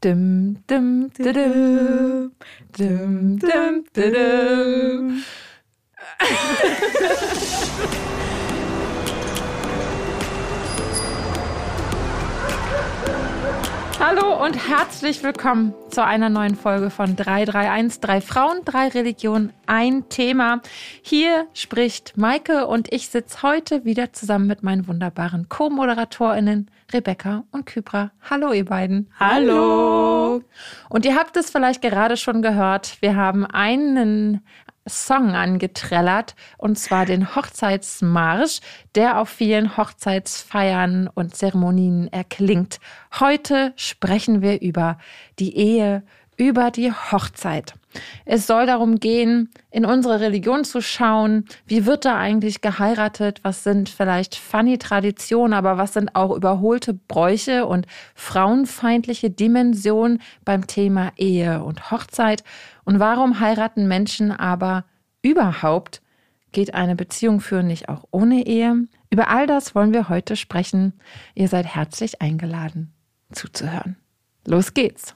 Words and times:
Dum, 0.00 0.54
dum, 0.68 1.08
dum, 1.08 1.34
dum, 1.34 2.30
dum, 2.72 3.36
dum, 3.36 3.84
dum, 3.94 5.24
Hallo 14.00 14.44
und 14.44 14.54
herzlich 14.68 15.24
willkommen 15.24 15.74
zu 15.90 16.04
einer 16.04 16.28
neuen 16.28 16.54
Folge 16.54 16.88
von 16.88 17.16
331. 17.16 18.00
Drei 18.00 18.20
Frauen, 18.20 18.64
drei 18.64 18.86
Religionen, 18.86 19.52
ein 19.66 20.08
Thema. 20.08 20.60
Hier 21.02 21.48
spricht 21.52 22.16
Maike 22.16 22.68
und 22.68 22.92
ich 22.92 23.08
sitze 23.08 23.42
heute 23.42 23.84
wieder 23.84 24.12
zusammen 24.12 24.46
mit 24.46 24.62
meinen 24.62 24.86
wunderbaren 24.86 25.48
Co-ModeratorInnen 25.48 26.70
Rebecca 26.92 27.42
und 27.50 27.66
Kypra. 27.66 28.12
Hallo, 28.30 28.52
ihr 28.52 28.66
beiden. 28.66 29.10
Hallo. 29.18 30.42
Und 30.88 31.04
ihr 31.04 31.16
habt 31.16 31.36
es 31.36 31.50
vielleicht 31.50 31.82
gerade 31.82 32.16
schon 32.16 32.40
gehört. 32.40 32.98
Wir 33.00 33.16
haben 33.16 33.46
einen 33.46 34.42
Song 34.88 35.34
angetrellert, 35.34 36.34
und 36.56 36.78
zwar 36.78 37.06
den 37.06 37.34
Hochzeitsmarsch, 37.34 38.60
der 38.94 39.20
auf 39.20 39.28
vielen 39.28 39.76
Hochzeitsfeiern 39.76 41.08
und 41.12 41.34
Zeremonien 41.34 42.12
erklingt. 42.12 42.80
Heute 43.18 43.72
sprechen 43.76 44.42
wir 44.42 44.60
über 44.60 44.98
die 45.38 45.56
Ehe, 45.56 46.02
über 46.38 46.70
die 46.70 46.92
Hochzeit. 46.92 47.74
Es 48.24 48.46
soll 48.46 48.66
darum 48.66 49.00
gehen, 49.00 49.50
in 49.70 49.84
unsere 49.84 50.20
Religion 50.20 50.64
zu 50.64 50.80
schauen, 50.80 51.46
wie 51.66 51.86
wird 51.86 52.04
da 52.04 52.16
eigentlich 52.16 52.60
geheiratet, 52.60 53.40
was 53.42 53.64
sind 53.64 53.88
vielleicht 53.88 54.36
funny 54.36 54.78
Traditionen, 54.78 55.52
aber 55.52 55.78
was 55.78 55.94
sind 55.94 56.14
auch 56.14 56.34
überholte 56.34 56.94
Bräuche 56.94 57.66
und 57.66 57.86
frauenfeindliche 58.14 59.30
Dimensionen 59.30 60.20
beim 60.44 60.66
Thema 60.66 61.12
Ehe 61.16 61.62
und 61.62 61.90
Hochzeit 61.90 62.44
und 62.88 62.98
warum 63.00 63.38
heiraten 63.38 63.86
Menschen 63.86 64.32
aber 64.32 64.86
überhaupt? 65.20 66.00
Geht 66.52 66.72
eine 66.72 66.96
Beziehung 66.96 67.40
führen 67.40 67.66
nicht 67.66 67.90
auch 67.90 68.04
ohne 68.12 68.46
Ehe? 68.46 68.86
Über 69.10 69.28
all 69.28 69.46
das 69.46 69.74
wollen 69.74 69.92
wir 69.92 70.08
heute 70.08 70.36
sprechen. 70.36 70.94
Ihr 71.34 71.48
seid 71.48 71.66
herzlich 71.66 72.22
eingeladen, 72.22 72.94
zuzuhören. 73.30 73.98
Los 74.46 74.72
geht's. 74.72 75.14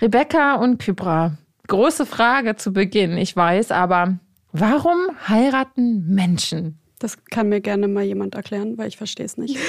Rebecca 0.00 0.56
und 0.56 0.82
Kybra, 0.82 1.36
große 1.68 2.06
Frage 2.06 2.56
zu 2.56 2.72
Beginn, 2.72 3.16
ich 3.18 3.36
weiß, 3.36 3.70
aber 3.70 4.18
warum 4.50 4.98
heiraten 5.28 6.12
Menschen? 6.12 6.80
Das 6.98 7.24
kann 7.26 7.50
mir 7.50 7.60
gerne 7.60 7.86
mal 7.86 8.02
jemand 8.02 8.34
erklären, 8.34 8.76
weil 8.78 8.88
ich 8.88 8.96
verstehe 8.96 9.26
es 9.26 9.36
nicht. 9.36 9.56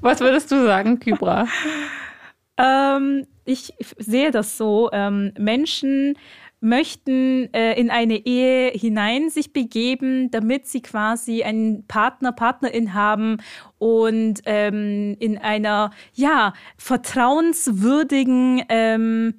Was 0.00 0.18
würdest 0.18 0.50
du 0.50 0.64
sagen, 0.64 0.98
Kybra? 0.98 1.46
Ähm, 2.58 3.26
ich 3.46 3.74
sehe 3.98 4.30
das 4.30 4.56
so. 4.58 4.90
Ähm, 4.92 5.32
Menschen 5.38 6.14
möchten 6.60 7.52
äh, 7.52 7.78
in 7.78 7.90
eine 7.90 8.16
Ehe 8.26 8.70
hinein 8.70 9.28
sich 9.30 9.52
begeben, 9.52 10.30
damit 10.30 10.66
sie 10.66 10.80
quasi 10.80 11.42
einen 11.42 11.86
Partner, 11.86 12.32
Partnerin 12.32 12.94
haben 12.94 13.38
und 13.78 14.40
ähm, 14.46 15.16
in 15.20 15.38
einer 15.38 15.90
ja 16.14 16.54
vertrauenswürdigen 16.78 18.64
ähm, 18.68 19.34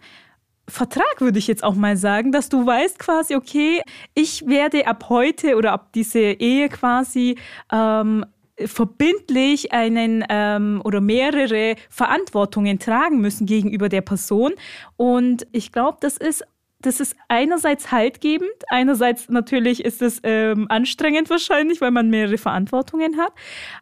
Vertrag 0.70 1.22
würde 1.22 1.40
ich 1.40 1.48
jetzt 1.48 1.64
auch 1.64 1.76
mal 1.76 1.96
sagen, 1.96 2.34
dass 2.34 2.50
du 2.50 2.66
weißt 2.66 3.00
quasi, 3.00 3.36
okay, 3.36 3.82
ich 4.14 4.46
werde 4.48 4.86
ab 4.86 5.06
heute 5.08 5.56
oder 5.56 5.72
ab 5.72 5.94
diese 5.94 6.20
Ehe 6.20 6.68
quasi 6.68 7.38
ähm, 7.72 8.26
verbindlich 8.66 9.72
einen 9.72 10.24
ähm, 10.30 10.82
oder 10.84 11.02
mehrere 11.02 11.76
Verantwortungen 11.90 12.80
tragen 12.80 13.22
müssen 13.22 13.46
gegenüber 13.46 13.90
der 13.90 14.02
Person. 14.02 14.54
Und 14.96 15.46
ich 15.52 15.72
glaube, 15.72 15.98
das 16.02 16.18
ist 16.18 16.44
das 16.80 17.00
ist 17.00 17.16
einerseits 17.28 17.92
haltgebend, 17.92 18.52
einerseits 18.70 19.30
natürlich 19.30 19.84
ist 19.84 20.02
es 20.04 20.20
ähm, 20.24 20.68
anstrengend 20.70 21.30
wahrscheinlich, 21.30 21.82
weil 21.82 21.90
man 21.90 22.10
mehrere 22.10 22.38
Verantwortungen 22.38 23.18
hat. 23.18 23.34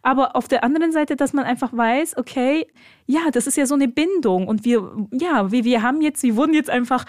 Aber 0.02 0.34
auf 0.34 0.48
der 0.48 0.64
anderen 0.64 0.92
Seite, 0.92 1.14
dass 1.14 1.34
man 1.34 1.44
einfach 1.44 1.76
weiß, 1.76 2.16
okay, 2.16 2.66
ja, 3.04 3.30
das 3.30 3.46
ist 3.46 3.56
ja 3.56 3.66
so 3.66 3.74
eine 3.74 3.88
Bindung 3.88 4.48
und 4.48 4.64
wir, 4.64 4.96
ja, 5.12 5.52
wir, 5.52 5.64
wir 5.64 5.82
haben 5.82 6.00
jetzt, 6.00 6.22
wir 6.22 6.36
wurden 6.36 6.54
jetzt 6.54 6.70
einfach 6.70 7.04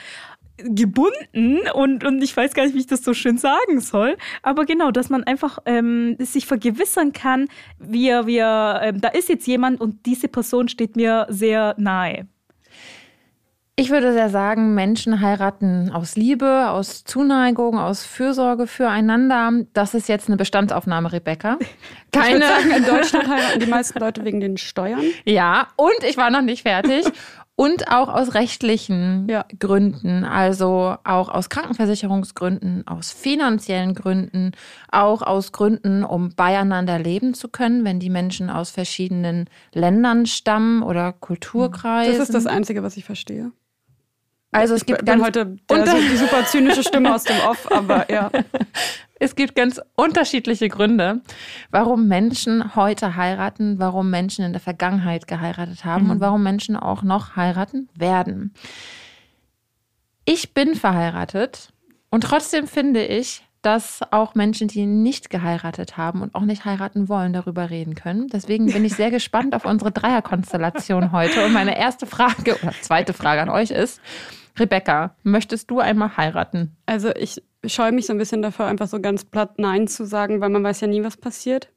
gebunden 0.58 1.60
und, 1.74 2.04
und 2.04 2.22
ich 2.24 2.36
weiß 2.36 2.54
gar 2.54 2.66
nicht, 2.66 2.76
wie 2.76 2.80
ich 2.80 2.88
das 2.88 3.04
so 3.04 3.14
schön 3.14 3.38
sagen 3.38 3.80
soll. 3.80 4.18
Aber 4.42 4.66
genau, 4.66 4.92
dass 4.92 5.10
man 5.10 5.24
einfach 5.24 5.60
ähm, 5.66 6.16
sich 6.20 6.46
vergewissern 6.46 7.14
kann, 7.14 7.48
wir, 7.80 8.28
wir, 8.28 8.80
äh, 8.82 8.94
da 8.94 9.10
ist 9.10 9.30
jetzt 9.30 9.48
jemand 9.48 9.80
und 9.80 10.06
diese 10.06 10.28
Person 10.28 10.68
steht 10.68 10.96
mir 10.96 11.28
sehr 11.30 11.76
nahe. 11.78 12.28
Ich 13.80 13.92
würde 13.92 14.12
sehr 14.12 14.30
sagen, 14.30 14.74
Menschen 14.74 15.22
heiraten 15.22 15.92
aus 15.92 16.16
Liebe, 16.16 16.70
aus 16.70 17.04
Zuneigung, 17.04 17.78
aus 17.78 18.04
Fürsorge 18.04 18.66
füreinander. 18.66 19.52
Das 19.74 19.94
ist 19.94 20.10
jetzt 20.10 20.30
eine 20.30 20.36
Bestandsaufnahme, 20.36 21.14
Rebecca. 21.14 21.60
Keine. 22.12 22.44
Sagen, 22.44 22.72
in 22.72 22.86
Deutschland 22.88 23.28
heiraten 23.28 23.60
die 23.60 23.68
meisten 23.68 24.00
Leute 24.00 24.26
wegen 24.26 24.40
den 24.40 24.58
Steuern. 24.58 25.04
Ja, 25.26 25.68
und 25.76 26.04
ich 26.10 26.18
war 26.18 26.32
noch 26.32 26.42
nicht 26.42 26.64
fertig. 26.64 27.06
Und 27.60 27.92
auch 27.92 28.08
aus 28.08 28.36
rechtlichen 28.36 29.28
ja. 29.28 29.44
Gründen, 29.58 30.24
also 30.24 30.96
auch 31.04 31.28
aus 31.28 31.50
Krankenversicherungsgründen, 31.50 32.88
aus 32.88 33.12
finanziellen 33.12 33.96
Gründen, 33.96 34.52
auch 34.92 35.24
aus 35.24 35.52
Gründen, 35.52 36.04
um 36.04 36.36
beieinander 36.36 37.00
leben 37.00 37.34
zu 37.34 37.48
können, 37.50 37.84
wenn 37.84 38.00
die 38.00 38.12
Menschen 38.12 38.52
aus 38.52 38.70
verschiedenen 38.70 39.50
Ländern 39.74 40.28
stammen 40.28 40.84
oder 40.84 41.14
Kulturkreisen. 41.14 42.20
Das 42.20 42.30
ist 42.30 42.36
das 42.36 42.46
Einzige, 42.46 42.84
was 42.84 42.96
ich 42.96 43.06
verstehe. 43.06 43.52
Also 44.52 44.76
es 44.76 44.86
gibt 44.86 45.00
ich 45.00 45.06
bin 45.06 45.24
heute 45.24 45.58
der, 45.70 45.84
die 45.84 46.18
super 46.18 46.46
zynische 46.46 46.84
Stimme 46.84 47.14
aus 47.14 47.24
dem 47.24 47.38
Off, 47.42 47.70
aber 47.72 48.10
ja. 48.12 48.32
Es 49.20 49.36
gibt 49.36 49.56
ganz 49.56 49.82
unterschiedliche 49.96 50.70
Gründe, 50.70 51.22
warum 51.72 52.08
Menschen 52.08 52.76
heute 52.76 53.16
heiraten, 53.16 53.80
warum 53.80 54.10
Menschen 54.10 54.46
in 54.46 54.54
der 54.54 54.62
Vergangenheit 54.62 55.28
geheiratet 55.28 55.86
haben 55.86 56.06
mhm. 56.06 56.12
und 56.12 56.20
warum 56.22 56.44
Menschen 56.44 56.76
auch 56.78 57.02
noch 57.02 57.36
heiraten 57.36 57.90
werden. 57.96 58.54
Ich 60.24 60.54
bin 60.54 60.76
verheiratet 60.76 61.74
und 62.10 62.22
trotzdem 62.22 62.68
finde 62.68 63.06
ich, 63.06 63.47
dass 63.62 64.02
auch 64.12 64.36
Menschen, 64.36 64.68
die 64.68 64.86
nicht 64.86 65.30
geheiratet 65.30 65.98
haben 65.98 66.22
und 66.22 66.36
auch 66.36 66.42
nicht 66.42 66.66
heiraten 66.66 67.10
wollen, 67.10 67.34
darüber 67.34 67.70
reden 67.70 67.96
können. 67.96 68.28
Deswegen 68.28 68.72
bin 68.72 68.86
ich 68.86 68.96
sehr 68.96 69.12
gespannt 69.18 69.56
auf 69.56 69.66
unsere 69.66 69.92
Dreierkonstellation 69.92 71.12
heute. 71.12 71.46
Und 71.46 71.54
meine 71.54 71.78
erste 71.78 72.06
Frage 72.06 72.58
oder 72.62 72.74
zweite 72.82 73.14
Frage 73.14 73.42
an 73.42 73.50
euch 73.50 73.72
ist, 73.72 74.02
Rebecca, 74.58 75.16
möchtest 75.24 75.70
du 75.70 75.80
einmal 75.80 76.18
heiraten? 76.18 76.76
Also 76.86 77.10
ich 77.16 77.44
scheue 77.66 77.92
mich 77.92 78.08
so 78.08 78.14
ein 78.14 78.18
bisschen 78.18 78.42
davor, 78.42 78.66
einfach 78.66 78.88
so 78.88 79.00
ganz 79.00 79.26
platt 79.26 79.60
Nein 79.60 79.88
zu 79.88 80.06
sagen, 80.06 80.42
weil 80.42 80.50
man 80.50 80.64
weiß 80.64 80.82
ja 80.82 80.88
nie, 80.88 81.04
was 81.04 81.18
passiert. 81.18 81.70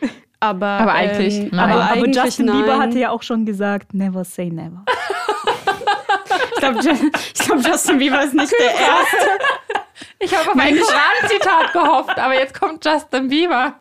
Aber, 0.40 0.66
aber 0.66 0.92
eigentlich, 0.92 1.36
ähm, 1.36 1.48
nein. 1.50 1.58
Aber, 1.58 1.82
aber 1.82 1.90
eigentlich 1.94 2.24
Justin 2.24 2.46
nein. 2.46 2.60
Bieber 2.60 2.78
hatte 2.78 2.96
ja 2.96 3.10
auch 3.10 3.24
schon 3.24 3.44
gesagt, 3.44 3.92
never 3.92 4.22
say 4.22 4.48
never. 4.48 4.84
ich 6.54 6.60
glaube, 6.60 6.78
glaub, 6.78 7.66
Justin 7.66 7.98
Bieber 7.98 8.22
ist 8.22 8.34
nicht 8.34 8.52
der 8.52 8.70
Erste. 8.70 9.84
Ich 10.20 10.34
habe 10.34 10.50
auf 10.50 10.58
ein 10.58 10.78
Koran-Zitat 10.78 11.72
gehofft, 11.72 12.18
aber 12.18 12.34
jetzt 12.34 12.58
kommt 12.58 12.84
Justin 12.84 13.28
Bieber. 13.28 13.78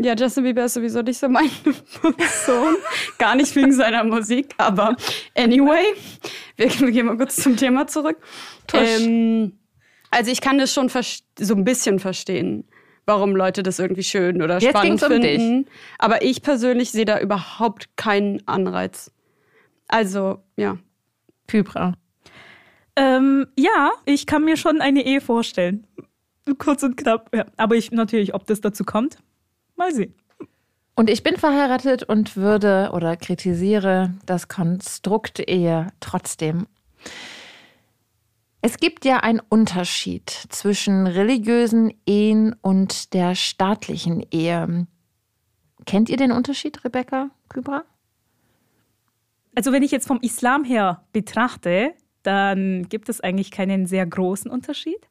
ja, 0.00 0.14
Justin 0.14 0.44
Bieber 0.44 0.64
ist 0.64 0.74
sowieso 0.74 1.02
nicht 1.02 1.18
so 1.18 1.28
meine 1.28 1.50
Person. 2.16 2.76
Gar 3.18 3.34
nicht 3.36 3.54
wegen 3.56 3.72
seiner 3.72 4.04
Musik, 4.04 4.54
aber 4.58 4.96
anyway, 5.34 5.84
wir, 6.56 6.68
gehen 6.68 7.06
mal 7.06 7.16
kurz 7.16 7.36
zum 7.36 7.56
Thema 7.56 7.86
zurück. 7.86 8.16
Ähm, 8.72 9.58
also 10.10 10.30
ich 10.30 10.40
kann 10.40 10.58
das 10.58 10.72
schon 10.72 10.88
so 10.88 11.54
ein 11.54 11.64
bisschen 11.64 11.98
verstehen, 11.98 12.64
warum 13.06 13.34
Leute 13.34 13.62
das 13.62 13.78
irgendwie 13.78 14.04
schön 14.04 14.40
oder 14.40 14.58
Jetzt 14.58 14.70
spannend 14.70 15.00
finden. 15.00 15.58
Um 15.60 15.66
aber 15.98 16.22
ich 16.22 16.42
persönlich 16.42 16.90
sehe 16.90 17.04
da 17.04 17.18
überhaupt 17.18 17.96
keinen 17.96 18.46
Anreiz. 18.46 19.10
Also, 19.88 20.42
ja. 20.56 20.78
Kybra. 21.48 21.94
Ähm, 22.96 23.46
ja, 23.58 23.92
ich 24.04 24.26
kann 24.26 24.44
mir 24.44 24.56
schon 24.56 24.80
eine 24.80 25.04
Ehe 25.04 25.20
vorstellen. 25.20 25.86
Kurz 26.58 26.82
und 26.82 26.96
knapp. 26.96 27.34
Ja. 27.34 27.46
Aber 27.56 27.76
ich 27.76 27.90
natürlich, 27.90 28.34
ob 28.34 28.46
das 28.46 28.60
dazu 28.60 28.84
kommt, 28.84 29.18
mal 29.76 29.92
sehen. 29.92 30.14
Und 30.94 31.08
ich 31.08 31.22
bin 31.22 31.36
verheiratet 31.36 32.02
und 32.02 32.36
würde 32.36 32.90
oder 32.92 33.16
kritisiere 33.16 34.12
das 34.26 34.48
Konstrukt 34.48 35.38
Ehe 35.48 35.88
trotzdem. 36.00 36.66
Es 38.60 38.76
gibt 38.76 39.04
ja 39.04 39.18
einen 39.18 39.40
Unterschied 39.40 40.30
zwischen 40.30 41.06
religiösen 41.06 41.92
Ehen 42.06 42.54
und 42.60 43.14
der 43.14 43.34
staatlichen 43.34 44.24
Ehe. 44.30 44.86
Kennt 45.86 46.10
ihr 46.10 46.16
den 46.16 46.30
Unterschied, 46.30 46.84
Rebecca 46.84 47.30
Kübra? 47.48 47.84
Also 49.56 49.72
wenn 49.72 49.82
ich 49.82 49.90
jetzt 49.90 50.06
vom 50.06 50.20
Islam 50.20 50.64
her 50.64 51.04
betrachte, 51.12 51.94
dann 52.22 52.88
gibt 52.88 53.08
es 53.08 53.20
eigentlich 53.20 53.50
keinen 53.50 53.86
sehr 53.86 54.06
großen 54.06 54.50
Unterschied. 54.50 55.08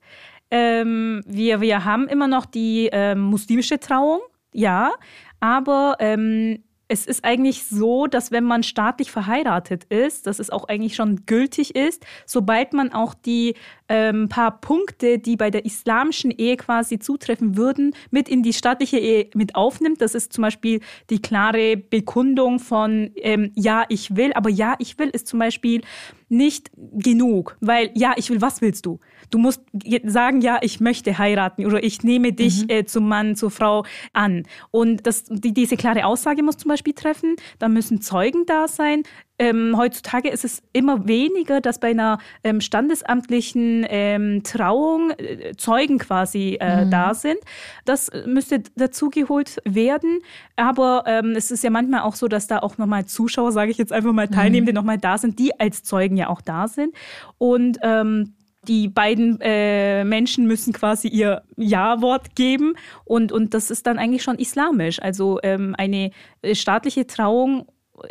Ähm, 0.50 1.22
wir, 1.26 1.62
wir 1.62 1.86
haben 1.86 2.08
immer 2.08 2.28
noch 2.28 2.46
die 2.46 2.90
ähm, 2.92 3.22
muslimische 3.22 3.80
Trauung, 3.80 4.20
ja, 4.54 4.92
aber 5.40 5.96
ähm, 6.00 6.64
es 6.92 7.06
ist 7.06 7.24
eigentlich 7.24 7.64
so, 7.64 8.06
dass 8.06 8.32
wenn 8.32 8.44
man 8.44 8.64
staatlich 8.64 9.12
verheiratet 9.12 9.86
ist, 9.86 10.28
dass 10.28 10.40
es 10.40 10.50
auch 10.50 10.68
eigentlich 10.68 10.96
schon 10.96 11.26
gültig 11.26 11.74
ist, 11.74 12.06
sobald 12.26 12.74
man 12.74 12.92
auch 12.92 13.14
die 13.14 13.56
ähm, 13.88 14.28
paar 14.28 14.60
Punkte, 14.60 15.18
die 15.18 15.38
bei 15.38 15.50
der 15.50 15.64
islamischen 15.64 16.32
Ehe 16.32 16.58
quasi 16.58 17.00
zutreffen 17.00 17.56
würden, 17.56 17.96
mit 18.10 18.28
in 18.28 18.44
die 18.44 18.52
staatliche 18.52 18.98
Ehe 18.98 19.30
mit 19.34 19.56
aufnimmt. 19.56 20.02
Das 20.02 20.16
ist 20.16 20.34
zum 20.34 20.42
Beispiel 20.42 20.82
die 21.10 21.22
klare 21.22 21.78
Bekundung 21.78 22.60
von 22.60 23.12
ähm, 23.16 23.54
Ja, 23.56 23.86
ich 23.88 24.18
will. 24.18 24.34
Aber 24.34 24.50
Ja, 24.50 24.76
ich 24.80 25.00
will 25.00 25.12
ist 25.12 25.28
zum 25.28 25.40
Beispiel 25.40 25.84
nicht 26.32 26.72
genug, 26.76 27.58
weil 27.60 27.92
Ja, 27.94 28.14
ich 28.16 28.30
will, 28.30 28.42
was 28.42 28.62
willst 28.62 28.86
du? 28.86 29.00
Du 29.30 29.38
musst 29.38 29.62
sagen, 30.06 30.42
ja, 30.42 30.60
ich 30.62 30.80
möchte 30.80 31.18
heiraten 31.18 31.66
oder 31.66 31.84
ich 31.84 32.04
nehme 32.04 32.34
dich 32.34 32.64
mhm. 32.64 32.70
äh, 32.70 32.86
zum 32.86 33.08
Mann, 33.08 33.36
zur 33.36 33.52
Frau 33.52 33.86
an. 34.14 34.44
Und 34.72 35.06
das, 35.06 35.26
die, 35.26 35.54
diese 35.54 35.78
klare 35.78 36.06
Aussage 36.06 36.42
muss 36.42 36.58
zum 36.58 36.70
Beispiel 36.70 36.94
treffen. 36.94 37.36
Da 37.60 37.68
müssen 37.68 38.02
Zeugen 38.02 38.46
da 38.46 38.68
sein. 38.68 39.04
Ähm, 39.42 39.76
heutzutage 39.76 40.30
ist 40.30 40.46
es 40.46 40.62
immer 40.72 41.08
weniger, 41.08 41.62
dass 41.62 41.80
bei 41.80 41.90
einer 41.90 42.20
ähm, 42.44 42.62
standesamtlichen 42.62 43.84
ähm, 43.90 44.44
Trauung 44.44 45.10
äh, 45.18 45.54
Zeugen 45.58 45.98
quasi 45.98 46.60
äh, 46.62 46.86
mhm. 46.86 46.92
da 46.92 47.16
sind. 47.16 47.40
Das 47.86 48.12
müsste 48.28 48.62
dazugeholt 48.76 49.58
werden. 49.66 50.20
Aber 50.58 51.06
ähm, 51.08 51.34
es 51.36 51.50
ist 51.50 51.64
ja 51.64 51.72
manchmal 51.72 52.02
auch 52.02 52.14
so, 52.14 52.28
dass 52.28 52.46
da 52.46 52.60
auch 52.60 52.78
nochmal 52.78 53.08
Zuschauer, 53.08 53.52
sage 53.52 53.72
ich 53.72 53.80
jetzt 53.80 53.92
einfach 53.92 54.14
mal, 54.14 54.28
Teilnehmende 54.28 54.74
mhm. 54.74 54.76
nochmal 54.76 55.00
da 55.00 55.18
sind, 55.18 55.40
die 55.40 55.60
als 55.60 55.82
Zeugen 55.82 56.18
ja 56.18 56.30
auch 56.30 56.42
da 56.42 56.68
sind. 56.68 56.94
Und 57.40 57.80
ähm, 57.82 58.36
die 58.68 58.90
beiden 58.90 59.40
äh, 59.42 60.04
Menschen 60.04 60.46
müssen 60.46 60.72
quasi 60.72 61.08
ihr 61.08 61.42
Ja-Wort 61.58 62.36
geben 62.36 62.76
und, 63.06 63.32
und 63.32 63.56
das 63.56 63.72
ist 63.72 63.88
dann 63.88 63.98
eigentlich 63.98 64.22
schon 64.22 64.38
islamisch. 64.38 65.02
Also 65.02 65.40
ähm, 65.42 65.74
eine 65.80 66.12
äh, 66.44 66.54
staatliche 66.54 67.08
Trauung 67.08 67.66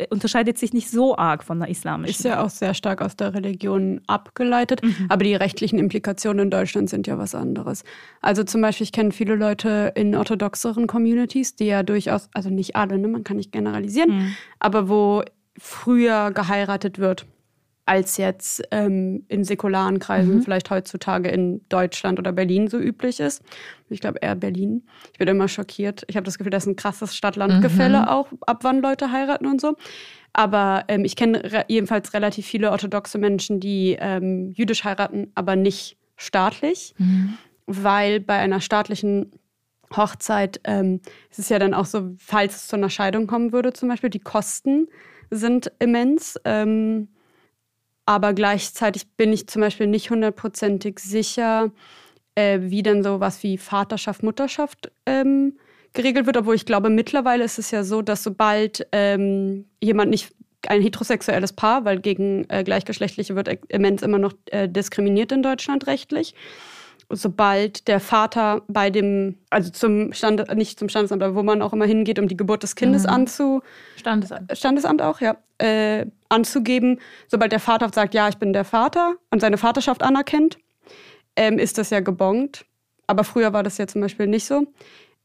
unterscheidet 0.09 0.57
sich 0.57 0.73
nicht 0.73 0.89
so 0.89 1.17
arg 1.17 1.43
von 1.43 1.59
der 1.59 1.69
islamischen. 1.69 2.11
Ist 2.11 2.23
ja 2.25 2.43
auch 2.43 2.49
sehr 2.49 2.73
stark 2.73 3.01
aus 3.01 3.15
der 3.15 3.33
Religion 3.33 4.01
abgeleitet, 4.07 4.83
mhm. 4.83 5.07
aber 5.09 5.23
die 5.23 5.35
rechtlichen 5.35 5.79
Implikationen 5.79 6.45
in 6.45 6.49
Deutschland 6.49 6.89
sind 6.89 7.07
ja 7.07 7.17
was 7.17 7.35
anderes. 7.35 7.83
Also 8.21 8.43
zum 8.43 8.61
Beispiel, 8.61 8.85
ich 8.85 8.91
kenne 8.91 9.11
viele 9.11 9.35
Leute 9.35 9.91
in 9.95 10.15
orthodoxeren 10.15 10.87
Communities, 10.87 11.55
die 11.55 11.65
ja 11.65 11.83
durchaus, 11.83 12.29
also 12.33 12.49
nicht 12.49 12.75
alle, 12.75 12.97
ne, 12.97 13.07
man 13.07 13.23
kann 13.23 13.37
nicht 13.37 13.51
generalisieren, 13.51 14.17
mhm. 14.17 14.35
aber 14.59 14.89
wo 14.89 15.23
früher 15.57 16.31
geheiratet 16.31 16.99
wird 16.99 17.25
als 17.91 18.15
jetzt 18.15 18.63
ähm, 18.71 19.25
in 19.27 19.43
säkularen 19.43 19.99
Kreisen 19.99 20.35
mhm. 20.35 20.43
vielleicht 20.43 20.69
heutzutage 20.69 21.27
in 21.27 21.59
Deutschland 21.67 22.19
oder 22.19 22.31
Berlin 22.31 22.69
so 22.69 22.79
üblich 22.79 23.19
ist. 23.19 23.43
Ich 23.89 23.99
glaube 23.99 24.19
eher 24.21 24.35
Berlin. 24.35 24.83
Ich 25.11 25.19
bin 25.19 25.27
immer 25.27 25.49
schockiert. 25.49 26.05
Ich 26.07 26.15
habe 26.15 26.23
das 26.23 26.37
Gefühl, 26.37 26.51
das 26.51 26.63
ist 26.63 26.69
ein 26.69 26.77
krasses 26.77 27.17
Stadt-Land-Gefälle 27.17 28.03
mhm. 28.03 28.07
auch, 28.07 28.27
ab 28.47 28.59
wann 28.61 28.81
Leute 28.81 29.11
heiraten 29.11 29.45
und 29.45 29.59
so. 29.59 29.75
Aber 30.31 30.85
ähm, 30.87 31.03
ich 31.03 31.17
kenne 31.17 31.43
re 31.43 31.65
jedenfalls 31.67 32.13
relativ 32.13 32.45
viele 32.45 32.71
orthodoxe 32.71 33.17
Menschen, 33.17 33.59
die 33.59 33.97
ähm, 33.99 34.51
jüdisch 34.51 34.85
heiraten, 34.85 35.29
aber 35.35 35.57
nicht 35.57 35.97
staatlich, 36.15 36.93
mhm. 36.97 37.33
weil 37.65 38.21
bei 38.21 38.37
einer 38.37 38.61
staatlichen 38.61 39.33
Hochzeit 39.93 40.61
ähm, 40.63 41.01
ist 41.29 41.39
es 41.39 41.49
ja 41.49 41.59
dann 41.59 41.73
auch 41.73 41.83
so, 41.83 42.11
falls 42.19 42.55
es 42.55 42.67
zu 42.67 42.77
einer 42.77 42.89
Scheidung 42.89 43.27
kommen 43.27 43.51
würde, 43.51 43.73
zum 43.73 43.89
Beispiel, 43.89 44.09
die 44.09 44.19
Kosten 44.19 44.87
sind 45.29 45.73
immens. 45.79 46.39
Ähm, 46.45 47.09
aber 48.11 48.33
gleichzeitig 48.33 49.07
bin 49.15 49.31
ich 49.31 49.47
zum 49.47 49.61
Beispiel 49.61 49.87
nicht 49.87 50.09
hundertprozentig 50.09 50.99
sicher, 50.99 51.71
äh, 52.35 52.59
wie 52.61 52.83
dann 52.83 53.03
sowas 53.03 53.41
wie 53.41 53.57
Vaterschaft, 53.57 54.21
Mutterschaft 54.21 54.91
ähm, 55.05 55.57
geregelt 55.93 56.25
wird. 56.25 56.35
Obwohl 56.35 56.55
ich 56.55 56.65
glaube, 56.65 56.89
mittlerweile 56.89 57.45
ist 57.45 57.57
es 57.57 57.71
ja 57.71 57.85
so, 57.85 58.01
dass 58.01 58.23
sobald 58.23 58.85
ähm, 58.91 59.65
jemand 59.81 60.11
nicht 60.11 60.33
ein 60.67 60.81
heterosexuelles 60.81 61.53
Paar, 61.53 61.85
weil 61.85 62.01
gegen 62.01 62.45
äh, 62.49 62.65
Gleichgeschlechtliche 62.65 63.35
wird 63.37 63.49
immens 63.69 64.01
immer 64.01 64.19
noch 64.19 64.33
äh, 64.47 64.67
diskriminiert 64.67 65.31
in 65.31 65.41
Deutschland 65.41 65.87
rechtlich 65.87 66.35
sobald 67.13 67.87
der 67.87 67.99
Vater 67.99 68.61
bei 68.67 68.89
dem, 68.89 69.37
also 69.49 69.71
zum 69.71 70.13
Stand, 70.13 70.53
nicht 70.55 70.79
zum 70.79 70.89
Standesamt, 70.89 71.23
aber 71.23 71.35
wo 71.35 71.43
man 71.43 71.61
auch 71.61 71.73
immer 71.73 71.85
hingeht, 71.85 72.19
um 72.19 72.27
die 72.27 72.37
Geburt 72.37 72.63
des 72.63 72.75
Kindes 72.75 73.03
mhm. 73.03 73.09
anzu... 73.09 73.61
Standesamt. 73.95 74.57
Standesamt 74.57 75.01
auch, 75.01 75.21
ja. 75.21 75.37
Äh, 75.57 76.07
anzugeben, 76.29 76.99
sobald 77.27 77.51
der 77.51 77.59
Vater 77.59 77.89
sagt, 77.93 78.13
ja, 78.13 78.29
ich 78.29 78.37
bin 78.37 78.53
der 78.53 78.65
Vater 78.65 79.15
und 79.29 79.41
seine 79.41 79.57
Vaterschaft 79.57 80.01
anerkennt, 80.01 80.57
ähm, 81.35 81.59
ist 81.59 81.77
das 81.77 81.89
ja 81.89 81.99
gebongt. 81.99 82.65
Aber 83.07 83.23
früher 83.23 83.53
war 83.53 83.61
das 83.61 83.77
ja 83.77 83.87
zum 83.87 84.01
Beispiel 84.01 84.27
nicht 84.27 84.45
so. 84.45 84.65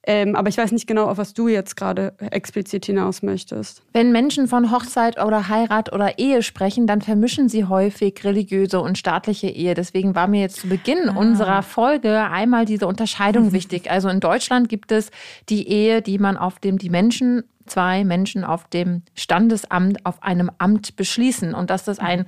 Ähm, 0.09 0.37
aber 0.37 0.49
ich 0.49 0.57
weiß 0.57 0.71
nicht 0.71 0.87
genau, 0.87 1.07
auf 1.07 1.19
was 1.19 1.35
du 1.35 1.49
jetzt 1.49 1.77
gerade 1.77 2.15
explizit 2.31 2.87
hinaus 2.87 3.23
möchtest. 3.23 3.83
Wenn 3.93 4.13
Menschen 4.13 4.47
von 4.47 4.71
Hochzeit 4.71 5.21
oder 5.23 5.49
Heirat 5.49 5.93
oder 5.93 6.19
Ehe 6.19 6.43
sprechen, 6.43 6.87
dann 6.87 7.03
vermischen 7.03 7.49
sie 7.49 7.65
häufig 7.65 8.23
religiöse 8.23 8.81
und 8.81 8.99
staatliche 8.99 9.49
Ehe. 9.49 9.75
Deswegen 9.75 10.15
war 10.15 10.29
mir 10.29 10.43
jetzt 10.43 10.61
zu 10.61 10.69
Beginn 10.69 11.09
ah. 11.09 11.17
unserer 11.17 11.63
Folge 11.63 12.23
einmal 12.23 12.67
diese 12.67 12.87
Unterscheidung 12.87 13.53
wichtig. 13.57 13.91
Also 13.91 14.09
in 14.09 14.21
Deutschland 14.21 14.69
gibt 14.69 14.93
es 14.93 15.11
die 15.49 15.69
Ehe, 15.69 16.03
die 16.03 16.19
man 16.19 16.37
auf 16.37 16.61
dem 16.61 16.79
die 16.79 16.91
Menschen 16.91 17.43
zwei 17.67 18.05
Menschen 18.05 18.45
auf 18.45 18.69
dem 18.69 19.03
Standesamt 19.15 20.07
auf 20.07 20.23
einem 20.23 20.53
Amt 20.59 20.95
beschließen 20.95 21.53
und 21.53 21.69
dass 21.69 21.85
das 21.85 21.99
ein 21.99 22.27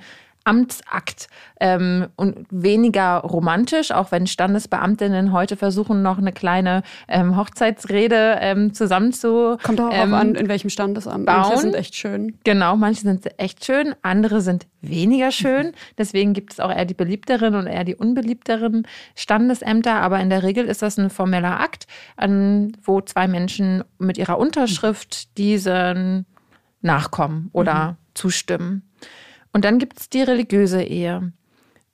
Amtsakt 0.49 1.27
ähm, 1.59 2.07
und 2.15 2.47
weniger 2.49 3.17
romantisch, 3.17 3.91
auch 3.91 4.11
wenn 4.11 4.25
Standesbeamtinnen 4.25 5.31
heute 5.31 5.57
versuchen, 5.57 6.01
noch 6.01 6.17
eine 6.17 6.31
kleine 6.31 6.81
ähm, 7.07 7.37
Hochzeitsrede 7.37 8.39
ähm, 8.41 8.73
zusammen 8.73 9.13
zu 9.13 9.57
Kommt 9.61 9.79
auch 9.79 9.91
ähm, 9.93 10.15
an, 10.15 10.33
in 10.33 10.49
welchem 10.49 10.71
Standesamt. 10.71 11.27
Bauen. 11.27 11.41
Manche 11.41 11.57
sind 11.59 11.75
echt 11.75 11.95
schön. 11.95 12.39
Genau, 12.43 12.75
manche 12.75 13.01
sind 13.01 13.39
echt 13.39 13.63
schön, 13.63 13.93
andere 14.01 14.41
sind 14.41 14.65
weniger 14.81 15.31
schön. 15.31 15.73
Deswegen 15.99 16.33
gibt 16.33 16.53
es 16.53 16.59
auch 16.59 16.71
eher 16.71 16.85
die 16.85 16.95
beliebteren 16.95 17.53
und 17.53 17.67
eher 17.67 17.83
die 17.83 17.95
unbeliebteren 17.95 18.87
Standesämter. 19.13 20.01
Aber 20.01 20.19
in 20.19 20.31
der 20.31 20.41
Regel 20.41 20.65
ist 20.65 20.81
das 20.81 20.97
ein 20.97 21.11
formeller 21.11 21.59
Akt, 21.59 21.85
an, 22.17 22.71
wo 22.81 23.01
zwei 23.01 23.27
Menschen 23.27 23.83
mit 23.99 24.17
ihrer 24.17 24.39
Unterschrift 24.39 25.37
diesen 25.37 26.25
nachkommen 26.81 27.49
oder 27.53 27.91
mhm. 27.91 27.95
zustimmen. 28.15 28.88
Und 29.51 29.65
dann 29.65 29.79
gibt 29.79 29.99
es 29.99 30.09
die 30.09 30.21
religiöse 30.21 30.83
Ehe. 30.83 31.31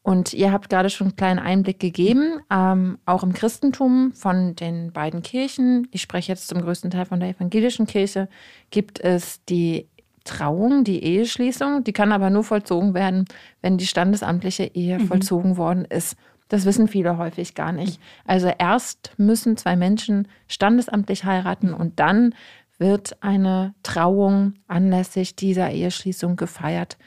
Und 0.02 0.34
ihr 0.34 0.52
habt 0.52 0.70
gerade 0.70 0.92
schon 0.92 1.08
einen 1.08 1.16
kleinen 1.16 1.40
Einblick 1.40 1.80
gegeben, 1.80 2.40
ähm, 2.52 3.00
auch 3.08 3.24
im 3.24 3.34
Christentum 3.34 4.14
von 4.14 4.56
den 4.56 4.92
beiden 4.92 5.24
Kirchen. 5.24 5.88
Ich 5.90 6.04
spreche 6.04 6.32
jetzt 6.32 6.48
zum 6.48 6.62
größten 6.62 6.92
Teil 6.92 7.06
von 7.06 7.20
der 7.20 7.30
evangelischen 7.30 7.88
Kirche. 7.88 8.30
Gibt 8.70 9.00
es 9.00 9.44
die 9.46 9.88
Trauung, 10.26 10.84
die 10.84 11.04
Eheschließung. 11.04 11.84
Die 11.84 11.94
kann 11.94 12.12
aber 12.12 12.30
nur 12.30 12.44
vollzogen 12.44 12.94
werden, 12.94 13.26
wenn 13.62 13.78
die 13.78 13.88
standesamtliche 13.88 14.66
Ehe 14.76 15.00
mhm. 15.00 15.08
vollzogen 15.08 15.58
worden 15.58 15.86
ist. 15.86 16.18
Das 16.50 16.66
wissen 16.66 16.88
viele 16.88 17.18
häufig 17.18 17.56
gar 17.56 17.72
nicht. 17.72 18.00
Also 18.26 18.52
erst 18.56 19.14
müssen 19.18 19.58
zwei 19.58 19.76
Menschen 19.76 20.28
standesamtlich 20.48 21.24
heiraten 21.24 21.74
und 21.74 22.00
dann 22.00 22.36
wird 22.78 23.18
eine 23.24 23.74
Trauung 23.82 24.54
anlässlich 24.68 25.36
dieser 25.36 25.72
Eheschließung 25.72 26.36
gefeiert 26.36 26.98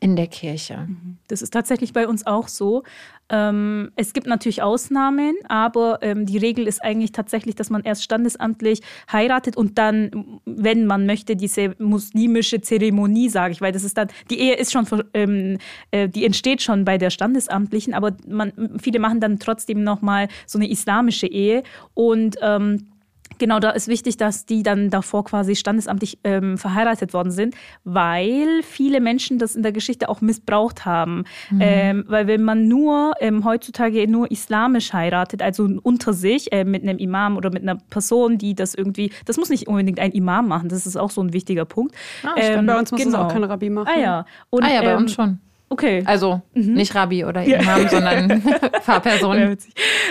in 0.00 0.16
der 0.16 0.26
Kirche. 0.26 0.86
Mhm. 0.88 1.18
Das 1.28 1.40
ist 1.40 1.52
tatsächlich 1.52 1.92
bei 1.92 2.06
uns 2.08 2.26
auch 2.26 2.48
so. 2.48 2.82
Ähm, 3.30 3.90
es 3.96 4.12
gibt 4.12 4.26
natürlich 4.26 4.60
Ausnahmen, 4.60 5.34
aber 5.48 5.98
ähm, 6.02 6.26
die 6.26 6.36
Regel 6.36 6.66
ist 6.66 6.82
eigentlich 6.84 7.12
tatsächlich, 7.12 7.54
dass 7.54 7.70
man 7.70 7.82
erst 7.82 8.04
standesamtlich 8.04 8.82
heiratet 9.10 9.56
und 9.56 9.78
dann, 9.78 10.40
wenn 10.44 10.84
man 10.86 11.06
möchte, 11.06 11.36
diese 11.36 11.74
muslimische 11.78 12.60
Zeremonie, 12.60 13.30
sage 13.30 13.52
ich, 13.52 13.60
weil 13.62 13.72
das 13.72 13.82
ist 13.82 13.96
dann, 13.96 14.08
die 14.30 14.40
Ehe 14.40 14.56
ist 14.56 14.72
schon, 14.72 14.86
ähm, 15.14 15.58
äh, 15.90 16.08
die 16.08 16.26
entsteht 16.26 16.60
schon 16.60 16.84
bei 16.84 16.98
der 16.98 17.10
standesamtlichen, 17.10 17.94
aber 17.94 18.14
man, 18.28 18.52
viele 18.78 18.98
machen 18.98 19.20
dann 19.20 19.38
trotzdem 19.38 19.82
nochmal 19.82 20.28
so 20.46 20.58
eine 20.58 20.68
islamische 20.68 21.26
Ehe 21.26 21.62
und 21.94 22.36
ähm, 22.42 22.88
Genau, 23.38 23.58
da 23.58 23.70
ist 23.70 23.88
wichtig, 23.88 24.16
dass 24.16 24.46
die 24.46 24.62
dann 24.62 24.90
davor 24.90 25.24
quasi 25.24 25.56
standesamtlich 25.56 26.18
ähm, 26.24 26.56
verheiratet 26.56 27.12
worden 27.12 27.30
sind, 27.30 27.54
weil 27.84 28.62
viele 28.62 29.00
Menschen 29.00 29.38
das 29.38 29.56
in 29.56 29.62
der 29.62 29.72
Geschichte 29.72 30.08
auch 30.08 30.20
missbraucht 30.20 30.84
haben. 30.84 31.24
Mhm. 31.50 31.58
Ähm, 31.60 32.04
weil 32.06 32.26
wenn 32.26 32.42
man 32.42 32.68
nur 32.68 33.14
ähm, 33.20 33.44
heutzutage 33.44 34.06
nur 34.08 34.30
islamisch 34.30 34.92
heiratet, 34.92 35.42
also 35.42 35.68
unter 35.82 36.12
sich 36.12 36.52
äh, 36.52 36.64
mit 36.64 36.82
einem 36.82 36.98
Imam 36.98 37.36
oder 37.36 37.50
mit 37.50 37.62
einer 37.62 37.76
Person, 37.90 38.38
die 38.38 38.54
das 38.54 38.74
irgendwie, 38.74 39.12
das 39.24 39.36
muss 39.36 39.48
nicht 39.48 39.66
unbedingt 39.66 39.98
ein 39.98 40.12
Imam 40.12 40.48
machen, 40.48 40.68
das 40.68 40.86
ist 40.86 40.96
auch 40.96 41.10
so 41.10 41.20
ein 41.20 41.32
wichtiger 41.32 41.64
Punkt. 41.64 41.94
Ah, 42.22 42.34
bei 42.36 42.78
uns 42.78 42.92
muss 42.92 43.02
genau. 43.02 43.18
es 43.18 43.24
auch 43.24 43.32
kein 43.32 43.44
Rabbi 43.44 43.70
machen. 43.70 43.88
Ah 43.92 43.98
ja, 43.98 44.26
Und, 44.50 44.62
ah, 44.62 44.72
ja 44.72 44.82
bei 44.82 44.96
uns 44.96 45.12
ähm, 45.12 45.14
schon. 45.14 45.38
Okay. 45.68 46.02
Also 46.06 46.42
mhm. 46.54 46.74
nicht 46.74 46.94
Rabbi 46.94 47.24
oder 47.24 47.44
Imam, 47.44 47.82
ja. 47.82 47.88
sondern 47.88 48.42
Fahrperson. 48.82 49.56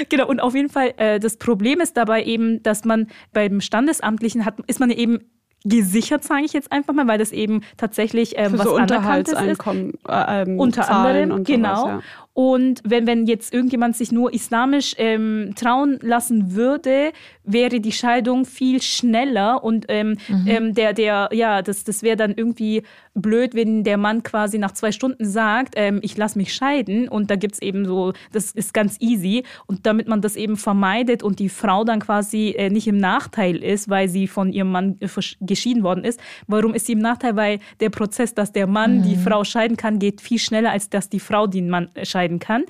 Genau, 0.09 0.27
und 0.27 0.39
auf 0.39 0.55
jeden 0.55 0.69
Fall, 0.69 0.93
äh, 0.97 1.19
das 1.19 1.37
Problem 1.37 1.79
ist 1.79 1.95
dabei 1.95 2.23
eben, 2.23 2.61
dass 2.63 2.85
man 2.85 3.07
beim 3.31 3.61
Standesamtlichen 3.61 4.45
hat, 4.45 4.55
ist 4.67 4.79
man 4.79 4.89
eben 4.89 5.19
gesichert, 5.65 6.23
sage 6.23 6.43
ich 6.43 6.53
jetzt 6.53 6.71
einfach 6.71 6.93
mal, 6.93 7.07
weil 7.07 7.17
das 7.17 7.31
eben 7.31 7.61
tatsächlich 7.77 8.33
ähm, 8.37 8.51
Für 8.51 8.59
was 8.59 8.65
so 8.65 8.75
Unterhaltseinkommen 8.75 9.91
ist. 9.91 10.09
Äh, 10.09 10.41
ähm, 10.41 10.59
Unter 10.59 10.89
anderem, 10.89 11.43
genau. 11.43 11.75
Sowas, 11.75 12.03
ja. 12.03 12.22
Und 12.33 12.81
wenn, 12.83 13.05
wenn 13.05 13.27
jetzt 13.27 13.53
irgendjemand 13.53 13.95
sich 13.95 14.11
nur 14.11 14.33
islamisch 14.33 14.95
ähm, 14.97 15.53
trauen 15.55 15.99
lassen 16.01 16.55
würde, 16.55 17.11
wäre 17.43 17.79
die 17.79 17.91
Scheidung 17.91 18.45
viel 18.45 18.81
schneller 18.81 19.63
und 19.63 19.85
ähm, 19.89 20.17
mhm. 20.27 20.47
ähm, 20.47 20.73
der, 20.73 20.93
der, 20.93 21.29
ja, 21.31 21.61
das, 21.61 21.83
das 21.83 22.01
wäre 22.01 22.17
dann 22.17 22.33
irgendwie 22.35 22.81
blöd, 23.13 23.53
wenn 23.53 23.83
der 23.83 23.97
Mann 23.97 24.23
quasi 24.23 24.57
nach 24.57 24.71
zwei 24.71 24.91
Stunden 24.91 25.25
sagt, 25.25 25.75
ähm, 25.77 25.99
ich 26.01 26.17
lasse 26.17 26.39
mich 26.39 26.55
scheiden 26.55 27.07
und 27.07 27.29
da 27.29 27.35
gibt 27.35 27.53
es 27.53 27.61
eben 27.61 27.85
so, 27.85 28.13
das 28.31 28.51
ist 28.51 28.73
ganz 28.73 28.97
easy 28.99 29.43
und 29.67 29.85
damit 29.85 30.07
man 30.07 30.21
das 30.21 30.35
eben 30.35 30.57
vermeidet 30.57 31.21
und 31.21 31.37
die 31.37 31.49
Frau 31.49 31.83
dann 31.83 31.99
quasi 31.99 32.55
äh, 32.57 32.71
nicht 32.71 32.87
im 32.87 32.97
Nachteil 32.97 33.57
ist, 33.57 33.89
weil 33.89 34.09
sie 34.09 34.27
von 34.27 34.51
ihrem 34.51 34.71
Mann 34.71 34.97
äh, 35.01 35.07
geschieden 35.41 35.83
worden 35.83 36.03
ist. 36.03 36.19
Warum 36.47 36.73
ist 36.73 36.87
sie 36.87 36.93
im 36.93 36.99
Nachteil? 36.99 37.35
Weil 37.35 37.59
der 37.79 37.91
Prozess, 37.91 38.33
dass 38.33 38.51
der 38.51 38.65
Mann 38.65 38.99
mhm. 38.99 39.03
die 39.03 39.15
Frau 39.17 39.43
scheiden 39.43 39.77
kann, 39.77 39.99
geht 39.99 40.19
viel 40.19 40.39
schneller, 40.39 40.71
als 40.71 40.89
dass 40.89 41.09
die 41.09 41.19
Frau 41.19 41.45
den 41.45 41.69
Mann 41.69 41.89
scheiden 42.01 42.22
kann. 42.39 42.63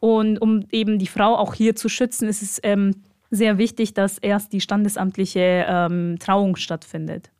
Und 0.00 0.38
um 0.38 0.66
eben 0.70 0.98
die 0.98 1.06
Frau 1.06 1.36
auch 1.36 1.54
hier 1.54 1.76
zu 1.76 1.88
schützen, 1.88 2.28
ist 2.28 2.42
es 2.42 2.60
ähm, 2.62 3.02
sehr 3.30 3.58
wichtig, 3.58 3.94
dass 3.94 4.18
erst 4.18 4.52
die 4.52 4.60
standesamtliche 4.60 5.66
ähm, 5.68 6.16
Trauung 6.20 6.56
stattfindet. 6.56 7.30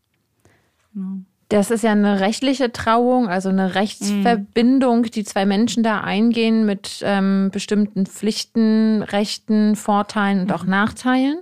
Ja. 0.95 1.19
Das 1.49 1.71
ist 1.71 1.85
ja 1.85 1.93
eine 1.93 2.19
rechtliche 2.19 2.73
Trauung, 2.73 3.29
also 3.29 3.51
eine 3.51 3.77
Rechtsverbindung, 3.77 5.05
die 5.05 5.23
zwei 5.23 5.47
Menschen 5.47 5.85
da 5.85 6.01
eingehen 6.01 6.67
mit 6.67 7.03
ähm, 7.05 7.51
bestimmten 7.53 8.05
Pflichten, 8.05 9.03
Rechten, 9.03 9.77
Vorteilen 9.77 10.41
und 10.41 10.53
auch 10.53 10.65
mhm. 10.65 10.71
Nachteilen. 10.71 11.41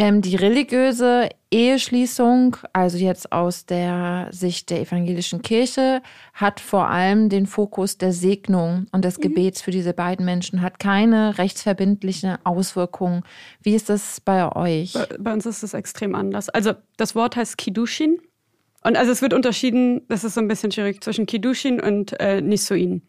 Ähm, 0.00 0.22
die 0.22 0.36
religiöse 0.36 1.28
Eheschließung, 1.50 2.56
also 2.72 2.96
jetzt 2.98 3.32
aus 3.32 3.66
der 3.66 4.28
Sicht 4.30 4.70
der 4.70 4.82
evangelischen 4.82 5.42
Kirche, 5.42 6.02
hat 6.34 6.60
vor 6.60 6.88
allem 6.88 7.28
den 7.28 7.46
Fokus 7.46 7.98
der 7.98 8.12
Segnung 8.12 8.86
und 8.92 9.04
des 9.04 9.18
mhm. 9.18 9.22
Gebets 9.22 9.60
für 9.60 9.72
diese 9.72 9.94
beiden 9.94 10.24
Menschen, 10.24 10.62
hat 10.62 10.78
keine 10.78 11.36
rechtsverbindliche 11.36 12.38
Auswirkung. 12.44 13.24
Wie 13.60 13.74
ist 13.74 13.88
das 13.88 14.20
bei 14.20 14.54
euch? 14.54 14.92
Bei, 14.92 15.08
bei 15.18 15.32
uns 15.32 15.46
ist 15.46 15.64
es 15.64 15.74
extrem 15.74 16.14
anders. 16.14 16.48
Also 16.48 16.74
das 16.96 17.16
Wort 17.16 17.34
heißt 17.34 17.58
Kiddushin. 17.58 18.20
Und 18.84 18.96
also 18.96 19.10
es 19.10 19.20
wird 19.20 19.34
unterschieden, 19.34 20.02
das 20.06 20.22
ist 20.22 20.34
so 20.34 20.40
ein 20.40 20.46
bisschen 20.46 20.70
schwierig, 20.70 21.02
zwischen 21.02 21.26
Kiddushin 21.26 21.80
und 21.80 22.18
äh, 22.20 22.40
Nisuin. 22.40 23.02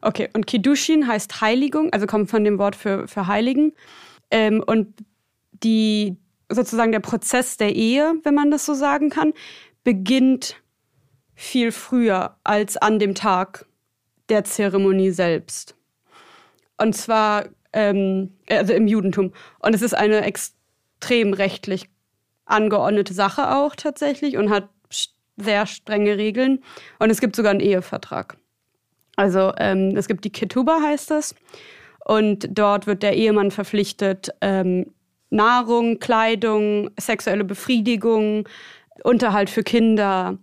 Okay, 0.00 0.28
und 0.34 0.48
Kiddushin 0.48 1.06
heißt 1.06 1.40
Heiligung, 1.40 1.92
also 1.92 2.06
kommt 2.08 2.28
von 2.28 2.42
dem 2.42 2.58
Wort 2.58 2.74
für, 2.74 3.06
für 3.06 3.28
Heiligen. 3.28 3.72
Ähm, 4.32 4.60
und 4.66 4.88
die, 5.62 6.16
sozusagen 6.54 6.92
der 6.92 7.00
Prozess 7.00 7.56
der 7.56 7.74
Ehe, 7.74 8.14
wenn 8.22 8.34
man 8.34 8.50
das 8.50 8.66
so 8.66 8.74
sagen 8.74 9.10
kann, 9.10 9.32
beginnt 9.82 10.62
viel 11.34 11.72
früher 11.72 12.36
als 12.44 12.76
an 12.76 12.98
dem 12.98 13.14
Tag 13.14 13.66
der 14.28 14.44
Zeremonie 14.44 15.10
selbst. 15.10 15.76
Und 16.78 16.96
zwar 16.96 17.44
ähm, 17.74 18.30
also 18.48 18.72
im 18.72 18.86
Judentum. 18.86 19.32
Und 19.58 19.74
es 19.74 19.82
ist 19.82 19.94
eine 19.94 20.22
extrem 20.22 21.34
rechtlich 21.34 21.90
angeordnete 22.46 23.12
Sache 23.12 23.54
auch 23.54 23.74
tatsächlich 23.74 24.36
und 24.36 24.50
hat 24.50 24.68
sehr 25.36 25.66
strenge 25.66 26.16
Regeln. 26.16 26.62
Und 26.98 27.10
es 27.10 27.20
gibt 27.20 27.36
sogar 27.36 27.50
einen 27.50 27.60
Ehevertrag. 27.60 28.36
Also 29.16 29.52
ähm, 29.58 29.96
es 29.96 30.08
gibt 30.08 30.24
die 30.24 30.32
Ketuba, 30.32 30.78
heißt 30.80 31.10
das. 31.10 31.34
Und 32.04 32.46
dort 32.50 32.86
wird 32.86 33.02
der 33.02 33.16
Ehemann 33.16 33.50
verpflichtet, 33.50 34.30
ähm, 34.40 34.92
Nahrung, 35.34 35.98
Kleidung, 35.98 36.90
sexuelle 36.98 37.44
Befriedigung, 37.44 38.48
Unterhalt 39.02 39.50
für 39.50 39.62
Kinder, 39.62 40.38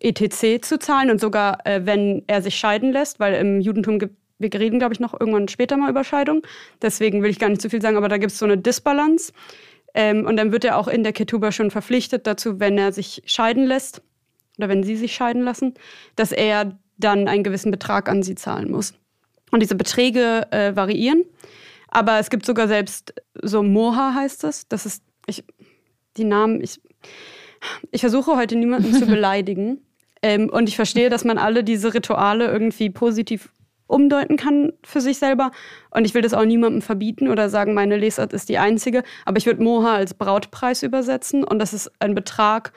etc. 0.00 0.60
zu 0.60 0.78
zahlen 0.78 1.10
und 1.10 1.20
sogar, 1.20 1.66
äh, 1.66 1.80
wenn 1.84 2.22
er 2.26 2.42
sich 2.42 2.56
scheiden 2.56 2.92
lässt, 2.92 3.18
weil 3.18 3.34
im 3.34 3.60
Judentum 3.60 3.98
gibt 3.98 4.16
wir 4.38 4.52
reden, 4.52 4.78
glaube 4.78 4.92
ich, 4.92 5.00
noch 5.00 5.18
irgendwann 5.18 5.48
später 5.48 5.76
mal 5.76 5.90
über 5.90 6.04
Scheidung. 6.04 6.42
Deswegen 6.82 7.22
will 7.22 7.30
ich 7.30 7.38
gar 7.38 7.48
nicht 7.48 7.62
zu 7.62 7.70
viel 7.70 7.80
sagen, 7.80 7.96
aber 7.96 8.08
da 8.08 8.18
gibt 8.18 8.32
es 8.32 8.38
so 8.38 8.44
eine 8.44 8.58
Disbalance. 8.58 9.32
Ähm, 9.94 10.26
und 10.26 10.36
dann 10.36 10.52
wird 10.52 10.64
er 10.64 10.76
auch 10.76 10.88
in 10.88 11.02
der 11.02 11.14
Ketuba 11.14 11.52
schon 11.52 11.70
verpflichtet 11.70 12.26
dazu, 12.26 12.60
wenn 12.60 12.76
er 12.76 12.92
sich 12.92 13.22
scheiden 13.24 13.64
lässt 13.64 14.02
oder 14.58 14.68
wenn 14.68 14.82
sie 14.82 14.96
sich 14.96 15.14
scheiden 15.14 15.42
lassen, 15.42 15.74
dass 16.16 16.32
er 16.32 16.78
dann 16.98 17.28
einen 17.28 17.44
gewissen 17.44 17.70
Betrag 17.70 18.08
an 18.08 18.22
sie 18.22 18.34
zahlen 18.34 18.70
muss. 18.70 18.94
Und 19.50 19.60
diese 19.60 19.74
Beträge 19.74 20.46
äh, 20.50 20.76
variieren. 20.76 21.24
Aber 21.88 22.18
es 22.18 22.30
gibt 22.30 22.46
sogar 22.46 22.68
selbst 22.68 23.14
so 23.42 23.62
Moha 23.62 24.14
heißt 24.14 24.44
es. 24.44 24.68
Das 24.68 24.86
ist, 24.86 25.02
ich, 25.26 25.44
die 26.16 26.24
Namen, 26.24 26.62
ich, 26.62 26.80
ich 27.90 28.00
versuche 28.00 28.36
heute 28.36 28.56
niemanden 28.56 28.92
zu 28.92 29.06
beleidigen. 29.06 29.82
Ähm, 30.22 30.50
und 30.50 30.68
ich 30.68 30.76
verstehe, 30.76 31.10
dass 31.10 31.24
man 31.24 31.38
alle 31.38 31.62
diese 31.62 31.94
Rituale 31.94 32.46
irgendwie 32.46 32.90
positiv 32.90 33.52
umdeuten 33.86 34.36
kann 34.36 34.72
für 34.82 35.00
sich 35.00 35.18
selber. 35.18 35.52
Und 35.90 36.04
ich 36.04 36.14
will 36.14 36.22
das 36.22 36.34
auch 36.34 36.44
niemandem 36.44 36.82
verbieten 36.82 37.28
oder 37.28 37.48
sagen, 37.48 37.74
meine 37.74 37.96
Lesart 37.96 38.32
ist 38.32 38.48
die 38.48 38.58
einzige. 38.58 39.02
Aber 39.24 39.38
ich 39.38 39.46
würde 39.46 39.62
Moha 39.62 39.94
als 39.94 40.14
Brautpreis 40.14 40.82
übersetzen. 40.82 41.44
Und 41.44 41.58
das 41.58 41.72
ist 41.72 41.90
ein 42.00 42.14
Betrag, 42.14 42.72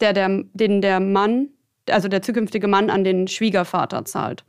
der, 0.00 0.12
der, 0.12 0.44
den 0.52 0.80
der 0.80 1.00
Mann, 1.00 1.48
also 1.88 2.08
der 2.08 2.22
zukünftige 2.22 2.68
Mann, 2.68 2.90
an 2.90 3.04
den 3.04 3.26
Schwiegervater 3.26 4.04
zahlt. 4.04 4.44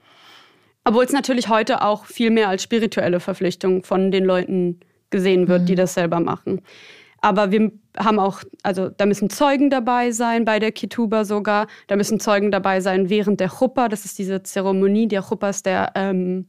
Obwohl 0.85 1.05
es 1.05 1.11
natürlich 1.11 1.49
heute 1.49 1.81
auch 1.81 2.05
viel 2.05 2.29
mehr 2.29 2.49
als 2.49 2.63
spirituelle 2.63 3.19
Verpflichtung 3.19 3.83
von 3.83 4.11
den 4.11 4.25
Leuten 4.25 4.79
gesehen 5.09 5.47
wird, 5.47 5.61
mhm. 5.61 5.65
die 5.67 5.75
das 5.75 5.93
selber 5.93 6.19
machen. 6.19 6.61
Aber 7.21 7.51
wir 7.51 7.71
haben 7.97 8.19
auch, 8.19 8.43
also 8.63 8.89
da 8.89 9.05
müssen 9.05 9.29
Zeugen 9.29 9.69
dabei 9.69 10.11
sein, 10.11 10.43
bei 10.43 10.59
der 10.59 10.73
Kituba 10.73 11.23
sogar. 11.23 11.67
Da 11.87 11.95
müssen 11.95 12.19
Zeugen 12.19 12.51
dabei 12.51 12.81
sein 12.81 13.09
während 13.09 13.39
der 13.39 13.47
Chuppa. 13.47 13.87
Das 13.87 14.03
ist 14.03 14.19
diese 14.19 14.43
Zeremonie. 14.43 15.07
Der 15.07 15.21
Chuppa 15.21 15.49
ist 15.49 15.65
der 15.65 15.93
ähm, 15.95 16.47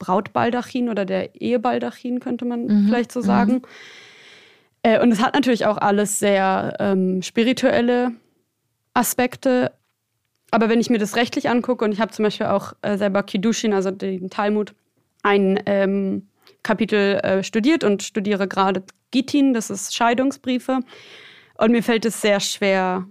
Brautbaldachin 0.00 0.88
oder 0.88 1.04
der 1.04 1.40
Ehebaldachin, 1.40 2.18
könnte 2.18 2.46
man 2.46 2.64
mhm. 2.64 2.86
vielleicht 2.86 3.12
so 3.12 3.20
sagen. 3.20 3.52
Mhm. 3.52 3.62
Äh, 4.82 5.00
und 5.00 5.12
es 5.12 5.22
hat 5.22 5.34
natürlich 5.34 5.66
auch 5.66 5.76
alles 5.76 6.18
sehr 6.18 6.74
ähm, 6.80 7.22
spirituelle 7.22 8.12
Aspekte. 8.94 9.70
Aber 10.50 10.68
wenn 10.68 10.80
ich 10.80 10.90
mir 10.90 10.98
das 10.98 11.16
rechtlich 11.16 11.48
angucke, 11.48 11.84
und 11.84 11.92
ich 11.92 12.00
habe 12.00 12.12
zum 12.12 12.24
Beispiel 12.24 12.46
auch 12.46 12.72
äh, 12.82 12.96
selber 12.96 13.22
Kiddushin, 13.22 13.72
also 13.72 13.90
den 13.90 14.30
Talmud, 14.30 14.74
ein 15.22 15.60
ähm, 15.66 16.28
Kapitel 16.62 17.16
äh, 17.16 17.42
studiert 17.42 17.84
und 17.84 18.02
studiere 18.02 18.48
gerade 18.48 18.82
Gittin, 19.10 19.52
das 19.52 19.70
ist 19.70 19.94
Scheidungsbriefe. 19.94 20.80
Und 21.56 21.72
mir 21.72 21.82
fällt 21.82 22.04
es 22.04 22.20
sehr 22.20 22.40
schwer, 22.40 23.06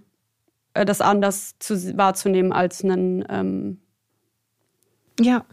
äh, 0.74 0.84
das 0.84 1.00
anders 1.00 1.56
zu, 1.58 1.96
wahrzunehmen 1.96 2.52
als 2.52 2.84
einen, 2.84 3.24
ähm, 3.28 3.80
ja. 5.20 5.44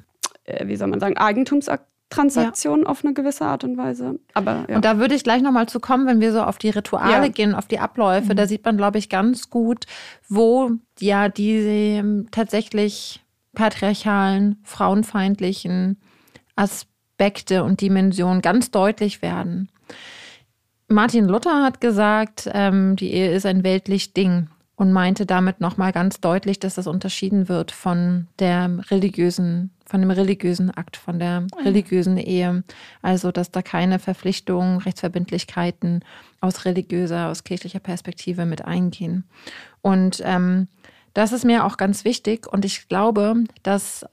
Äh, 0.44 0.68
wie 0.68 0.76
soll 0.76 0.88
man 0.88 1.00
sagen, 1.00 1.18
Eigentumsakt 1.18 1.88
Transaktion 2.10 2.82
ja. 2.84 2.86
auf 2.88 3.04
eine 3.04 3.14
gewisse 3.14 3.46
Art 3.46 3.64
und 3.64 3.78
Weise. 3.78 4.20
Aber, 4.34 4.66
ja. 4.70 4.76
Und 4.76 4.86
da 4.86 5.00
würde 5.00 5.16
ich 5.16 5.24
gleich 5.24 5.42
nochmal 5.42 5.68
zu 5.68 5.80
kommen, 5.80 6.06
wenn 6.08 6.22
wir 6.22 6.32
so 6.32 6.42
auf 6.44 6.58
die 6.58 6.70
Rituale 6.70 7.26
ja. 7.26 7.28
gehen, 7.28 7.56
auf 7.56 7.68
die 7.68 7.80
Abläufe. 7.80 8.34
Mhm. 8.34 8.36
Da 8.36 8.48
sieht 8.48 8.64
man, 8.64 8.78
glaube 8.78 8.98
ich, 9.00 9.10
ganz 9.10 9.50
gut, 9.50 9.86
wo 10.30 10.72
ja 11.00 11.30
diese 11.30 11.70
ähm, 11.70 12.28
tatsächlich 12.32 13.24
patriarchalen, 13.54 14.60
frauenfeindlichen 14.64 15.98
Aspekte 16.56 17.64
und 17.64 17.82
Dimensionen 17.82 18.42
ganz 18.42 18.70
deutlich 18.72 19.22
werden. 19.22 19.70
Martin 20.88 21.26
Luther 21.26 21.64
hat 21.64 21.82
gesagt, 21.82 22.50
ähm, 22.54 22.96
die 22.96 23.12
Ehe 23.12 23.32
ist 23.34 23.46
ein 23.46 23.64
weltlich 23.64 24.14
Ding 24.14 24.50
und 24.76 24.92
meinte 24.92 25.26
damit 25.26 25.62
nochmal 25.62 25.92
ganz 25.92 26.20
deutlich, 26.20 26.60
dass 26.60 26.76
das 26.76 26.88
unterschieden 26.88 27.48
wird 27.48 27.72
von 27.72 28.28
der 28.40 28.80
religiösen, 28.92 29.72
von 29.86 30.02
dem 30.02 30.12
religiösen 30.12 30.70
Akt, 30.70 30.98
von 30.98 31.20
der 31.20 31.48
religiösen 31.64 32.18
Ehe. 32.18 32.64
Also, 33.02 33.32
dass 33.32 33.52
da 33.52 33.62
keine 33.62 34.00
Verpflichtungen, 34.00 34.80
Rechtsverbindlichkeiten 34.80 36.04
aus 36.42 36.66
religiöser, 36.66 37.30
aus 37.30 37.44
kirchlicher 37.44 37.80
Perspektive 37.80 38.46
mit 38.46 38.66
eingehen. 38.66 39.24
Und 39.82 40.22
ähm, 40.26 40.68
das 41.14 41.32
ist 41.32 41.46
mir 41.46 41.66
auch 41.66 41.78
ganz 41.78 42.04
wichtig. 42.04 42.46
Und 42.52 42.66
ich 42.66 42.90
glaube, 42.90 43.46
dass 43.64 44.06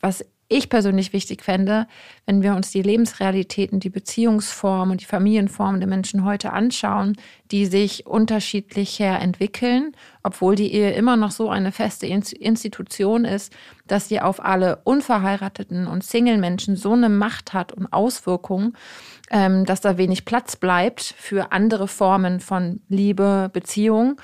was 0.00 0.24
ich 0.48 0.68
persönlich 0.68 1.12
wichtig 1.12 1.42
fände, 1.42 1.86
wenn 2.24 2.42
wir 2.42 2.54
uns 2.54 2.70
die 2.70 2.82
Lebensrealitäten, 2.82 3.80
die 3.80 3.90
Beziehungsformen 3.90 4.92
und 4.92 5.00
die 5.00 5.06
Familienformen 5.06 5.80
der 5.80 5.88
Menschen 5.88 6.24
heute 6.24 6.52
anschauen, 6.52 7.16
die 7.50 7.66
sich 7.66 8.06
unterschiedlich 8.06 9.00
entwickeln, 9.00 9.92
obwohl 10.22 10.54
die 10.54 10.72
Ehe 10.72 10.92
immer 10.92 11.16
noch 11.16 11.30
so 11.32 11.50
eine 11.50 11.72
feste 11.72 12.06
Institution 12.06 13.24
ist, 13.24 13.52
dass 13.86 14.08
sie 14.08 14.20
auf 14.20 14.44
alle 14.44 14.80
unverheirateten 14.84 15.86
und 15.86 16.04
Single-Menschen 16.04 16.76
so 16.76 16.92
eine 16.92 17.08
Macht 17.08 17.52
hat 17.52 17.72
und 17.72 17.92
Auswirkungen, 17.92 18.76
ähm, 19.30 19.64
dass 19.64 19.80
da 19.80 19.96
wenig 19.96 20.24
Platz 20.24 20.56
bleibt 20.56 21.02
für 21.02 21.52
andere 21.52 21.88
Formen 21.88 22.40
von 22.40 22.80
Liebe, 22.88 23.50
Beziehung 23.52 24.20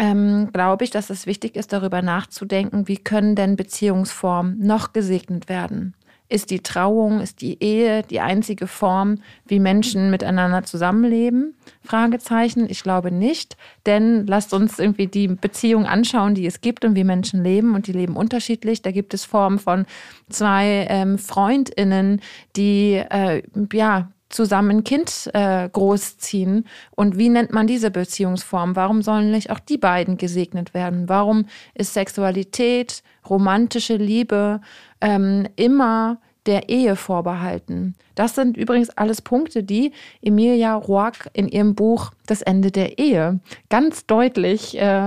ähm, 0.00 0.48
glaube 0.52 0.84
ich, 0.84 0.90
dass 0.90 1.10
es 1.10 1.26
wichtig 1.26 1.56
ist, 1.56 1.74
darüber 1.74 2.00
nachzudenken, 2.00 2.88
wie 2.88 2.96
können 2.96 3.36
denn 3.36 3.54
Beziehungsformen 3.54 4.58
noch 4.58 4.94
gesegnet 4.94 5.50
werden 5.50 5.94
Ist 6.30 6.50
die 6.50 6.62
Trauung, 6.62 7.20
ist 7.20 7.42
die 7.42 7.62
Ehe 7.62 8.02
die 8.04 8.20
einzige 8.20 8.66
Form, 8.66 9.18
wie 9.46 9.60
Menschen 9.60 10.10
miteinander 10.10 10.62
zusammenleben? 10.62 11.54
Fragezeichen. 11.82 12.70
Ich 12.70 12.82
glaube 12.82 13.10
nicht, 13.12 13.58
denn 13.84 14.26
lasst 14.26 14.54
uns 14.54 14.78
irgendwie 14.78 15.06
die 15.06 15.28
Beziehung 15.28 15.84
anschauen, 15.84 16.34
die 16.34 16.46
es 16.46 16.62
gibt 16.62 16.86
und 16.86 16.94
wie 16.96 17.04
Menschen 17.04 17.44
leben 17.44 17.74
und 17.74 17.86
die 17.86 17.92
leben 17.92 18.16
unterschiedlich. 18.16 18.80
Da 18.80 18.92
gibt 18.92 19.12
es 19.12 19.26
Formen 19.26 19.58
von 19.58 19.84
zwei 20.30 20.86
ähm, 20.88 21.18
Freundinnen, 21.18 22.22
die 22.56 22.94
äh, 22.94 23.42
ja 23.70 24.10
zusammen 24.30 24.70
ein 24.70 24.84
Kind 24.84 25.28
äh, 25.34 25.68
großziehen. 25.68 26.64
Und 26.92 27.18
wie 27.18 27.28
nennt 27.28 27.52
man 27.52 27.66
diese 27.66 27.90
Beziehungsform? 27.90 28.76
Warum 28.76 29.02
sollen 29.02 29.30
nicht 29.30 29.50
auch 29.50 29.58
die 29.58 29.76
beiden 29.76 30.16
gesegnet 30.16 30.72
werden? 30.72 31.08
Warum 31.08 31.46
ist 31.74 31.92
Sexualität, 31.94 33.02
romantische 33.28 33.96
Liebe 33.96 34.60
ähm, 35.00 35.46
immer 35.56 36.18
der 36.46 36.68
Ehe 36.68 36.96
vorbehalten? 36.96 37.96
Das 38.14 38.34
sind 38.34 38.56
übrigens 38.56 38.90
alles 38.90 39.20
Punkte, 39.20 39.62
die 39.62 39.92
Emilia 40.22 40.74
Roark 40.74 41.28
in 41.32 41.48
ihrem 41.48 41.74
Buch 41.74 42.12
Das 42.26 42.42
Ende 42.42 42.70
der 42.70 42.98
Ehe 42.98 43.40
ganz 43.68 44.06
deutlich, 44.06 44.78
äh, 44.78 45.06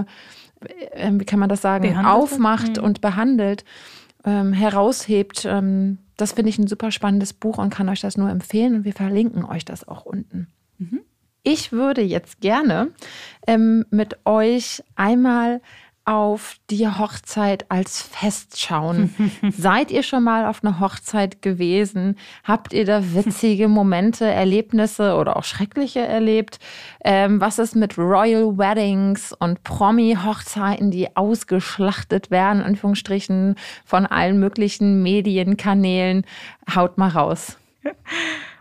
äh, 0.91 1.11
wie 1.11 1.25
kann 1.25 1.39
man 1.39 1.49
das 1.49 1.61
sagen, 1.61 1.89
behandelt 1.89 2.13
aufmacht 2.13 2.77
mhm. 2.77 2.83
und 2.83 3.01
behandelt, 3.01 3.63
ähm, 4.25 4.53
heraushebt. 4.53 5.45
Ähm, 5.45 5.99
das 6.17 6.33
finde 6.33 6.49
ich 6.49 6.59
ein 6.59 6.67
super 6.67 6.91
spannendes 6.91 7.33
Buch 7.33 7.57
und 7.57 7.73
kann 7.73 7.89
euch 7.89 8.01
das 8.01 8.17
nur 8.17 8.29
empfehlen 8.29 8.75
und 8.75 8.85
wir 8.85 8.93
verlinken 8.93 9.45
euch 9.45 9.65
das 9.65 9.87
auch 9.87 10.05
unten. 10.05 10.47
Mhm. 10.77 11.01
Ich 11.43 11.71
würde 11.71 12.01
jetzt 12.01 12.39
gerne 12.39 12.91
ähm, 13.47 13.85
mit 13.89 14.25
euch 14.25 14.81
einmal 14.95 15.61
auf 16.05 16.57
die 16.69 16.87
Hochzeit 16.87 17.65
als 17.69 18.01
Fest 18.01 18.59
schauen. 18.59 19.13
Seid 19.49 19.89
ihr 19.89 20.03
schon 20.03 20.23
mal 20.23 20.47
auf 20.47 20.63
einer 20.63 20.79
Hochzeit 20.79 21.41
gewesen? 21.41 22.17
Habt 22.43 22.73
ihr 22.73 22.85
da 22.85 23.13
witzige 23.13 23.69
Momente, 23.69 24.25
Erlebnisse 24.25 25.15
oder 25.15 25.37
auch 25.37 25.45
schreckliche 25.45 26.01
erlebt? 26.01 26.59
Ähm, 27.05 27.39
was 27.39 27.57
ist 27.57 27.75
mit 27.75 27.97
Royal 27.97 28.57
Weddings 28.57 29.33
und 29.39 29.63
Promi-Hochzeiten, 29.63 30.91
die 30.91 31.15
ausgeschlachtet 31.15 32.31
werden, 32.31 32.59
in 32.59 32.65
Anführungsstrichen, 32.65 33.55
von 33.85 34.05
allen 34.05 34.39
möglichen 34.39 35.03
Medienkanälen? 35.03 36.25
Haut 36.75 36.97
mal 36.97 37.09
raus. 37.09 37.57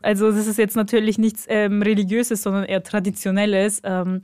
Also 0.03 0.33
das 0.33 0.49
ist 0.49 0.59
jetzt 0.59 0.75
natürlich 0.75 1.17
nichts 1.17 1.47
ähm, 1.49 1.81
religiöses, 1.81 2.43
sondern 2.43 2.65
eher 2.65 2.83
traditionelles. 2.83 3.81
Ähm, 3.85 4.21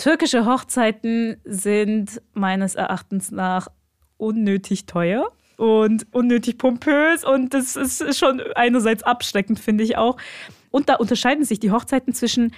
türkische 0.00 0.46
Hochzeiten 0.46 1.36
sind 1.44 2.22
meines 2.32 2.74
Erachtens 2.74 3.30
nach 3.30 3.68
unnötig 4.16 4.86
teuer 4.86 5.30
und 5.56 6.06
unnötig 6.12 6.56
pompös 6.56 7.22
und 7.22 7.52
das 7.52 7.76
ist 7.76 8.18
schon 8.18 8.40
einerseits 8.54 9.02
abschreckend, 9.02 9.60
finde 9.60 9.84
ich 9.84 9.96
auch. 9.96 10.16
Und 10.70 10.88
da 10.88 10.94
unterscheiden 10.94 11.44
sich 11.44 11.60
die 11.60 11.70
Hochzeiten 11.70 12.14
zwischen 12.14 12.54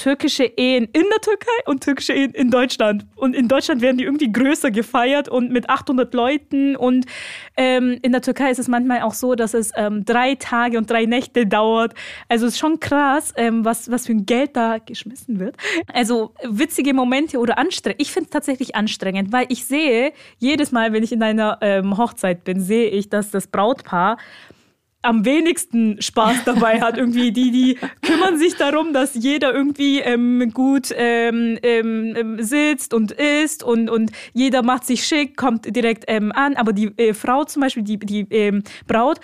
türkische 0.00 0.44
Ehen 0.44 0.88
in 0.94 1.04
der 1.10 1.20
Türkei 1.20 1.50
und 1.66 1.84
türkische 1.84 2.14
Ehen 2.14 2.32
in 2.32 2.50
Deutschland. 2.50 3.04
Und 3.16 3.36
in 3.36 3.48
Deutschland 3.48 3.82
werden 3.82 3.98
die 3.98 4.04
irgendwie 4.04 4.32
größer 4.32 4.70
gefeiert 4.70 5.28
und 5.28 5.50
mit 5.50 5.68
800 5.68 6.14
Leuten. 6.14 6.74
Und 6.74 7.04
ähm, 7.58 7.98
in 8.00 8.12
der 8.12 8.22
Türkei 8.22 8.50
ist 8.50 8.58
es 8.58 8.66
manchmal 8.66 9.02
auch 9.02 9.12
so, 9.12 9.34
dass 9.34 9.52
es 9.52 9.72
ähm, 9.76 10.06
drei 10.06 10.36
Tage 10.36 10.78
und 10.78 10.88
drei 10.88 11.04
Nächte 11.04 11.46
dauert. 11.46 11.92
Also 12.28 12.46
es 12.46 12.54
ist 12.54 12.58
schon 12.58 12.80
krass, 12.80 13.34
ähm, 13.36 13.64
was, 13.66 13.90
was 13.90 14.06
für 14.06 14.12
ein 14.12 14.24
Geld 14.24 14.56
da 14.56 14.78
geschmissen 14.78 15.38
wird. 15.38 15.56
Also 15.92 16.32
witzige 16.42 16.94
Momente 16.94 17.38
oder 17.38 17.58
anstrengend. 17.58 18.00
Ich 18.00 18.10
finde 18.10 18.28
es 18.28 18.30
tatsächlich 18.30 18.74
anstrengend, 18.76 19.32
weil 19.32 19.46
ich 19.50 19.66
sehe, 19.66 20.12
jedes 20.38 20.72
Mal, 20.72 20.94
wenn 20.94 21.02
ich 21.02 21.12
in 21.12 21.22
einer 21.22 21.58
ähm, 21.60 21.98
Hochzeit 21.98 22.44
bin, 22.44 22.60
sehe 22.60 22.88
ich, 22.88 23.10
dass 23.10 23.30
das 23.30 23.48
Brautpaar 23.48 24.16
am 25.02 25.24
wenigsten 25.24 26.00
Spaß 26.00 26.44
dabei 26.44 26.80
hat. 26.80 26.98
Irgendwie 26.98 27.32
die, 27.32 27.50
die 27.50 27.78
kümmern 28.02 28.38
sich 28.38 28.56
darum, 28.56 28.92
dass 28.92 29.14
jeder 29.14 29.52
irgendwie 29.54 30.00
ähm, 30.00 30.50
gut 30.52 30.92
ähm, 30.94 31.58
ähm, 31.62 32.36
sitzt 32.42 32.92
und 32.92 33.12
isst 33.12 33.62
und, 33.62 33.88
und 33.88 34.12
jeder 34.34 34.62
macht 34.62 34.84
sich 34.84 35.04
schick, 35.04 35.36
kommt 35.36 35.74
direkt 35.74 36.04
ähm, 36.08 36.32
an. 36.32 36.54
Aber 36.56 36.72
die 36.72 36.92
äh, 36.98 37.14
Frau 37.14 37.44
zum 37.44 37.62
Beispiel, 37.62 37.82
die, 37.82 37.98
die 37.98 38.26
ähm, 38.30 38.62
Braut, 38.86 39.20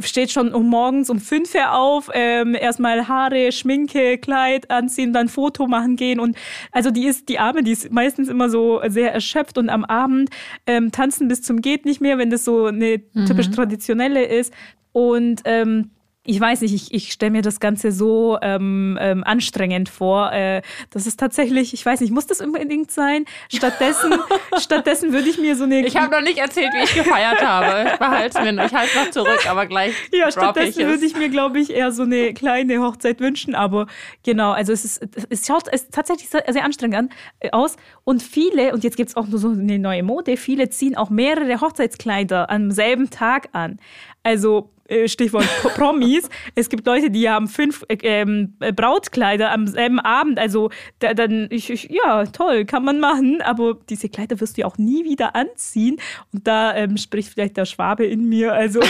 steht 0.00 0.32
schon 0.32 0.52
um 0.52 0.68
morgens 0.68 1.08
um 1.08 1.20
fünf 1.20 1.54
Uhr 1.54 1.72
auf, 1.72 2.10
ähm, 2.12 2.54
erstmal 2.54 3.06
Haare, 3.06 3.52
Schminke, 3.52 4.18
Kleid 4.18 4.70
anziehen, 4.70 5.12
dann 5.12 5.28
Foto 5.28 5.68
machen 5.68 5.96
gehen. 5.96 6.18
Und 6.18 6.36
also 6.72 6.90
die 6.90 7.06
ist, 7.06 7.28
die 7.28 7.38
Arme, 7.38 7.62
die 7.62 7.72
ist 7.72 7.92
meistens 7.92 8.28
immer 8.28 8.50
so 8.50 8.80
sehr 8.88 9.12
erschöpft 9.12 9.56
und 9.58 9.68
am 9.68 9.84
Abend 9.84 10.30
ähm, 10.66 10.90
tanzen 10.90 11.28
bis 11.28 11.42
zum 11.42 11.60
Geht 11.60 11.84
nicht 11.84 12.00
mehr, 12.00 12.18
wenn 12.18 12.30
das 12.30 12.44
so 12.44 12.66
eine 12.66 13.00
typisch 13.26 13.48
mhm. 13.48 13.52
traditionelle 13.52 14.24
ist. 14.24 14.52
Und 14.92 15.42
ähm, 15.44 15.90
ich 16.24 16.40
weiß 16.40 16.60
nicht, 16.60 16.72
ich, 16.72 16.94
ich 16.94 17.12
stelle 17.12 17.32
mir 17.32 17.42
das 17.42 17.58
Ganze 17.58 17.90
so 17.90 18.38
ähm, 18.42 18.96
ähm, 19.00 19.24
anstrengend 19.24 19.88
vor. 19.88 20.32
Äh, 20.32 20.62
das 20.90 21.06
ist 21.06 21.18
tatsächlich, 21.18 21.74
ich 21.74 21.84
weiß 21.84 22.00
nicht, 22.00 22.12
muss 22.12 22.28
das 22.28 22.40
unbedingt 22.40 22.92
sein? 22.92 23.24
Stattdessen, 23.52 24.12
stattdessen 24.58 25.12
würde 25.12 25.28
ich 25.28 25.38
mir 25.38 25.56
so 25.56 25.64
eine. 25.64 25.84
Ich 25.84 25.96
habe 25.96 26.12
noch 26.12 26.20
nicht 26.20 26.38
erzählt, 26.38 26.72
wie 26.74 26.84
ich 26.84 26.94
gefeiert 26.94 27.44
habe. 27.44 27.90
Ich 27.90 27.98
behalte 27.98 28.38
es 28.38 28.44
mir 28.44 28.52
noch. 28.52 28.66
Ich 28.66 28.72
halte 28.72 28.96
noch 28.98 29.10
zurück, 29.10 29.50
aber 29.50 29.66
gleich. 29.66 29.94
Ja, 30.12 30.30
stattdessen 30.30 30.86
würde 30.86 31.04
ich 31.04 31.16
mir, 31.16 31.28
glaube 31.28 31.58
ich, 31.58 31.70
eher 31.70 31.90
so 31.90 32.02
eine 32.02 32.32
kleine 32.34 32.80
Hochzeit 32.80 33.18
wünschen. 33.18 33.56
Aber 33.56 33.88
genau, 34.22 34.52
also 34.52 34.72
es 34.72 34.84
ist, 34.84 35.04
es 35.28 35.44
schaut 35.44 35.64
es 35.72 35.88
tatsächlich 35.88 36.28
sehr, 36.28 36.64
anstrengend 36.64 36.96
an, 36.96 37.10
äh, 37.40 37.50
aus. 37.50 37.76
Und 38.04 38.22
viele, 38.22 38.72
und 38.72 38.84
jetzt 38.84 38.96
gibt 38.96 39.08
es 39.08 39.16
auch 39.16 39.26
nur 39.26 39.40
so 39.40 39.48
eine 39.48 39.80
neue 39.80 40.04
Mode, 40.04 40.36
viele 40.36 40.70
ziehen 40.70 40.96
auch 40.96 41.10
mehrere 41.10 41.60
Hochzeitskleider 41.60 42.48
am 42.48 42.70
selben 42.70 43.10
Tag 43.10 43.48
an. 43.52 43.80
Also 44.22 44.70
Stichwort 45.06 45.46
Promis. 45.74 46.28
es 46.54 46.68
gibt 46.68 46.86
Leute, 46.86 47.10
die 47.10 47.28
haben 47.28 47.48
fünf 47.48 47.84
äh, 47.88 47.96
ähm, 48.02 48.54
Brautkleider 48.58 49.52
am 49.52 49.66
selben 49.66 50.00
Abend. 50.00 50.38
Also 50.38 50.70
da, 50.98 51.14
dann, 51.14 51.48
ich, 51.50 51.70
ich, 51.70 51.90
ja, 51.90 52.26
toll, 52.26 52.64
kann 52.64 52.84
man 52.84 53.00
machen. 53.00 53.40
Aber 53.42 53.74
diese 53.88 54.08
Kleider 54.08 54.40
wirst 54.40 54.56
du 54.56 54.62
ja 54.62 54.66
auch 54.66 54.78
nie 54.78 55.04
wieder 55.04 55.34
anziehen. 55.34 55.96
Und 56.32 56.46
da 56.46 56.74
ähm, 56.74 56.96
spricht 56.96 57.32
vielleicht 57.32 57.56
der 57.56 57.66
Schwabe 57.66 58.06
in 58.06 58.28
mir. 58.28 58.52
Also, 58.52 58.80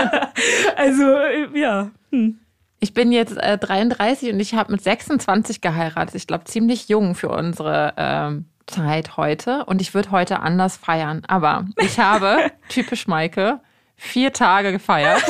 also 0.76 1.02
äh, 1.02 1.58
ja. 1.58 1.90
Hm. 2.10 2.38
Ich 2.80 2.94
bin 2.94 3.12
jetzt 3.12 3.36
äh, 3.36 3.58
33 3.58 4.32
und 4.32 4.40
ich 4.40 4.54
habe 4.54 4.72
mit 4.72 4.82
26 4.82 5.60
geheiratet. 5.60 6.16
Ich 6.16 6.26
glaube, 6.26 6.44
ziemlich 6.44 6.88
jung 6.88 7.14
für 7.14 7.28
unsere 7.28 7.94
ähm, 7.96 8.46
Zeit 8.66 9.16
heute. 9.16 9.64
Und 9.66 9.80
ich 9.80 9.94
würde 9.94 10.10
heute 10.10 10.40
anders 10.40 10.78
feiern. 10.78 11.22
Aber 11.28 11.66
ich 11.76 12.00
habe, 12.00 12.50
typisch 12.68 13.06
Maike, 13.06 13.60
vier 14.02 14.32
Tage 14.32 14.72
gefeiert. 14.72 15.22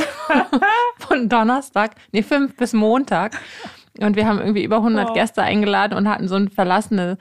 Von 0.99 1.29
Donnerstag, 1.29 1.93
nee, 2.11 2.23
fünf 2.23 2.57
bis 2.57 2.73
Montag. 2.73 3.39
Und 4.01 4.17
wir 4.17 4.27
haben 4.27 4.39
irgendwie 4.39 4.65
über 4.65 4.77
100 4.77 5.09
wow. 5.09 5.15
Gäste 5.15 5.43
eingeladen 5.43 5.97
und 5.97 6.09
hatten 6.09 6.27
so 6.27 6.37
ein 6.37 6.49
verlassene 6.49 7.19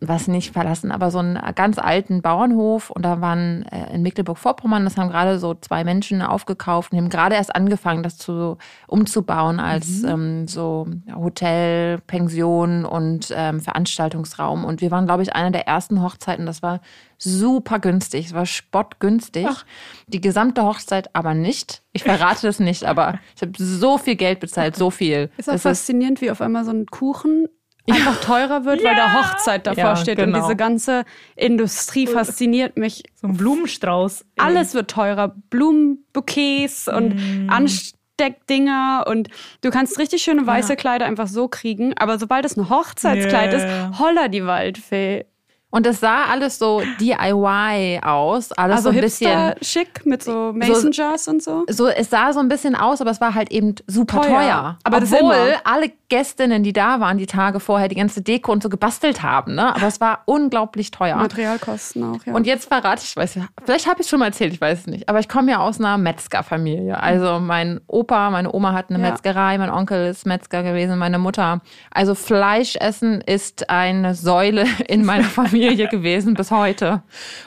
was 0.00 0.28
nicht 0.28 0.52
verlassen, 0.52 0.90
aber 0.90 1.10
so 1.10 1.18
einen 1.18 1.38
ganz 1.54 1.78
alten 1.78 2.22
Bauernhof 2.22 2.90
und 2.90 3.02
da 3.02 3.20
waren 3.20 3.64
äh, 3.66 3.94
in 3.94 4.02
Mecklenburg-Vorpommern, 4.02 4.84
das 4.84 4.96
haben 4.96 5.10
gerade 5.10 5.38
so 5.38 5.54
zwei 5.54 5.84
Menschen 5.84 6.22
aufgekauft 6.22 6.92
und 6.92 6.98
haben 6.98 7.08
gerade 7.08 7.34
erst 7.34 7.54
angefangen, 7.54 8.02
das 8.02 8.16
zu 8.16 8.56
umzubauen 8.86 9.60
als 9.60 10.02
mhm. 10.02 10.08
ähm, 10.08 10.48
so 10.48 10.86
Hotel, 11.14 11.98
Pension 12.06 12.84
und 12.84 13.32
ähm, 13.34 13.60
Veranstaltungsraum. 13.60 14.64
Und 14.64 14.80
wir 14.80 14.90
waren, 14.90 15.06
glaube 15.06 15.22
ich, 15.22 15.34
einer 15.34 15.50
der 15.50 15.66
ersten 15.66 16.02
Hochzeiten. 16.02 16.46
Das 16.46 16.62
war 16.62 16.80
super 17.18 17.78
günstig, 17.78 18.26
es 18.26 18.34
war 18.34 18.46
spottgünstig. 18.46 19.46
Ach. 19.48 19.64
Die 20.06 20.20
gesamte 20.20 20.64
Hochzeit 20.64 21.14
aber 21.14 21.34
nicht. 21.34 21.82
Ich 21.92 22.04
verrate 22.04 22.48
es 22.48 22.60
nicht, 22.60 22.84
aber 22.84 23.18
ich 23.34 23.42
habe 23.42 23.52
so 23.56 23.98
viel 23.98 24.16
Geld 24.16 24.40
bezahlt, 24.40 24.76
so 24.76 24.90
viel. 24.90 25.30
Ist 25.36 25.50
auch 25.50 25.54
es 25.54 25.62
faszinierend, 25.62 26.18
ist, 26.18 26.22
wie 26.22 26.30
auf 26.30 26.40
einmal 26.40 26.64
so 26.64 26.70
ein 26.70 26.86
Kuchen 26.86 27.48
einfach 27.92 28.20
teurer 28.20 28.64
wird, 28.64 28.80
ja. 28.80 28.90
weil 28.90 28.96
da 28.96 29.12
Hochzeit 29.14 29.66
davor 29.66 29.84
ja, 29.84 29.96
steht. 29.96 30.18
Genau. 30.18 30.36
Und 30.36 30.44
diese 30.44 30.56
ganze 30.56 31.04
Industrie 31.36 32.06
fasziniert 32.06 32.76
mich. 32.76 33.04
So 33.14 33.28
ein 33.28 33.36
Blumenstrauß. 33.36 34.24
Alles 34.36 34.74
wird 34.74 34.90
teurer. 34.90 35.34
Blumenbouquets 35.50 36.88
und 36.88 37.16
mm. 37.16 37.50
Ansteckdinger 37.50 39.04
und 39.08 39.28
du 39.60 39.70
kannst 39.70 39.98
richtig 39.98 40.22
schöne 40.22 40.46
weiße 40.46 40.70
ja. 40.70 40.76
Kleider 40.76 41.06
einfach 41.06 41.28
so 41.28 41.48
kriegen. 41.48 41.96
Aber 41.98 42.18
sobald 42.18 42.44
es 42.44 42.56
ein 42.56 42.70
Hochzeitskleid 42.70 43.52
yeah. 43.52 43.90
ist, 43.90 43.98
holla 43.98 44.28
die 44.28 44.44
Waldfee. 44.44 45.24
Und 45.70 45.86
es 45.86 46.00
sah 46.00 46.24
alles 46.24 46.58
so 46.58 46.82
DIY 46.98 48.00
aus, 48.02 48.52
alles 48.52 48.78
also 48.78 48.90
so 48.90 48.96
ein 48.96 49.00
bisschen 49.02 49.54
schick 49.60 50.06
mit 50.06 50.22
so 50.22 50.52
Mason 50.54 50.92
Jars 50.92 51.26
so, 51.26 51.30
und 51.30 51.42
so. 51.42 51.64
So 51.68 51.88
es 51.88 52.08
sah 52.08 52.32
so 52.32 52.40
ein 52.40 52.48
bisschen 52.48 52.74
aus, 52.74 53.02
aber 53.02 53.10
es 53.10 53.20
war 53.20 53.34
halt 53.34 53.50
eben 53.52 53.74
super 53.86 54.22
teuer. 54.22 54.28
teuer. 54.28 54.78
Aber 54.84 54.96
Obwohl 54.96 55.56
alle 55.64 55.92
Gästinnen, 56.08 56.62
die 56.62 56.72
da 56.72 57.00
waren, 57.00 57.18
die 57.18 57.26
Tage 57.26 57.60
vorher 57.60 57.88
die 57.88 57.94
ganze 57.94 58.22
Deko 58.22 58.52
und 58.52 58.62
so 58.62 58.68
gebastelt 58.68 59.22
haben, 59.22 59.54
ne? 59.54 59.74
Aber 59.74 59.86
es 59.86 60.00
war 60.00 60.22
unglaublich 60.24 60.90
teuer. 60.90 61.16
Materialkosten 61.16 62.02
auch, 62.04 62.24
ja. 62.24 62.34
Und 62.34 62.46
jetzt 62.46 62.68
verrate 62.68 63.02
ich, 63.04 63.16
weiß 63.16 63.38
vielleicht 63.64 63.86
habe 63.86 64.00
ich 64.00 64.06
es 64.06 64.08
schon 64.10 64.20
mal 64.20 64.26
erzählt, 64.26 64.52
ich 64.52 64.60
weiß 64.60 64.80
es 64.80 64.86
nicht, 64.86 65.08
aber 65.08 65.20
ich 65.20 65.28
komme 65.28 65.50
ja 65.50 65.58
aus 65.58 65.78
einer 65.78 65.98
Metzgerfamilie. 65.98 67.00
Also 67.00 67.40
mein 67.40 67.80
Opa, 67.86 68.30
meine 68.30 68.52
Oma 68.52 68.72
hat 68.72 68.90
eine 68.90 69.02
ja. 69.02 69.10
Metzgerei, 69.10 69.58
mein 69.58 69.70
Onkel 69.70 70.06
ist 70.06 70.26
Metzger 70.26 70.62
gewesen, 70.62 70.98
meine 70.98 71.18
Mutter. 71.18 71.60
Also 71.90 72.14
Fleischessen 72.14 73.20
ist 73.20 73.68
eine 73.70 74.14
Säule 74.14 74.64
in 74.88 75.04
meiner 75.04 75.24
Familie. 75.24 75.68
Familie 75.68 75.88
gewesen 75.90 76.34
bis 76.34 76.50
heute. 76.50 77.02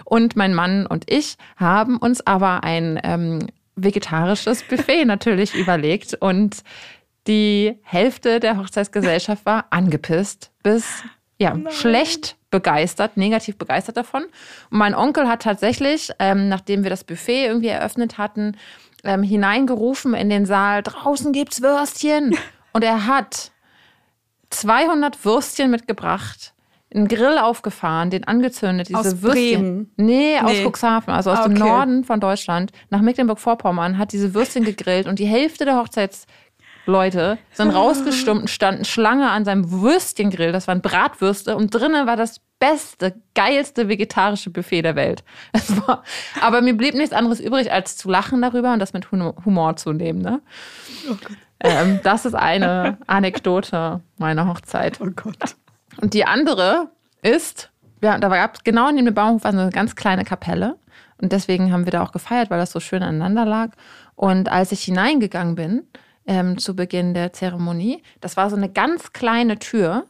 Und 0.06 0.36
mein 0.36 0.54
Mann 0.54 0.86
und 0.86 1.10
ich 1.10 1.38
haben 1.58 1.98
uns 1.98 2.26
aber 2.26 2.64
ein 2.64 3.00
ähm, 3.04 3.48
vegetarisches 3.76 4.64
Buffet 4.64 5.06
natürlich 5.06 5.56
überlegt 5.56 6.16
und 6.20 6.64
die 7.28 7.80
Hälfte 7.84 8.40
der 8.40 8.58
Hochzeitsgesellschaft 8.58 9.46
war 9.46 9.66
angepisst 9.70 10.52
bis 10.64 10.86
ja, 11.38 11.56
schlecht 11.72 12.36
begeistert, 12.52 13.18
negativ 13.18 13.58
begeistert 13.58 13.98
davon. 13.98 14.24
Und 14.24 14.78
mein 14.78 14.94
Onkel 14.94 15.28
hat 15.28 15.42
tatsächlich, 15.42 16.12
ähm, 16.20 16.50
nachdem 16.50 16.84
wir 16.84 16.90
das 16.90 17.04
Buffet 17.04 17.46
irgendwie 17.46 17.70
eröffnet 17.70 18.18
hatten, 18.18 18.58
ähm, 19.04 19.24
hineingerufen 19.24 20.14
in 20.14 20.30
den 20.30 20.46
Saal, 20.46 20.84
draußen 20.84 21.32
gibt's 21.34 21.62
Würstchen. 21.62 22.38
Und 22.74 22.84
er 22.84 23.08
hat 23.08 23.52
200 24.52 25.24
Würstchen 25.26 25.72
mitgebracht, 25.72 26.54
einen 26.94 27.08
Grill 27.08 27.38
aufgefahren, 27.38 28.10
den 28.10 28.26
angezündet, 28.26 28.90
diese 28.90 29.00
Aus 29.00 29.22
Würstchen. 29.22 29.62
Bremen? 29.62 29.92
Nee, 29.96 30.40
aus 30.40 30.52
Nee. 30.52 30.66
Cuxhaven, 30.66 31.14
also 31.14 31.32
aus 31.32 31.40
Ah, 31.40 31.44
dem 31.44 31.54
okay. 31.54 31.64
Norden 31.64 32.04
von 32.04 32.20
Deutschland, 32.20 32.72
nach 32.90 33.02
Mecklenburg-Vorpommern, 33.02 33.98
hat 33.98 34.12
diese 34.12 34.34
Würstchen 34.34 34.66
gegrillt 34.66 35.08
und 35.08 35.18
die 35.20 35.26
Hälfte 35.26 35.64
der 35.66 35.78
Hochzeitsleute 36.92 37.38
sind 37.54 37.72
rausgestummt 37.72 38.42
und 38.42 38.50
standen 38.50 38.86
Schlange 38.86 39.30
an 39.30 39.46
seinem 39.46 39.72
Würstchengrill. 39.72 40.52
Das 40.52 40.68
waren 40.68 40.82
Bratwürste 40.82 41.56
und 41.56 41.74
drinnen 41.74 42.08
war 42.08 42.16
das 42.16 42.40
beste, 42.60 43.16
geilste 43.34 43.90
vegetarische 43.90 44.50
Buffet 44.50 44.84
der 44.84 44.96
Welt. 44.96 45.24
War, 45.88 46.04
aber 46.42 46.62
mir 46.62 46.78
blieb 46.78 46.94
nichts 46.94 47.14
anderes 47.14 47.40
übrig, 47.40 47.72
als 47.72 47.98
zu 47.98 48.10
lachen 48.10 48.42
darüber 48.42 48.74
und 48.74 48.80
das 48.80 48.94
mit 48.94 49.12
Humor 49.12 49.76
zu 49.78 49.94
nehmen. 49.94 50.22
Ne? 50.22 50.42
ähm, 51.60 52.00
das 52.04 52.26
ist 52.26 52.36
eine 52.36 53.00
Anekdote 53.08 54.02
meiner 54.18 54.48
Hochzeit. 54.48 55.00
Oh 55.02 55.10
Gott. 55.16 55.56
Und 56.02 56.14
die 56.14 56.26
andere 56.26 56.92
ist, 57.24 57.72
ja, 58.02 58.18
da 58.20 58.30
gab 58.30 58.56
es 58.56 58.64
genau 58.64 58.92
neben 58.92 59.06
dem 59.06 59.16
Bauernhof 59.16 59.42
so 59.42 59.48
eine 59.48 59.72
ganz 59.72 59.96
kleine 59.96 60.24
Kapelle. 60.24 60.78
Und 61.20 61.32
deswegen 61.32 61.72
haben 61.72 61.86
wir 61.86 61.92
da 61.92 62.04
auch 62.04 62.12
gefeiert, 62.12 62.50
weil 62.50 62.60
das 62.60 62.72
so 62.72 62.80
schön 62.80 63.04
aneinander 63.04 63.46
lag. 63.46 63.72
Und 64.16 64.50
als 64.50 64.72
ich 64.72 64.84
hineingegangen 64.84 65.56
bin, 65.56 65.84
ähm, 66.28 66.58
zu 66.58 66.76
Beginn 66.76 67.14
der 67.14 67.34
Zeremonie, 67.34 68.04
das 68.20 68.38
war 68.38 68.50
so 68.50 68.56
eine 68.56 68.70
ganz 68.70 69.14
kleine 69.14 69.60
Tür. 69.60 70.06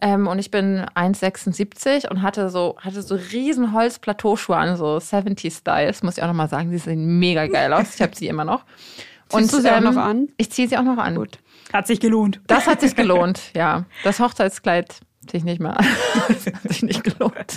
Ähm, 0.00 0.26
und 0.26 0.38
ich 0.38 0.50
bin 0.50 0.84
1,76 0.94 2.08
und 2.08 2.22
hatte 2.22 2.50
so, 2.50 2.76
hatte 2.78 3.02
so 3.02 3.14
riesen 3.14 3.72
Holzplateauschuhe 3.72 4.56
an, 4.56 4.76
so 4.76 4.96
70-Styles, 4.96 6.02
muss 6.02 6.16
ich 6.16 6.22
auch 6.22 6.28
nochmal 6.28 6.48
sagen. 6.48 6.70
Die 6.70 6.78
sehen 6.78 7.18
mega 7.18 7.46
geil 7.46 7.72
aus. 7.72 7.94
Ich 7.94 8.02
habe 8.02 8.14
sie 8.16 8.26
immer 8.26 8.44
noch. 8.44 8.64
Ziehst 9.28 9.54
du 9.54 9.60
sie 9.60 9.70
auch 9.70 9.80
noch 9.80 9.96
an? 9.96 10.28
Ich 10.36 10.50
ziehe 10.50 10.68
sie 10.68 10.76
auch 10.76 10.82
noch 10.82 10.98
an. 10.98 11.14
Gut. 11.14 11.38
Hat 11.72 11.86
sich 11.86 12.00
gelohnt. 12.00 12.40
Das 12.46 12.66
hat 12.66 12.80
sich 12.80 12.94
gelohnt, 12.94 13.40
ja. 13.54 13.86
Das 14.04 14.20
Hochzeitskleid 14.20 15.00
sich 15.30 15.44
nicht 15.44 15.62
hat 15.64 16.72
sich 16.72 16.82
nicht 16.82 17.04
gelohnt. 17.04 17.56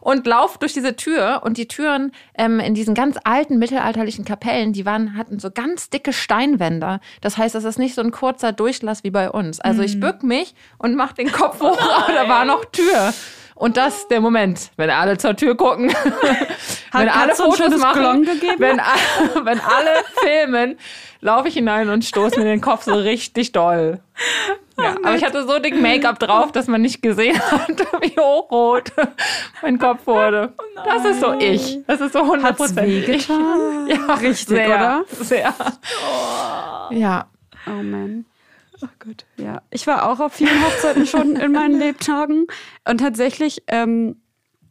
Und 0.00 0.26
lauf 0.26 0.58
durch 0.58 0.72
diese 0.72 0.96
Tür 0.96 1.42
und 1.44 1.58
die 1.58 1.68
Türen 1.68 2.12
ähm, 2.36 2.60
in 2.60 2.74
diesen 2.74 2.94
ganz 2.94 3.18
alten 3.24 3.58
mittelalterlichen 3.58 4.24
Kapellen, 4.24 4.72
die 4.72 4.86
waren, 4.86 5.16
hatten 5.16 5.38
so 5.38 5.50
ganz 5.50 5.90
dicke 5.90 6.12
Steinwände. 6.12 7.00
Das 7.20 7.38
heißt, 7.38 7.54
das 7.54 7.64
ist 7.64 7.78
nicht 7.78 7.94
so 7.94 8.02
ein 8.02 8.10
kurzer 8.10 8.52
Durchlass 8.52 9.04
wie 9.04 9.10
bei 9.10 9.30
uns. 9.30 9.60
Also 9.60 9.82
ich 9.82 10.00
bück 10.00 10.22
mich 10.22 10.54
und 10.78 10.94
mach 10.94 11.12
den 11.12 11.30
Kopf 11.30 11.60
hoch, 11.60 11.78
aber 11.80 12.12
da 12.12 12.28
war 12.28 12.44
noch 12.44 12.64
Tür. 12.66 13.12
Und 13.56 13.78
das 13.78 13.96
ist 14.00 14.10
der 14.10 14.20
Moment, 14.20 14.70
wenn 14.76 14.90
alle 14.90 15.16
zur 15.16 15.34
Tür 15.34 15.56
gucken, 15.56 15.88
wenn 16.92 17.08
alle 17.08 17.34
Fotos 17.34 17.78
machen, 17.78 18.26
wenn, 18.58 18.76
wenn 19.44 19.60
alle 19.60 19.90
filmen, 20.20 20.78
laufe 21.22 21.48
ich 21.48 21.54
hinein 21.54 21.88
und 21.88 22.04
stoße 22.04 22.38
mir 22.38 22.44
den 22.44 22.60
Kopf 22.60 22.84
so 22.84 22.94
richtig 22.94 23.52
doll. 23.52 24.00
Ja, 24.78 24.94
aber 25.02 25.14
ich 25.14 25.24
hatte 25.24 25.46
so 25.46 25.58
dick 25.58 25.80
Make-up 25.80 26.18
drauf, 26.18 26.52
dass 26.52 26.66
man 26.66 26.82
nicht 26.82 27.00
gesehen 27.00 27.40
hat, 27.50 27.70
wie 28.02 28.14
hochrot 28.20 28.92
mein 29.62 29.78
Kopf 29.78 30.06
wurde. 30.06 30.52
Das 30.84 31.02
ist 31.06 31.20
so 31.20 31.32
ich. 31.32 31.78
Das 31.86 32.02
ist 32.02 32.12
so 32.12 32.18
100 32.18 32.44
Hat's 32.44 32.58
Prozent 32.58 32.86
wehgetan? 32.86 33.86
Ja, 33.88 34.14
Richtig, 34.16 34.48
sehr, 34.48 34.66
oder? 34.66 35.04
Sehr. 35.08 35.54
Ja. 36.90 37.26
Oh 37.66 37.82
man. 37.82 38.26
Oh 38.82 38.88
Gott. 38.98 39.24
Ja, 39.36 39.62
ich 39.70 39.86
war 39.86 40.10
auch 40.10 40.20
auf 40.20 40.34
vielen 40.34 40.64
Hochzeiten 40.64 41.06
schon 41.06 41.36
in 41.36 41.52
meinen 41.52 41.78
Lebtagen 41.78 42.46
und 42.88 42.98
tatsächlich, 42.98 43.62
ähm, 43.68 44.16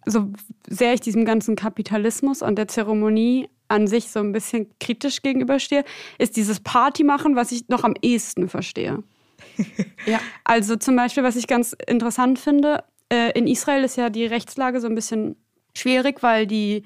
so 0.05 0.31
sehr 0.67 0.93
ich 0.93 1.01
diesem 1.01 1.25
ganzen 1.25 1.55
Kapitalismus 1.55 2.41
und 2.41 2.57
der 2.57 2.67
Zeremonie 2.67 3.49
an 3.67 3.87
sich 3.87 4.09
so 4.09 4.19
ein 4.19 4.31
bisschen 4.31 4.67
kritisch 4.79 5.21
gegenüberstehe, 5.21 5.83
ist 6.19 6.37
dieses 6.37 6.59
Partymachen, 6.59 7.35
was 7.35 7.51
ich 7.51 7.67
noch 7.69 7.83
am 7.83 7.95
ehesten 8.01 8.49
verstehe. 8.49 9.03
Ja. 10.05 10.19
Also 10.43 10.75
zum 10.75 10.95
Beispiel, 10.95 11.23
was 11.23 11.35
ich 11.35 11.47
ganz 11.47 11.75
interessant 11.87 12.37
finde, 12.37 12.83
äh, 13.11 13.31
in 13.31 13.47
Israel 13.47 13.83
ist 13.83 13.95
ja 13.95 14.11
die 14.11 14.25
Rechtslage 14.27 14.79
so 14.79 14.87
ein 14.87 14.93
bisschen 14.93 15.35
schwierig, 15.75 16.21
weil 16.21 16.45
die 16.45 16.83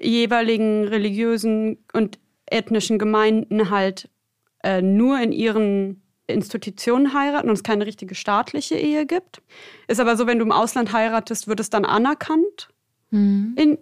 jeweiligen 0.00 0.84
religiösen 0.84 1.84
und 1.92 2.18
ethnischen 2.46 2.98
Gemeinden 2.98 3.68
halt 3.68 4.08
äh, 4.62 4.80
nur 4.80 5.20
in 5.20 5.32
ihren 5.32 6.02
Institutionen 6.26 7.12
heiraten 7.12 7.48
und 7.48 7.54
es 7.54 7.62
keine 7.62 7.86
richtige 7.86 8.14
staatliche 8.14 8.76
Ehe 8.76 9.06
gibt. 9.06 9.42
Ist 9.88 10.00
aber 10.00 10.16
so, 10.16 10.26
wenn 10.26 10.38
du 10.38 10.44
im 10.44 10.52
Ausland 10.52 10.92
heiratest, 10.92 11.48
wird 11.48 11.60
es 11.60 11.70
dann 11.70 11.84
anerkannt 11.84 12.68
in, 13.56 13.78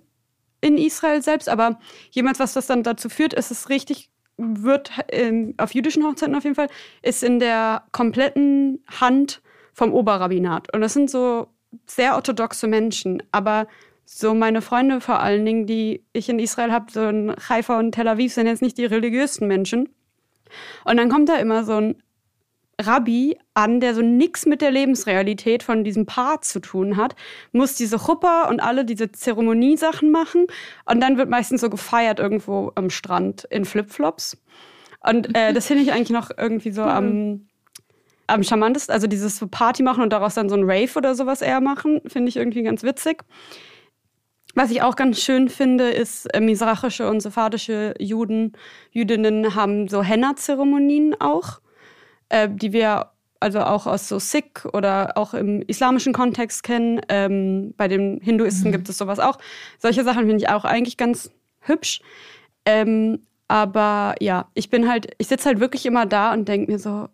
in 0.61 0.79
Israel 0.79 1.23
selbst. 1.23 1.49
Aber 1.49 1.79
jemals, 2.11 2.39
was 2.39 2.53
das 2.53 2.67
dann 2.67 2.83
dazu 2.83 3.09
führt, 3.09 3.33
ist 3.33 3.51
es 3.51 3.69
richtig, 3.69 4.11
wird 4.37 4.91
ähm, 5.11 5.55
auf 5.59 5.75
jüdischen 5.75 6.05
Hochzeiten 6.05 6.35
auf 6.35 6.45
jeden 6.45 6.57
Fall, 6.57 6.69
ist 7.03 7.23
in 7.23 7.39
der 7.39 7.85
kompletten 7.93 8.83
Hand 9.01 9.41
vom 9.73 9.93
Oberrabbinat. 9.93 10.73
Und 10.75 10.81
das 10.81 10.93
sind 10.93 11.11
so 11.11 11.49
sehr 11.87 12.15
orthodoxe 12.15 12.67
Menschen. 12.67 13.23
Aber 13.33 13.67
so 14.05 14.35
meine 14.35 14.61
Freunde 14.61 15.01
vor 15.01 15.21
allen 15.21 15.45
Dingen, 15.47 15.67
die 15.67 16.05
ich 16.13 16.29
in 16.29 16.39
Israel 16.39 16.73
habe, 16.73 16.93
so 16.93 17.09
in 17.09 17.35
Haifa 17.49 17.79
und 17.79 17.93
Tel 17.93 18.09
Aviv, 18.09 18.35
sind 18.35 18.47
jetzt 18.47 18.63
nicht 18.63 18.77
die 18.77 18.85
religiösen 18.85 19.49
Menschen. 19.49 19.89
Und 20.85 20.99
dann 20.99 21.09
kommt 21.09 21.31
da 21.31 21.37
immer 21.37 21.65
so 21.65 21.73
ein 21.73 22.03
Rabbi 22.81 23.39
an, 23.55 23.81
der 23.81 23.95
so 23.95 24.03
nichts 24.03 24.47
mit 24.47 24.61
der 24.61 24.71
Lebensrealität 24.71 25.63
von 25.63 25.85
diesem 25.85 26.07
Paar 26.07 26.41
zu 26.41 26.61
tun 26.61 26.97
hat, 26.97 27.15
muss 27.53 27.75
diese 27.75 27.99
Chuppa 27.99 28.49
und 28.49 28.61
alle 28.61 28.85
diese 28.85 29.13
Zeremoniesachen 29.13 30.11
machen. 30.11 30.47
Und 30.87 31.01
dann 31.01 31.17
wird 31.17 31.29
meistens 31.29 31.61
so 31.61 31.71
gefeiert 31.71 32.19
irgendwo 32.19 32.73
am 32.75 32.91
Strand 32.91 33.45
in 33.51 33.65
Flipflops. 33.65 34.37
Und 35.01 35.37
äh, 35.37 35.53
das 35.53 35.67
finde 35.67 35.83
ich 35.83 35.93
eigentlich 35.93 36.11
noch 36.11 36.31
irgendwie 36.37 36.73
so 36.73 36.83
am, 36.83 37.49
am 38.27 38.43
charmantesten. 38.43 38.93
Also 38.93 39.07
dieses 39.07 39.37
so 39.37 39.47
Party 39.49 39.83
machen 39.83 40.03
und 40.03 40.13
daraus 40.13 40.35
dann 40.35 40.49
so 40.49 40.57
ein 40.57 40.65
Rave 40.65 40.97
oder 40.97 41.15
sowas 41.15 41.43
eher 41.43 41.61
machen, 41.61 42.01
finde 42.07 42.29
ich 42.29 42.37
irgendwie 42.37 42.63
ganz 42.63 42.83
witzig. 42.83 43.23
Was 44.55 44.71
ich 44.71 44.83
auch 44.83 44.97
ganz 44.97 45.21
schön 45.21 45.49
finde, 45.49 45.91
ist, 45.91 46.27
äh, 46.35 46.41
misrachische 46.41 47.09
und 47.09 47.21
sephardische 47.21 47.95
Juden, 47.99 48.53
Jüdinnen 48.91 49.55
haben 49.55 49.89
so 49.89 50.03
Henna-Zeremonien 50.03 51.19
auch, 51.19 51.62
äh, 52.33 52.49
die 52.51 52.73
wir 52.73 53.11
also 53.41 53.61
auch 53.61 53.87
aus 53.87 54.09
so 54.09 54.19
Sikh 54.19 54.65
oder 54.73 55.17
auch 55.17 55.35
im 55.35 55.63
islamischen 55.63 56.13
Kontext 56.13 56.63
kennen. 56.63 57.01
Ähm, 57.09 57.75
bei 57.77 57.89
den 57.89 58.21
Hinduisten 58.21 58.73
gibt 58.73 58.89
es 58.89 58.99
sowas 58.99 59.19
auch. 59.19 59.39
Solche 59.79 60.05
Sachen 60.05 60.27
finde 60.27 60.37
ich 60.37 60.49
auch 60.49 60.65
eigentlich 60.65 60.97
ganz 60.97 61.31
hübsch. 61.61 62.01
Ähm, 62.65 63.27
aber 63.49 64.15
ja, 64.21 64.49
ich 64.55 64.71
bin 64.71 64.89
halt, 64.89 65.13
ich 65.19 65.27
sitze 65.27 65.49
halt 65.49 65.61
wirklich 65.61 65.85
immer 65.85 66.07
da 66.07 66.33
und 66.33 66.47
denke 66.47 66.71
mir 66.71 66.79
so, 66.79 67.09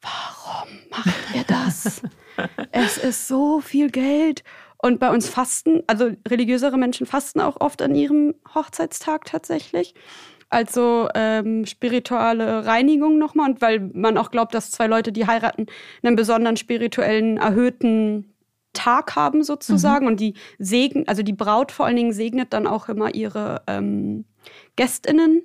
warum 0.00 0.68
macht 0.90 1.34
ihr 1.34 1.44
das? 1.44 2.02
es 2.72 2.98
ist 2.98 3.28
so 3.28 3.60
viel 3.60 3.90
Geld. 3.90 4.42
Und 4.78 4.98
bei 4.98 5.10
uns 5.10 5.28
fasten, 5.28 5.82
also 5.86 6.10
religiösere 6.26 6.78
Menschen 6.78 7.06
fasten 7.06 7.40
auch 7.40 7.60
oft 7.60 7.82
an 7.82 7.94
ihrem 7.94 8.34
Hochzeitstag 8.54 9.26
tatsächlich. 9.26 9.94
Also 10.50 11.08
ähm, 11.14 11.64
spirituelle 11.64 12.66
Reinigung 12.66 13.18
nochmal. 13.18 13.50
Und 13.50 13.62
weil 13.62 13.90
man 13.94 14.18
auch 14.18 14.30
glaubt, 14.30 14.52
dass 14.52 14.72
zwei 14.72 14.88
Leute, 14.88 15.12
die 15.12 15.26
heiraten, 15.26 15.66
einen 16.02 16.16
besonderen 16.16 16.56
spirituellen, 16.56 17.36
erhöhten 17.36 18.34
Tag 18.72 19.16
haben 19.16 19.42
sozusagen. 19.44 20.06
Und 20.06 20.20
die 20.20 20.34
segnen, 20.58 21.06
also 21.06 21.22
die 21.22 21.32
Braut 21.32 21.70
vor 21.72 21.86
allen 21.86 21.96
Dingen 21.96 22.12
segnet 22.12 22.52
dann 22.52 22.66
auch 22.66 22.88
immer 22.88 23.14
ihre 23.14 23.62
ähm, 23.68 24.24
GästInnen. 24.76 25.42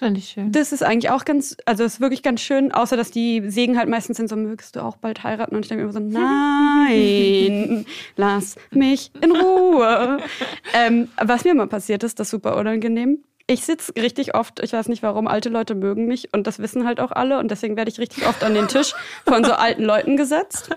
Finde 0.00 0.18
ich 0.18 0.30
schön. 0.30 0.50
Das 0.50 0.72
ist 0.72 0.82
eigentlich 0.82 1.10
auch 1.10 1.26
ganz, 1.26 1.58
also 1.66 1.84
ist 1.84 2.00
wirklich 2.00 2.22
ganz 2.22 2.40
schön, 2.40 2.72
außer 2.72 2.96
dass 2.96 3.10
die 3.10 3.42
Segen 3.50 3.76
halt 3.76 3.90
meistens 3.90 4.16
sind 4.16 4.30
so, 4.30 4.36
mögest 4.36 4.74
du 4.76 4.80
auch 4.82 4.96
bald 4.96 5.22
heiraten? 5.22 5.54
Und 5.54 5.66
ich 5.66 5.68
denke 5.68 5.84
immer 5.84 5.92
so, 5.92 6.00
nein, 6.00 7.84
lass 8.16 8.56
mich 8.70 9.12
in 9.20 9.32
Ruhe. 9.32 10.20
ähm, 10.72 11.08
was 11.22 11.44
mir 11.44 11.54
mal 11.54 11.66
passiert 11.66 12.02
ist, 12.02 12.18
das 12.18 12.28
ist 12.28 12.30
super 12.30 12.56
unangenehm. 12.56 13.22
Ich 13.46 13.64
sitze 13.64 13.92
richtig 13.96 14.34
oft, 14.34 14.60
ich 14.62 14.72
weiß 14.72 14.88
nicht 14.88 15.02
warum, 15.02 15.26
alte 15.26 15.48
Leute 15.48 15.74
mögen 15.74 16.06
mich 16.06 16.28
und 16.32 16.46
das 16.46 16.60
wissen 16.60 16.86
halt 16.86 17.00
auch 17.00 17.10
alle 17.10 17.38
und 17.38 17.50
deswegen 17.50 17.76
werde 17.76 17.90
ich 17.90 17.98
richtig 17.98 18.26
oft 18.28 18.44
an 18.44 18.54
den 18.54 18.68
Tisch 18.68 18.94
von 19.26 19.42
so 19.44 19.52
alten 19.52 19.82
Leuten 19.82 20.16
gesetzt. 20.16 20.70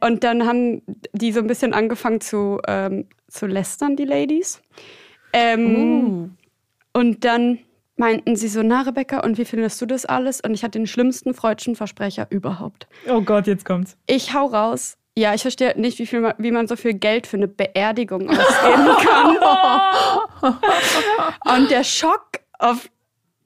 Und 0.00 0.22
dann 0.22 0.46
haben 0.46 0.82
die 1.12 1.32
so 1.32 1.40
ein 1.40 1.46
bisschen 1.48 1.74
angefangen 1.74 2.20
zu, 2.20 2.60
ähm, 2.68 3.08
zu 3.28 3.46
lästern, 3.46 3.96
die 3.96 4.04
Ladies. 4.04 4.62
Ähm, 5.32 6.36
Und 6.92 7.24
dann 7.24 7.58
meinten 7.96 8.36
sie 8.36 8.48
so, 8.48 8.62
na 8.62 8.82
Rebecca, 8.82 9.20
und 9.20 9.36
wie 9.38 9.44
findest 9.44 9.80
du 9.80 9.86
das 9.86 10.06
alles? 10.06 10.40
Und 10.40 10.54
ich 10.54 10.62
hatte 10.64 10.78
den 10.78 10.86
schlimmsten 10.86 11.34
freudschen 11.34 11.76
Versprecher 11.76 12.26
überhaupt. 12.30 12.86
Oh 13.08 13.20
Gott, 13.20 13.46
jetzt 13.46 13.64
kommt's. 13.64 13.96
Ich 14.06 14.32
hau 14.32 14.46
raus. 14.46 14.96
Ja, 15.18 15.32
ich 15.34 15.42
verstehe 15.42 15.72
nicht, 15.80 15.98
wie, 15.98 16.06
viel 16.06 16.20
man, 16.20 16.34
wie 16.38 16.50
man 16.50 16.66
so 16.68 16.76
viel 16.76 16.92
Geld 16.94 17.26
für 17.26 17.36
eine 17.38 17.48
Beerdigung 17.48 18.28
ausgeben 18.28 18.88
kann. 19.02 20.56
und 21.58 21.70
der 21.70 21.84
Schock 21.84 22.26
auf 22.58 22.88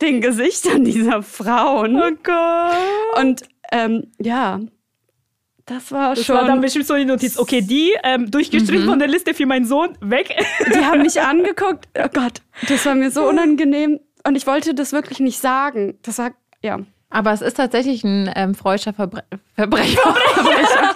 den 0.01 0.21
Gesichtern 0.21 0.85
dieser 0.85 1.23
Frauen. 1.23 1.97
Oh 2.01 2.11
Gott. 2.23 3.21
Und 3.23 3.43
ähm, 3.71 4.11
ja, 4.19 4.61
das 5.67 5.93
war 5.93 6.15
Das 6.17 6.25
schon. 6.25 6.37
war 6.37 6.45
dann 6.47 6.61
bestimmt 6.61 6.87
so 6.87 6.97
die 6.97 7.05
Notiz. 7.05 7.39
Okay, 7.39 7.61
die 7.61 7.95
ähm, 8.03 8.31
durchgestrichen 8.31 8.87
Mhm. 8.87 8.91
von 8.91 8.99
der 8.99 9.09
Liste 9.09 9.35
für 9.35 9.47
meinen 9.47 9.67
Sohn, 9.67 9.97
weg. 10.01 10.35
die 10.75 10.85
haben 10.85 11.03
mich 11.03 11.21
angeguckt. 11.23 11.87
Oh 11.97 12.09
Gott, 12.13 12.41
das 12.69 12.85
war 12.87 12.95
mir 12.97 13.11
so 13.13 13.29
unangenehm. 13.29 14.01
Und 14.27 14.37
ich 14.37 14.47
wollte 14.47 14.75
das 14.75 14.93
wirklich 14.93 15.21
nicht 15.21 15.39
sagen. 15.41 15.99
Das 16.03 16.19
war, 16.19 16.33
ja. 16.63 16.81
Aber 17.11 17.33
es 17.33 17.43
ist 17.43 17.57
tatsächlich 17.57 18.05
ein 18.05 18.31
ähm, 18.37 18.55
freudscher 18.55 18.93
Verbre 18.93 19.25
Verbrecher. 19.55 20.01
Verbrecher. 20.35 20.95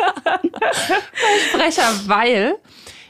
Versprecher, 1.50 1.92
weil 2.06 2.54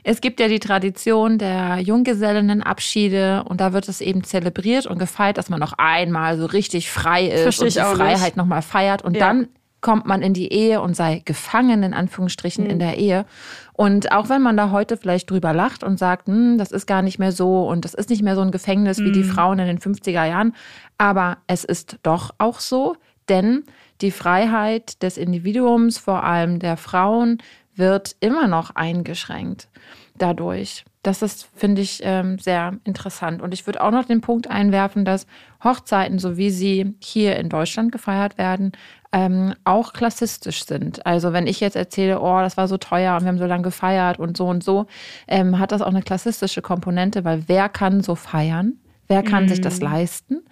es 0.03 0.21
gibt 0.21 0.41
ja 0.41 0.49
die 0.49 0.59
Tradition 0.61 1.39
der 1.39 1.79
Junggesellinnenabschiede 1.81 3.45
und 3.49 3.61
da 3.61 3.73
wird 3.73 3.89
es 3.89 4.01
eben 4.01 4.25
zelebriert 4.25 4.87
und 4.87 4.99
gefeiert, 4.99 5.39
dass 5.39 5.49
man 5.49 5.61
noch 5.61 5.75
einmal 5.79 6.39
so 6.39 6.47
richtig 6.47 6.91
frei 6.91 7.27
ist 7.27 7.43
Versteh 7.43 7.65
und 7.65 7.75
die 7.75 7.97
Freiheit 7.97 8.37
nochmal 8.37 8.63
feiert 8.63 9.03
und 9.03 9.15
Ja. 9.17 9.27
dann 9.29 9.49
kommt 9.85 10.07
man 10.07 10.23
in 10.23 10.33
die 10.33 10.51
Ehe 10.51 10.81
und 10.81 10.97
sei 10.97 11.21
gefangen 11.27 11.83
in 11.83 11.93
Anführungsstrichen 11.93 12.65
in 12.65 12.79
der 12.79 12.97
Ehe. 12.97 13.27
Und 13.75 14.13
auch 14.13 14.31
wenn 14.31 14.41
man 14.41 14.57
da 14.57 14.71
heute 14.71 14.97
vielleicht 14.97 15.31
drüber 15.31 15.53
lacht 15.53 15.85
und 15.85 15.99
sagt, 15.99 16.27
hm, 16.27 16.57
das 16.57 16.73
ist 16.73 16.87
gar 16.87 17.03
nicht 17.03 17.19
mehr 17.19 17.33
so 17.33 17.69
und 17.69 17.85
das 17.85 17.93
ist 17.93 18.09
nicht 18.09 18.23
mehr 18.23 18.35
so 18.35 18.41
ein 18.41 18.51
Gefängnis 18.51 19.01
wie 19.01 19.13
die 19.13 19.25
Frauen 19.25 19.59
in 19.59 19.67
den 19.67 19.79
50er 19.79 20.25
Jahren, 20.25 20.55
aber 20.97 21.37
es 21.49 21.65
ist 21.65 21.99
doch 22.03 22.31
auch 22.39 22.61
so, 22.61 22.97
denn 23.29 23.65
die 24.01 24.11
Freiheit 24.11 25.03
des 25.03 25.19
Individuums, 25.19 25.99
vor 25.99 26.25
allem 26.25 26.61
der 26.61 26.79
Frauen, 26.79 27.43
wird 27.77 28.17
immer 28.21 28.49
noch 28.49 28.71
eingeschränkt 28.71 29.69
dadurch. 30.17 30.87
Das 31.03 31.21
ist, 31.21 31.47
finde 31.55 31.83
ich, 31.83 32.01
ähm, 32.03 32.39
sehr 32.39 32.79
interessant. 32.85 33.43
Und 33.43 33.53
ich 33.53 33.67
würde 33.67 33.83
auch 33.83 33.91
noch 33.91 34.07
den 34.07 34.23
Punkt 34.23 34.49
einwerfen, 34.49 35.05
dass 35.05 35.27
Hochzeiten, 35.63 36.19
so 36.19 36.39
wie 36.39 36.49
sie 36.49 36.95
hier 37.01 37.37
in 37.37 37.51
Deutschland 37.51 37.93
gefeiert 37.93 38.39
werden, 38.39 38.73
ähm, 39.15 39.55
auch 39.63 39.93
klassistisch 39.93 40.67
sind. 40.67 41.07
Also 41.07 41.33
wenn 41.33 41.47
ich 41.47 41.61
jetzt 41.61 41.77
erzähle, 41.77 42.21
oh, 42.21 42.41
das 42.41 42.57
war 42.57 42.67
so 42.67 42.79
teuer 42.79 43.15
und 43.15 43.23
wir 43.23 43.29
haben 43.29 43.39
so 43.39 43.47
lange 43.47 43.63
gefeiert 43.63 44.19
und 44.19 44.37
so 44.37 44.47
und 44.49 44.65
so, 44.65 44.87
ähm, 45.29 45.61
hat 45.61 45.71
das 45.71 45.83
auch 45.83 45.87
eine 45.89 46.03
klassistische 46.03 46.63
Komponente, 46.63 47.25
weil 47.25 47.45
wer 47.47 47.69
kann 47.69 48.03
so 48.03 48.17
feiern? 48.17 48.75
Wer 49.07 49.23
kann 49.23 49.49
sich 49.51 49.61
das 49.61 49.83
leisten? 49.83 50.43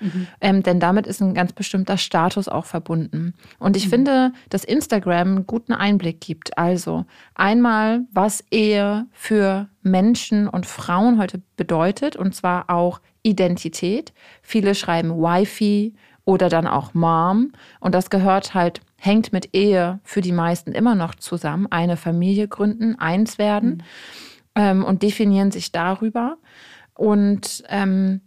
Ähm, 0.42 0.62
denn 0.62 0.78
damit 0.78 1.06
ist 1.06 1.22
ein 1.22 1.32
ganz 1.32 1.54
bestimmter 1.54 1.96
Status 1.96 2.48
auch 2.48 2.66
verbunden. 2.66 3.32
Und 3.58 3.78
ich 3.78 3.88
finde, 3.88 4.32
dass 4.50 4.62
Instagram 4.62 5.28
einen 5.28 5.46
guten 5.46 5.72
Einblick 5.72 6.20
gibt. 6.20 6.58
Also 6.58 7.06
einmal, 7.34 8.02
was 8.12 8.44
Ehe 8.50 9.06
für 9.10 9.68
Menschen 9.80 10.48
und 10.48 10.66
Frauen 10.66 11.18
heute 11.18 11.40
bedeutet, 11.56 12.14
und 12.14 12.34
zwar 12.34 12.68
auch 12.68 13.00
Identität. 13.22 14.12
Viele 14.42 14.74
schreiben 14.74 15.10
Wifi 15.12 15.94
oder 16.24 16.48
dann 16.48 16.66
auch 16.66 16.94
Mom. 16.94 17.52
Und 17.80 17.94
das 17.94 18.10
gehört 18.10 18.54
halt, 18.54 18.80
hängt 18.96 19.32
mit 19.32 19.54
Ehe 19.54 20.00
für 20.04 20.20
die 20.20 20.32
meisten 20.32 20.72
immer 20.72 20.94
noch 20.94 21.14
zusammen. 21.14 21.66
Eine 21.70 21.96
Familie 21.96 22.48
gründen, 22.48 22.98
eins 22.98 23.38
werden 23.38 23.82
ähm, 24.54 24.84
und 24.84 25.02
definieren 25.02 25.50
sich 25.50 25.72
darüber. 25.72 26.36
Und 26.94 27.64
ähm, 27.68 28.20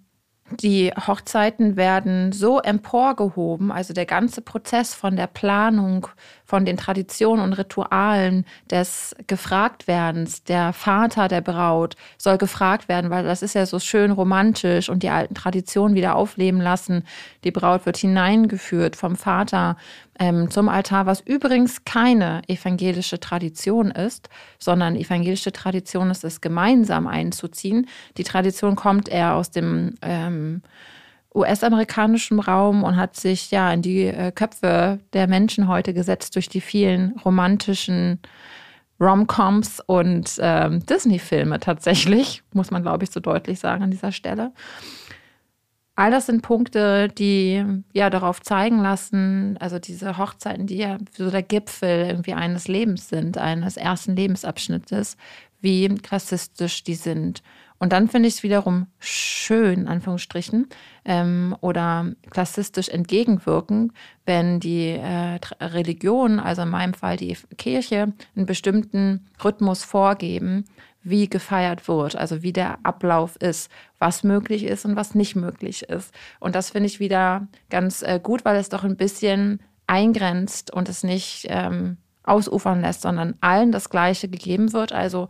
die 0.52 0.92
Hochzeiten 0.92 1.76
werden 1.76 2.32
so 2.32 2.60
emporgehoben, 2.60 3.72
also 3.72 3.94
der 3.94 4.06
ganze 4.06 4.42
Prozess 4.42 4.94
von 4.94 5.16
der 5.16 5.28
Planung, 5.28 6.08
von 6.56 6.64
den 6.64 6.78
Traditionen 6.78 7.44
und 7.44 7.52
Ritualen 7.52 8.46
des 8.72 9.14
Gefragtwerdens, 9.28 10.46
der 10.46 10.72
Vater 10.72 11.28
der 11.28 11.42
Braut 11.42 11.98
soll 12.18 12.38
gefragt 12.38 12.88
werden, 12.88 13.10
weil 13.10 13.26
das 13.26 13.42
ist 13.42 13.56
ja 13.56 13.66
so 13.66 13.78
schön 13.78 14.10
romantisch 14.10 14.88
und 14.88 15.04
die 15.04 15.10
alten 15.10 15.34
Traditionen 15.36 15.98
wieder 15.98 16.16
aufleben 16.16 16.62
lassen. 16.62 17.04
Die 17.44 17.52
Braut 17.52 17.86
wird 17.86 17.98
hineingeführt 17.98 18.96
vom 18.96 19.18
Vater 19.18 19.76
ähm, 20.18 20.50
zum 20.50 20.70
Altar, 20.70 21.06
was 21.06 21.20
übrigens 21.20 21.84
keine 21.84 22.42
evangelische 22.48 23.20
Tradition 23.20 23.92
ist, 23.92 24.30
sondern 24.58 24.96
evangelische 24.96 25.52
Tradition 25.52 26.10
ist 26.10 26.24
es, 26.24 26.40
gemeinsam 26.40 27.06
einzuziehen. 27.06 27.90
Die 28.16 28.24
Tradition 28.24 28.78
kommt 28.78 29.10
eher 29.10 29.34
aus 29.34 29.52
dem 29.52 29.96
ähm, 30.02 30.62
US-amerikanischen 31.36 32.40
Raum 32.40 32.84
und 32.84 32.96
hat 32.96 33.16
sich 33.16 33.52
ja 33.52 33.72
in 33.72 33.82
die 33.82 34.06
äh, 34.06 34.32
Köpfe 34.32 35.00
der 35.14 35.28
Menschen 35.28 35.68
heute 35.68 35.94
gesetzt 35.94 36.36
durch 36.36 36.50
die 36.50 36.62
vielen 36.62 37.18
romantischen 37.24 38.20
Rom-Coms 39.00 39.82
und 39.86 40.38
ähm, 40.40 40.86
Disney-Filme 40.86 41.60
tatsächlich, 41.60 42.44
muss 42.54 42.72
man, 42.72 42.82
glaube 42.82 43.04
ich, 43.04 43.12
so 43.12 43.20
deutlich 43.20 43.60
sagen 43.60 43.84
an 43.84 43.92
dieser 43.92 44.12
Stelle. 44.12 44.54
All 45.98 46.12
das 46.12 46.26
sind 46.26 46.42
Punkte, 46.42 47.08
die 47.08 47.64
ja 47.94 48.10
darauf 48.10 48.42
zeigen 48.42 48.80
lassen, 48.80 49.58
also 49.62 49.80
diese 49.80 50.18
Hochzeiten, 50.18 50.68
die 50.68 50.78
ja 50.78 50.98
so 51.18 51.32
der 51.32 51.44
Gipfel 51.44 52.08
irgendwie 52.08 52.34
eines 52.34 52.68
Lebens 52.68 53.08
sind, 53.08 53.38
eines 53.38 53.78
ersten 53.78 54.16
Lebensabschnittes, 54.16 55.16
wie 55.62 55.88
klassistisch 55.96 56.84
die 56.84 56.96
sind. 56.96 57.42
Und 57.78 57.92
dann 57.92 58.08
finde 58.08 58.28
ich 58.28 58.36
es 58.36 58.44
wiederum 58.44 58.88
schön, 59.00 59.82
in 59.82 59.88
Anführungsstrichen, 59.88 60.68
ähm, 61.04 61.56
oder 61.62 62.12
klassistisch 62.30 62.90
entgegenwirken, 62.90 63.92
wenn 64.26 64.60
die 64.60 64.90
äh, 64.90 65.40
Religion, 65.62 66.40
also 66.40 66.62
in 66.62 66.70
meinem 66.70 66.94
Fall 66.94 67.18
die 67.18 67.38
Kirche, 67.58 68.14
einen 68.36 68.46
bestimmten 68.46 69.28
Rhythmus 69.44 69.84
vorgeben, 69.84 70.66
wie 71.04 71.30
gefeiert 71.30 71.88
wird, 71.88 72.16
also 72.16 72.42
wie 72.42 72.54
der 72.54 72.80
Ablauf 72.84 73.36
ist, 73.36 73.70
was 74.00 74.24
möglich 74.24 74.64
ist 74.64 74.86
und 74.86 74.96
was 74.96 75.14
nicht 75.14 75.36
möglich 75.36 75.84
ist. 75.84 76.14
Und 76.40 76.56
das 76.56 76.72
finde 76.72 76.88
ich 76.88 77.00
wieder 77.00 77.48
ganz 77.70 78.02
äh, 78.02 78.20
gut, 78.22 78.44
weil 78.44 78.58
es 78.58 78.70
doch 78.70 78.84
ein 78.84 78.98
bisschen 78.98 79.60
eingrenzt 79.86 80.74
und 80.74 80.90
es 80.90 81.04
nicht 81.04 81.46
ähm, 81.50 81.98
ausufern 82.24 82.82
lässt, 82.82 83.04
sondern 83.04 83.36
allen 83.40 83.72
das 83.72 83.90
Gleiche 83.90 84.28
gegeben 84.28 84.74
wird. 84.74 84.94
Also 84.94 85.30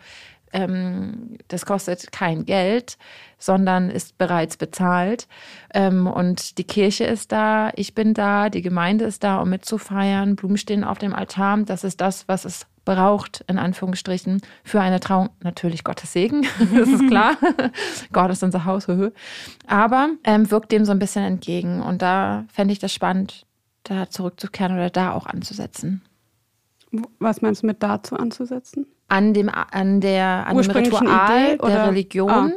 das 0.52 1.66
kostet 1.66 2.12
kein 2.12 2.46
Geld, 2.46 2.98
sondern 3.38 3.90
ist 3.90 4.18
bereits 4.18 4.58
bezahlt. 4.58 5.28
Ähm, 5.74 6.08
und 6.08 6.58
die 6.58 6.64
Kirche 6.64 7.04
ist 7.04 7.32
da, 7.32 7.72
ich 7.76 7.94
bin 7.94 8.14
da, 8.14 8.50
die 8.50 8.62
Gemeinde 8.62 9.06
ist 9.06 9.24
da, 9.24 9.42
um 9.42 9.50
mitzufeiern. 9.50 10.36
Blumen 10.36 10.58
stehen 10.58 10.84
auf 10.84 10.98
dem 10.98 11.14
Altar. 11.14 11.58
Das 11.66 11.84
ist 11.84 12.00
das, 12.00 12.28
was 12.28 12.46
es 12.46 12.68
braucht, 12.86 13.44
in 13.48 13.58
Anführungsstrichen, 13.58 14.42
für 14.64 14.80
eine 14.80 15.00
Trauung. 15.00 15.30
Natürlich 15.42 15.84
Gottes 15.84 16.14
Segen, 16.14 16.44
das 16.74 16.88
ist 16.88 17.08
klar. 17.08 17.36
Gott 18.14 18.32
ist 18.32 18.44
unser 18.44 18.64
Haus. 18.66 18.88
Aber 19.68 20.10
ähm, 20.24 20.50
wirkt 20.52 20.72
dem 20.72 20.86
so 20.86 20.92
ein 20.92 21.00
bisschen 21.00 21.24
entgegen. 21.24 21.82
Und 21.82 22.02
da 22.02 22.46
fände 22.54 22.72
ich 22.72 22.80
das 22.80 22.94
spannend, 22.94 23.46
da 23.84 24.10
zurückzukehren 24.10 24.74
oder 24.74 24.90
da 24.90 25.12
auch 25.12 25.26
anzusetzen. 25.26 26.02
Was 27.20 27.42
meinst 27.42 27.64
du 27.64 27.68
mit 27.68 27.84
dazu 27.84 28.16
anzusetzen? 28.16 28.86
An 29.16 29.34
dem, 29.34 29.50
an 29.50 30.02
der, 30.02 30.46
an 30.48 30.58
dem 30.58 30.72
Ritual 30.72 31.04
Idee 31.04 31.58
der 31.58 31.64
oder- 31.64 31.88
Religion 31.90 32.30
Ah. 32.32 32.52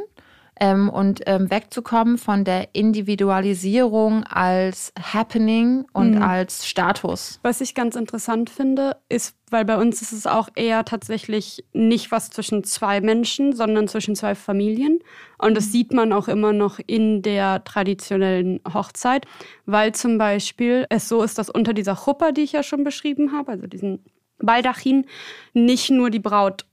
ähm, 0.61 0.89
und 0.89 1.21
ähm, 1.25 1.49
wegzukommen 1.49 2.17
von 2.17 2.43
der 2.43 2.69
Individualisierung 2.73 4.23
als 4.25 4.91
Happening 5.01 5.85
und 5.93 6.15
Mhm. 6.15 6.21
als 6.21 6.67
Status. 6.67 7.39
Was 7.43 7.61
ich 7.61 7.75
ganz 7.75 7.95
interessant 7.95 8.49
finde, 8.49 8.97
ist, 9.07 9.35
weil 9.51 9.63
bei 9.65 9.77
uns 9.77 10.01
ist 10.01 10.11
es 10.11 10.27
auch 10.27 10.49
eher 10.55 10.83
tatsächlich 10.85 11.63
nicht 11.73 12.11
was 12.11 12.29
zwischen 12.29 12.63
zwei 12.63 12.99
Menschen, 13.01 13.55
sondern 13.55 13.87
zwischen 13.87 14.15
zwei 14.15 14.35
Familien. 14.35 14.99
Und 15.37 15.55
das 15.55 15.71
sieht 15.71 15.93
man 15.93 16.11
auch 16.11 16.27
immer 16.27 16.51
noch 16.53 16.79
in 16.85 17.21
der 17.21 17.63
traditionellen 17.63 18.59
Hochzeit, 18.73 19.25
weil 19.65 19.93
zum 19.93 20.17
Beispiel 20.17 20.85
es 20.89 21.07
so 21.07 21.23
ist, 21.23 21.37
dass 21.37 21.49
unter 21.49 21.73
dieser 21.73 21.95
Chuppa, 21.95 22.31
die 22.31 22.41
ich 22.41 22.51
ja 22.51 22.63
schon 22.63 22.83
beschrieben 22.83 23.31
habe, 23.31 23.51
also 23.53 23.67
diesen 23.67 24.03
Baldachin, 24.39 25.05
nicht 25.53 25.89
nur 25.89 26.09
die 26.09 26.19
Braut, 26.19 26.65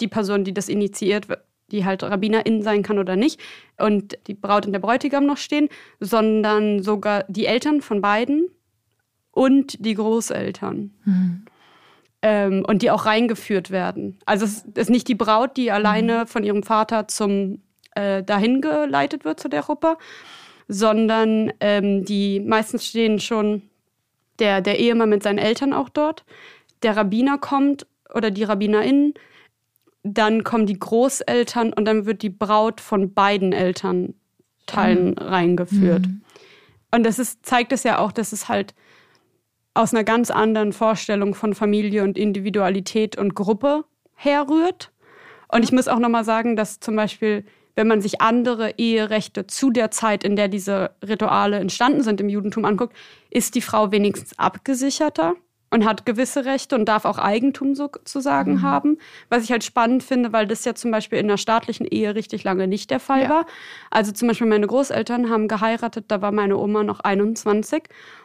die 0.00 0.08
Person, 0.08 0.44
die 0.44 0.54
das 0.54 0.68
initiiert, 0.68 1.26
die 1.70 1.84
halt 1.84 2.02
Rabbinerin 2.02 2.62
sein 2.62 2.82
kann 2.82 2.98
oder 2.98 3.16
nicht, 3.16 3.40
und 3.78 4.18
die 4.26 4.34
Braut 4.34 4.66
und 4.66 4.72
der 4.72 4.80
Bräutigam 4.80 5.26
noch 5.26 5.38
stehen, 5.38 5.68
sondern 6.00 6.82
sogar 6.82 7.24
die 7.28 7.46
Eltern 7.46 7.80
von 7.80 8.00
beiden 8.00 8.48
und 9.30 9.84
die 9.84 9.94
Großeltern. 9.94 10.94
Ähm, 12.22 12.64
und 12.66 12.82
die 12.82 12.90
auch 12.90 13.06
reingeführt 13.06 13.70
werden. 13.70 14.18
Also 14.24 14.44
es 14.44 14.64
ist 14.74 14.90
nicht 14.90 15.08
die 15.08 15.14
Braut, 15.14 15.56
die 15.56 15.70
alleine 15.70 16.26
von 16.26 16.42
ihrem 16.44 16.62
Vater 16.62 17.06
zum 17.08 17.60
äh, 17.94 18.22
dahin 18.22 18.60
geleitet 18.60 19.24
wird 19.24 19.40
zu 19.40 19.48
der 19.48 19.62
Gruppe, 19.62 19.98
sondern 20.68 21.52
ähm, 21.60 22.04
die 22.04 22.40
meistens 22.40 22.86
stehen 22.86 23.20
schon 23.20 23.62
der, 24.38 24.60
der 24.60 24.78
Ehemann 24.78 25.10
mit 25.10 25.22
seinen 25.22 25.38
Eltern 25.38 25.72
auch 25.72 25.88
dort. 25.88 26.24
Der 26.84 26.96
Rabbiner 26.96 27.38
kommt 27.38 27.86
oder 28.14 28.30
die 28.30 28.44
Rabbinerin, 28.44 29.14
dann 30.02 30.44
kommen 30.44 30.66
die 30.66 30.78
Großeltern 30.78 31.72
und 31.72 31.86
dann 31.86 32.06
wird 32.06 32.22
die 32.22 32.30
Braut 32.30 32.80
von 32.80 33.14
beiden 33.14 33.52
Elternteilen 33.52 35.18
reingeführt. 35.18 36.06
Und 36.94 37.04
das 37.04 37.18
ist, 37.18 37.44
zeigt 37.44 37.72
es 37.72 37.82
ja 37.82 37.98
auch, 37.98 38.12
dass 38.12 38.32
es 38.32 38.48
halt 38.48 38.74
aus 39.72 39.92
einer 39.92 40.04
ganz 40.04 40.30
anderen 40.30 40.72
Vorstellung 40.72 41.34
von 41.34 41.54
Familie 41.54 42.04
und 42.04 42.16
Individualität 42.16 43.18
und 43.18 43.34
Gruppe 43.34 43.84
herrührt. 44.14 44.92
Und 45.48 45.64
ich 45.64 45.72
muss 45.72 45.88
auch 45.88 45.98
nochmal 45.98 46.24
sagen, 46.24 46.54
dass 46.54 46.78
zum 46.78 46.94
Beispiel 46.94 47.44
wenn 47.76 47.88
man 47.88 48.00
sich 48.00 48.20
andere 48.20 48.74
Eherechte 48.78 49.46
zu 49.46 49.70
der 49.70 49.90
Zeit, 49.90 50.24
in 50.24 50.36
der 50.36 50.48
diese 50.48 50.92
Rituale 51.06 51.58
entstanden 51.58 52.02
sind 52.02 52.20
im 52.20 52.28
Judentum 52.28 52.64
anguckt, 52.64 52.94
ist 53.30 53.54
die 53.54 53.60
Frau 53.60 53.90
wenigstens 53.90 54.38
abgesicherter 54.38 55.34
und 55.74 55.84
hat 55.84 56.06
gewisse 56.06 56.44
Rechte 56.44 56.76
und 56.76 56.84
darf 56.84 57.04
auch 57.04 57.18
Eigentum 57.18 57.74
sozusagen 57.74 58.54
mhm. 58.54 58.62
haben. 58.62 58.98
Was 59.28 59.42
ich 59.42 59.50
halt 59.50 59.64
spannend 59.64 60.04
finde, 60.04 60.32
weil 60.32 60.46
das 60.46 60.64
ja 60.64 60.76
zum 60.76 60.92
Beispiel 60.92 61.18
in 61.18 61.26
der 61.26 61.36
staatlichen 61.36 61.84
Ehe 61.84 62.14
richtig 62.14 62.44
lange 62.44 62.68
nicht 62.68 62.92
der 62.92 63.00
Fall 63.00 63.22
ja. 63.22 63.28
war. 63.28 63.46
Also 63.90 64.12
zum 64.12 64.28
Beispiel 64.28 64.46
meine 64.46 64.68
Großeltern 64.68 65.30
haben 65.30 65.48
geheiratet, 65.48 66.04
da 66.08 66.22
war 66.22 66.30
meine 66.30 66.56
Oma 66.58 66.84
noch 66.84 67.00
21 67.00 67.82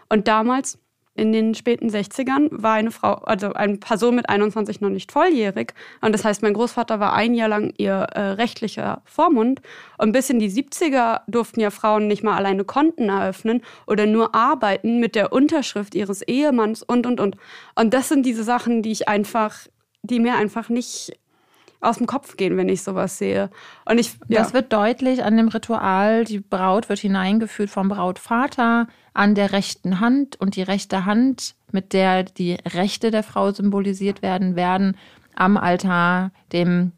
und 0.09 0.27
damals 0.27 0.77
in 1.19 1.33
den 1.33 1.53
späten 1.53 1.89
60ern 1.89 2.47
war 2.51 2.73
eine 2.73 2.91
Frau, 2.91 3.15
also 3.15 3.53
eine 3.53 3.77
Person 3.77 4.15
mit 4.15 4.29
21 4.29 4.81
noch 4.81 4.89
nicht 4.89 5.11
volljährig. 5.11 5.73
Und 6.01 6.13
das 6.13 6.23
heißt, 6.23 6.41
mein 6.41 6.53
Großvater 6.53 6.99
war 6.99 7.13
ein 7.13 7.33
Jahr 7.35 7.49
lang 7.49 7.73
ihr 7.77 7.93
äh, 7.93 8.21
rechtlicher 8.31 9.01
Vormund. 9.05 9.61
Und 9.97 10.13
bis 10.13 10.29
in 10.29 10.39
die 10.39 10.49
70er 10.49 11.21
durften 11.27 11.59
ja 11.59 11.69
Frauen 11.69 12.07
nicht 12.07 12.23
mal 12.23 12.37
alleine 12.37 12.63
Konten 12.63 13.09
eröffnen 13.09 13.61
oder 13.85 14.05
nur 14.05 14.33
arbeiten 14.33 14.99
mit 14.99 15.15
der 15.15 15.33
Unterschrift 15.33 15.93
ihres 15.93 16.21
Ehemanns 16.21 16.81
und, 16.81 17.05
und, 17.05 17.19
und. 17.19 17.35
Und 17.75 17.93
das 17.93 18.09
sind 18.09 18.25
diese 18.25 18.43
Sachen, 18.43 18.81
die 18.81 18.91
ich 18.91 19.07
einfach, 19.07 19.67
die 20.01 20.19
mir 20.19 20.35
einfach 20.35 20.69
nicht 20.69 21.19
aus 21.81 21.97
dem 21.97 22.07
Kopf 22.07 22.35
gehen, 22.37 22.57
wenn 22.57 22.69
ich 22.69 22.83
sowas 22.83 23.17
sehe. 23.17 23.49
Und 23.85 23.99
ich, 23.99 24.13
ja. 24.27 24.39
Das 24.39 24.53
wird 24.53 24.73
deutlich 24.73 25.23
an 25.23 25.37
dem 25.37 25.47
Ritual. 25.47 26.25
Die 26.25 26.39
Braut 26.39 26.89
wird 26.89 26.99
hineingeführt 26.99 27.69
vom 27.69 27.89
Brautvater 27.89 28.87
an 29.13 29.35
der 29.35 29.51
rechten 29.51 29.99
Hand 29.99 30.39
und 30.39 30.55
die 30.55 30.61
rechte 30.61 31.05
Hand, 31.05 31.55
mit 31.71 31.93
der 31.93 32.23
die 32.23 32.57
Rechte 32.73 33.11
der 33.11 33.23
Frau 33.23 33.51
symbolisiert 33.51 34.21
werden, 34.21 34.55
werden 34.55 34.97
am 35.35 35.57
Altar 35.57 36.31
dem 36.51 36.91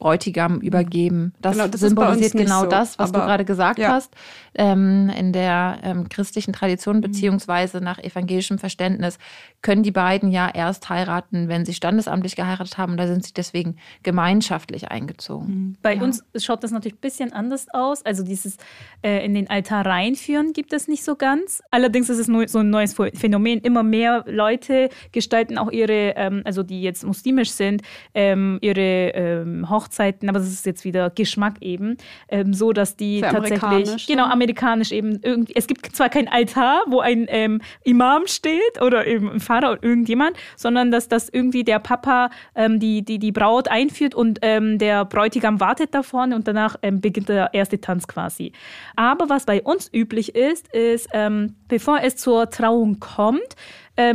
Bräutigam 0.00 0.60
übergeben. 0.60 1.34
Das, 1.40 1.56
genau, 1.56 1.68
das 1.68 1.80
symbolisiert 1.82 2.32
genau 2.32 2.62
so, 2.62 2.66
das, 2.66 2.98
was 2.98 3.12
du 3.12 3.20
gerade 3.20 3.44
gesagt 3.44 3.78
ja. 3.78 3.90
hast. 3.90 4.12
Ähm, 4.54 5.12
in 5.16 5.32
der 5.32 5.78
ähm, 5.84 6.08
christlichen 6.08 6.52
Tradition 6.52 6.96
mhm. 6.96 7.00
beziehungsweise 7.02 7.80
nach 7.80 7.98
evangelischem 7.98 8.58
Verständnis 8.58 9.18
können 9.62 9.82
die 9.82 9.92
beiden 9.92 10.32
ja 10.32 10.50
erst 10.52 10.88
heiraten, 10.88 11.48
wenn 11.48 11.64
sie 11.64 11.74
standesamtlich 11.74 12.34
geheiratet 12.34 12.78
haben. 12.78 12.96
Da 12.96 13.06
sind 13.06 13.24
sie 13.24 13.32
deswegen 13.34 13.76
gemeinschaphätlich 14.02 14.90
eingezogen. 14.90 15.46
Mhm. 15.46 15.76
Bei 15.82 15.94
ja. 15.94 16.02
uns 16.02 16.24
schaut 16.36 16.64
das 16.64 16.72
natürlich 16.72 16.96
ein 16.96 17.02
bisschen 17.02 17.32
anders 17.32 17.66
aus. 17.72 18.04
Also 18.04 18.24
dieses 18.24 18.56
äh, 19.02 19.24
in 19.24 19.34
den 19.34 19.50
Altar 19.50 19.84
reinführen 19.84 20.54
gibt 20.54 20.72
es 20.72 20.88
nicht 20.88 21.04
so 21.04 21.14
ganz. 21.14 21.62
Allerdings 21.70 22.08
ist 22.08 22.18
es 22.18 22.26
nur 22.26 22.48
so 22.48 22.60
ein 22.60 22.70
neues 22.70 22.96
Phänomen. 23.14 23.60
Immer 23.60 23.82
mehr 23.82 24.24
Leute 24.26 24.88
gestalten 25.12 25.58
auch 25.58 25.70
ihre, 25.70 26.14
ähm, 26.16 26.40
also 26.44 26.62
die 26.62 26.80
jetzt 26.80 27.04
muslimisch 27.04 27.50
sind, 27.50 27.82
ähm, 28.14 28.58
ihre 28.62 28.80
ähm, 28.80 29.68
Hochzeiten, 29.90 30.28
aber 30.28 30.38
das 30.38 30.48
ist 30.48 30.66
jetzt 30.66 30.84
wieder 30.84 31.10
Geschmack 31.10 31.56
eben, 31.60 31.96
ähm, 32.28 32.54
so 32.54 32.72
dass 32.72 32.96
die 32.96 33.20
Für 33.20 33.30
tatsächlich, 33.30 34.06
genau, 34.06 34.24
amerikanisch 34.24 34.92
eben 34.92 35.20
irgendwie, 35.22 35.52
es 35.56 35.66
gibt 35.66 35.94
zwar 35.94 36.08
kein 36.08 36.28
Altar, 36.28 36.82
wo 36.86 37.00
ein 37.00 37.26
ähm, 37.28 37.60
Imam 37.84 38.26
steht 38.26 38.80
oder 38.80 39.06
eben 39.06 39.30
ein 39.30 39.40
Vater 39.40 39.72
oder 39.72 39.82
irgendjemand, 39.82 40.36
sondern 40.56 40.90
dass 40.90 41.08
das 41.08 41.28
irgendwie 41.28 41.64
der 41.64 41.78
Papa 41.80 42.30
ähm, 42.54 42.78
die, 42.78 43.02
die, 43.02 43.18
die 43.18 43.32
Braut 43.32 43.68
einführt 43.68 44.14
und 44.14 44.38
ähm, 44.42 44.78
der 44.78 45.04
Bräutigam 45.04 45.60
wartet 45.60 45.94
da 45.94 46.02
vorne 46.02 46.36
und 46.36 46.46
danach 46.46 46.76
ähm, 46.82 47.00
beginnt 47.00 47.28
der 47.28 47.52
erste 47.52 47.80
Tanz 47.80 48.06
quasi. 48.06 48.52
Aber 48.96 49.28
was 49.28 49.44
bei 49.44 49.62
uns 49.62 49.90
üblich 49.92 50.34
ist, 50.34 50.72
ist, 50.72 51.08
ähm, 51.12 51.56
bevor 51.68 52.00
es 52.02 52.16
zur 52.16 52.50
Trauung 52.50 53.00
kommt, 53.00 53.56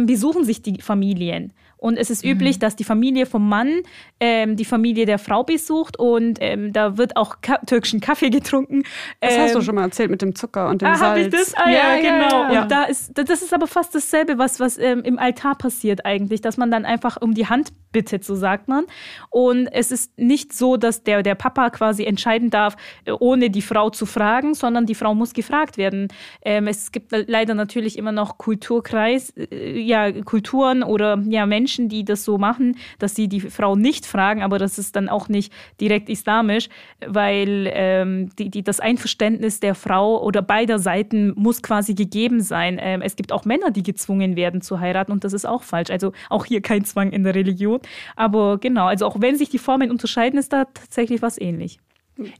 besuchen 0.07 0.45
sich 0.45 0.63
die 0.63 0.81
Familien. 0.81 1.53
Und 1.77 1.97
es 1.97 2.09
ist 2.09 2.23
mhm. 2.23 2.31
üblich, 2.31 2.59
dass 2.59 2.75
die 2.75 2.83
Familie 2.83 3.25
vom 3.25 3.47
Mann 3.47 3.81
ähm, 4.19 4.55
die 4.55 4.65
Familie 4.65 5.05
der 5.05 5.19
Frau 5.19 5.43
besucht 5.43 5.97
und 5.99 6.37
ähm, 6.41 6.73
da 6.73 6.97
wird 6.97 7.17
auch 7.17 7.41
ka 7.41 7.57
türkischen 7.65 7.99
Kaffee 7.99 8.29
getrunken. 8.29 8.83
Das 9.19 9.35
ähm, 9.35 9.41
hast 9.41 9.55
du 9.55 9.59
ähm, 9.59 9.65
schon 9.65 9.75
mal 9.75 9.83
erzählt 9.83 10.09
mit 10.09 10.21
dem 10.21 10.35
Zucker 10.35 10.69
und 10.69 10.81
dem 10.81 10.89
ah, 10.89 10.95
Salz. 10.95 11.25
Ich 11.25 11.31
das? 11.31 11.53
Ah, 11.55 11.69
ja, 11.69 11.95
ja 11.95 11.97
genau. 11.97 12.43
Ja, 12.43 12.53
ja. 12.53 12.61
Und 12.63 12.71
da 12.71 12.83
ist, 12.83 13.11
das 13.13 13.41
ist 13.41 13.53
aber 13.53 13.67
fast 13.67 13.93
dasselbe, 13.93 14.37
was, 14.37 14.59
was 14.59 14.77
ähm, 14.77 15.03
im 15.03 15.19
Altar 15.19 15.55
passiert 15.55 16.05
eigentlich, 16.05 16.41
dass 16.41 16.57
man 16.57 16.71
dann 16.71 16.85
einfach 16.85 17.21
um 17.21 17.33
die 17.33 17.47
Hand 17.47 17.73
bittet, 17.91 18.23
so 18.23 18.35
sagt 18.35 18.67
man. 18.67 18.85
Und 19.29 19.67
es 19.67 19.91
ist 19.91 20.17
nicht 20.17 20.53
so, 20.53 20.77
dass 20.77 21.03
der, 21.03 21.23
der 21.23 21.35
Papa 21.35 21.69
quasi 21.69 22.03
entscheiden 22.03 22.49
darf, 22.49 22.75
äh, 23.05 23.11
ohne 23.11 23.49
die 23.49 23.61
Frau 23.61 23.89
zu 23.89 24.05
fragen, 24.05 24.53
sondern 24.53 24.85
die 24.85 24.95
Frau 24.95 25.13
muss 25.13 25.33
gefragt 25.33 25.77
werden. 25.77 26.07
Ähm, 26.41 26.67
es 26.67 26.91
gibt 26.91 27.11
leider 27.11 27.53
natürlich 27.53 27.97
immer 27.97 28.11
noch 28.11 28.37
Kulturkreis, 28.37 29.33
äh, 29.37 29.79
ja, 29.79 30.11
Kulturen 30.23 30.83
oder 30.83 31.21
ja, 31.27 31.45
Menschen, 31.45 31.64
die 31.67 32.05
das 32.05 32.23
so 32.23 32.37
machen, 32.37 32.77
dass 32.99 33.15
sie 33.15 33.27
die 33.27 33.41
Frau 33.41 33.75
nicht 33.75 34.05
fragen, 34.05 34.43
aber 34.43 34.59
das 34.59 34.77
ist 34.77 34.95
dann 34.95 35.09
auch 35.09 35.29
nicht 35.29 35.51
direkt 35.81 36.09
islamisch, 36.09 36.69
weil 37.05 37.69
ähm, 37.73 38.29
die, 38.37 38.49
die, 38.49 38.63
das 38.63 38.79
Einverständnis 38.79 39.59
der 39.59 39.75
Frau 39.75 40.23
oder 40.23 40.41
beider 40.41 40.79
Seiten 40.79 41.33
muss 41.35 41.61
quasi 41.61 41.93
gegeben 41.93 42.41
sein. 42.41 42.79
Ähm, 42.81 43.01
es 43.01 43.15
gibt 43.15 43.31
auch 43.31 43.45
Männer, 43.45 43.71
die 43.71 43.83
gezwungen 43.83 44.35
werden 44.35 44.61
zu 44.61 44.79
heiraten 44.79 45.11
und 45.11 45.23
das 45.23 45.33
ist 45.33 45.45
auch 45.45 45.63
falsch. 45.63 45.89
Also 45.89 46.13
auch 46.29 46.45
hier 46.45 46.61
kein 46.61 46.85
Zwang 46.85 47.11
in 47.11 47.23
der 47.23 47.35
Religion. 47.35 47.79
Aber 48.15 48.57
genau, 48.57 48.85
also 48.87 49.05
auch 49.05 49.19
wenn 49.19 49.35
sich 49.37 49.49
die 49.49 49.59
Formen 49.59 49.91
unterscheiden, 49.91 50.39
ist 50.39 50.53
da 50.53 50.65
tatsächlich 50.65 51.21
was 51.21 51.39
ähnlich. 51.39 51.79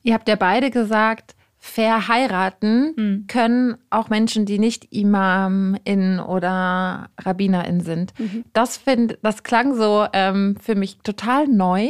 Ihr 0.03 0.13
habt 0.13 0.27
ja 0.27 0.35
beide 0.35 0.71
gesagt, 0.71 1.34
verheiraten 1.65 2.93
mhm. 2.95 3.27
können 3.27 3.77
auch 3.89 4.09
Menschen, 4.09 4.45
die 4.45 4.59
nicht 4.59 4.93
Imamin 4.93 6.19
oder 6.19 7.09
Rabbinerin 7.19 7.81
sind. 7.81 8.13
Mhm. 8.19 8.45
Das, 8.53 8.77
find, 8.77 9.17
das 9.23 9.41
klang 9.41 9.73
so 9.73 10.05
ähm, 10.13 10.57
für 10.61 10.75
mich 10.75 10.99
total 10.99 11.47
neu. 11.47 11.89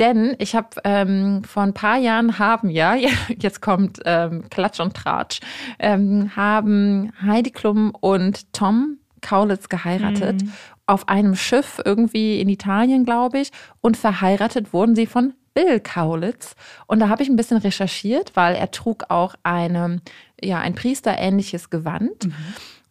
Denn 0.00 0.34
ich 0.40 0.56
habe 0.56 0.70
ähm, 0.82 1.44
vor 1.44 1.62
ein 1.62 1.74
paar 1.74 1.96
Jahren 1.96 2.40
haben 2.40 2.68
ja, 2.68 2.96
jetzt 3.38 3.62
kommt 3.62 4.00
ähm, 4.04 4.50
Klatsch 4.50 4.80
und 4.80 4.94
Tratsch, 4.94 5.38
ähm, 5.78 6.34
haben 6.34 7.12
Heidi 7.22 7.52
Klum 7.52 7.92
und 8.00 8.52
Tom 8.52 8.98
Kaulitz 9.20 9.68
geheiratet. 9.68 10.42
Mhm. 10.42 10.52
Auf 10.86 11.08
einem 11.08 11.36
Schiff 11.36 11.80
irgendwie 11.84 12.40
in 12.40 12.48
Italien, 12.48 13.04
glaube 13.04 13.38
ich. 13.38 13.52
Und 13.80 13.96
verheiratet 13.96 14.72
wurden 14.72 14.96
sie 14.96 15.06
von 15.06 15.34
Bill 15.54 15.80
Kaulitz. 15.80 16.56
Und 16.86 16.98
da 17.00 17.08
habe 17.08 17.22
ich 17.22 17.28
ein 17.28 17.36
bisschen 17.36 17.58
recherchiert, 17.58 18.32
weil 18.34 18.54
er 18.56 18.70
trug 18.70 19.04
auch 19.08 19.36
eine, 19.42 20.00
ja, 20.42 20.58
ein 20.60 20.74
priesterähnliches 20.74 21.70
Gewand. 21.70 22.26
Mhm. 22.26 22.34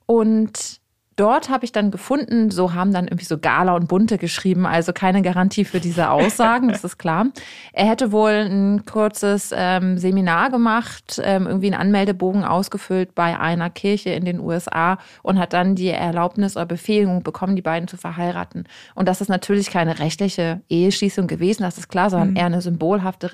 Und 0.06 0.82
dort 1.16 1.50
habe 1.50 1.66
ich 1.66 1.72
dann 1.72 1.92
gefunden, 1.92 2.52
so 2.52 2.74
haben 2.74 2.94
dann 2.94 3.06
irgendwie 3.06 3.26
so 3.26 3.38
Gala 3.38 3.76
und 3.76 3.88
Bunte 3.88 4.18
geschrieben, 4.18 4.66
also 4.66 4.94
keine 4.94 5.22
Garantie 5.22 5.66
für 5.66 5.80
diese 5.80 6.10
Aussagen, 6.10 6.70
das 6.70 6.84
ist 6.84 6.98
klar. 6.98 7.28
Er 7.72 7.88
hätte 7.88 8.12
wohl 8.12 8.32
ein 8.32 8.86
kurzes 8.86 9.54
ähm, 9.56 9.98
Seminar 9.98 10.50
gemacht, 10.50 11.22
ähm, 11.24 11.48
irgendwie 11.48 11.68
einen 11.68 11.82
Anmeldebogen 11.82 12.44
ausgefüllt 12.44 13.16
bei 13.16 13.40
einer 13.40 13.70
Kirche 13.70 14.12
in 14.12 14.26
den 14.26 14.40
USA 14.40 14.98
und 15.22 15.40
hat 15.40 15.54
dann 15.54 15.76
die 15.76 15.90
Erlaubnis 15.90 16.56
oder 16.56 16.66
Befähigung 16.66 17.24
bekommen, 17.24 17.56
die 17.56 17.62
beiden 17.62 17.88
zu 17.88 17.98
verheiraten. 17.98 18.66
Und 18.96 19.08
das 19.08 19.22
ist 19.22 19.30
natürlich 19.30 19.70
keine 19.70 20.00
rechtliche 20.00 20.62
Eheschließung 20.70 21.28
gewesen, 21.28 21.64
das 21.64 21.78
ist 21.78 21.90
klar, 21.90 22.10
sondern 22.10 22.32
mhm. 22.32 22.38
eher 22.38 22.46
eine 22.46 22.62
symbolhafte 22.62 23.34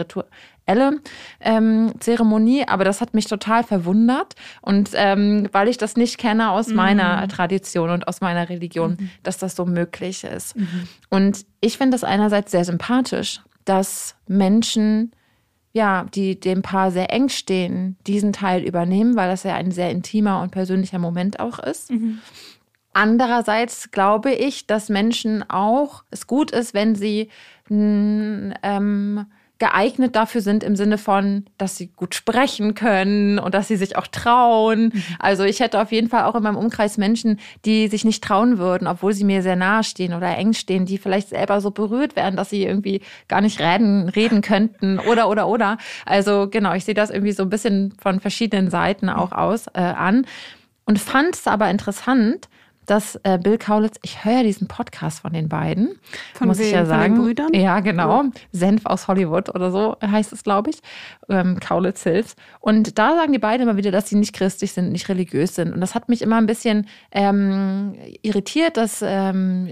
rituelle 0.69 0.99
ähm, 1.39 1.93
Zeremonie. 1.99 2.67
Aber 2.67 2.84
das 2.84 3.01
hat 3.01 3.13
mich 3.13 3.27
total 3.27 3.63
verwundert 3.63 4.36
und 4.62 4.91
ähm, 4.93 5.47
weil 5.51 5.67
ich 5.67 5.77
das 5.77 5.95
nicht 5.95 6.17
kenne 6.17 6.51
aus 6.51 6.67
mhm. 6.67 6.75
meiner 6.75 7.27
Tradition, 7.27 7.39
Tradition 7.39 7.89
und 7.89 8.08
aus 8.08 8.21
meiner 8.21 8.49
Religion, 8.49 8.97
mhm. 8.99 9.10
dass 9.23 9.38
das 9.38 9.55
so 9.55 9.65
möglich 9.65 10.23
ist. 10.23 10.55
Mhm. 10.55 10.88
Und 11.10 11.45
ich 11.62 11.77
finde 11.77 11.95
das 11.95 12.03
einerseits 12.03 12.51
sehr 12.51 12.65
sympathisch, 12.65 13.41
dass 13.65 14.15
Menschen, 14.27 15.12
ja, 15.73 16.05
die 16.13 16.39
dem 16.39 16.62
Paar 16.62 16.91
sehr 16.91 17.12
eng 17.12 17.29
stehen, 17.29 17.97
diesen 18.08 18.34
Teil 18.34 18.63
übernehmen, 18.63 19.15
weil 19.15 19.29
das 19.29 19.43
ja 19.43 19.55
ein 19.55 19.71
sehr 19.71 19.89
intimer 19.89 20.41
und 20.41 20.51
persönlicher 20.51 20.99
Moment 20.99 21.39
auch 21.39 21.60
ist. 21.60 21.91
Mhm. 21.91 22.19
Andererseits 22.93 23.91
glaube 23.91 24.34
ich, 24.34 24.67
dass 24.67 24.89
Menschen 24.89 25.47
auch 25.49 26.03
es 26.12 26.27
gut 26.27 26.51
ist, 26.51 26.73
wenn 26.73 26.95
sie 26.95 27.29
ähm, 27.69 29.25
geeignet 29.60 30.15
dafür 30.15 30.41
sind 30.41 30.63
im 30.63 30.76
Sinne 30.76 30.98
von, 30.98 31.45
dass 31.58 31.76
sie 31.76 31.88
gut 31.88 32.15
sprechen 32.15 32.76
können 32.76 33.39
und 33.39 33.54
dass 33.54 33.67
sie 33.67 33.76
sich 33.76 33.98
auch 33.98 34.08
trauen. 34.08 34.91
Mhm. 34.93 35.04
Also 35.19 35.43
ich 35.43 35.60
hätte 35.60 35.82
auf 35.82 35.91
jeden 35.91 36.08
Fall 36.08 36.24
auch 36.24 36.36
in 36.36 36.43
meinem 36.43 36.56
Umkreis 36.56 36.98
Menschen, 36.98 37.39
die 37.65 37.89
sich 37.89 38.06
nicht 38.06 38.24
trauen 38.24 38.58
würden, 38.58 38.88
obwohl 38.88 39.13
sie 39.13 39.26
mir 39.26 39.43
sehr 39.43 39.58
nahe 39.58 39.84
stehen 39.84 40.13
oder 40.13 40.36
eng 40.38 40.54
stehen, 40.54 40.86
die 40.86 40.98
vielleicht 40.98 41.30
selber 41.30 41.60
so 41.60 41.72
berührt 41.72 42.15
werden, 42.15 42.38
dass 42.38 42.50
sie 42.50 42.63
irgendwie 42.63 43.02
gar 43.28 43.41
nicht 43.41 43.60
reden, 43.60 44.08
reden 44.08 44.41
könnten 44.41 44.98
oder 45.00 45.30
oder 45.30 45.48
oder. 45.48 45.78
Also 46.06 46.48
genau, 46.50 46.74
ich 46.74 46.86
sehe 46.86 46.95
das 46.95 47.10
irgendwie 47.10 47.34
so 47.34 47.43
ein 47.43 47.50
bisschen 47.50 47.93
von 48.02 48.22
verschiedenen 48.22 48.69
Seiten 48.69 49.10
auch 49.10 49.34
aus 49.34 49.67
äh, 49.67 49.82
an 49.82 50.26
und 50.86 51.00
fand 51.00 51.36
es 51.36 51.48
aber 51.48 51.69
interessant, 51.69 52.48
dass 52.89 53.19
äh, 53.23 53.38
Bill 53.38 53.58
Kaulitz, 53.58 53.97
ich 54.04 54.26
höre 54.26 54.34
ja 54.38 54.43
diesen 54.43 54.68
Podcast 54.68 55.20
von 55.20 55.34
den 55.34 55.49
beiden, 55.49 55.99
Von 56.34 56.47
muss 56.47 56.59
ich 56.59 56.68
wem? 56.68 56.74
ja 56.74 56.80
Von 56.86 56.88
den 56.88 56.99
sagen. 56.99 57.16
Brüdern? 57.18 57.53
Ja, 57.53 57.80
genau. 57.80 58.24
Senf 58.51 58.86
aus 58.86 59.07
Hollywood 59.07 59.53
oder 59.53 59.72
so 59.72 59.95
heißt 60.03 60.34
es, 60.34 60.43
glaube 60.43 60.72
ich. 60.72 60.80
Ähm, 61.30 61.59
Kaulitz 61.59 62.03
Hills. 62.03 62.36
Und 62.59 62.97
da 62.97 63.16
sagen 63.16 63.32
die 63.32 63.39
beiden 63.39 63.68
immer 63.68 63.78
wieder, 63.78 63.91
dass 63.91 64.09
sie 64.09 64.16
nicht 64.16 64.34
christlich 64.34 64.72
sind, 64.72 64.91
nicht 64.91 65.09
religiös 65.09 65.55
sind. 65.55 65.74
Und 65.74 65.82
das 65.82 65.95
hat 65.95 66.09
mich 66.09 66.22
immer 66.22 66.38
ein 66.38 66.47
bisschen 66.47 66.88
ähm, 67.11 67.95
irritiert, 68.22 68.78
dass 68.78 69.03
ähm, 69.05 69.72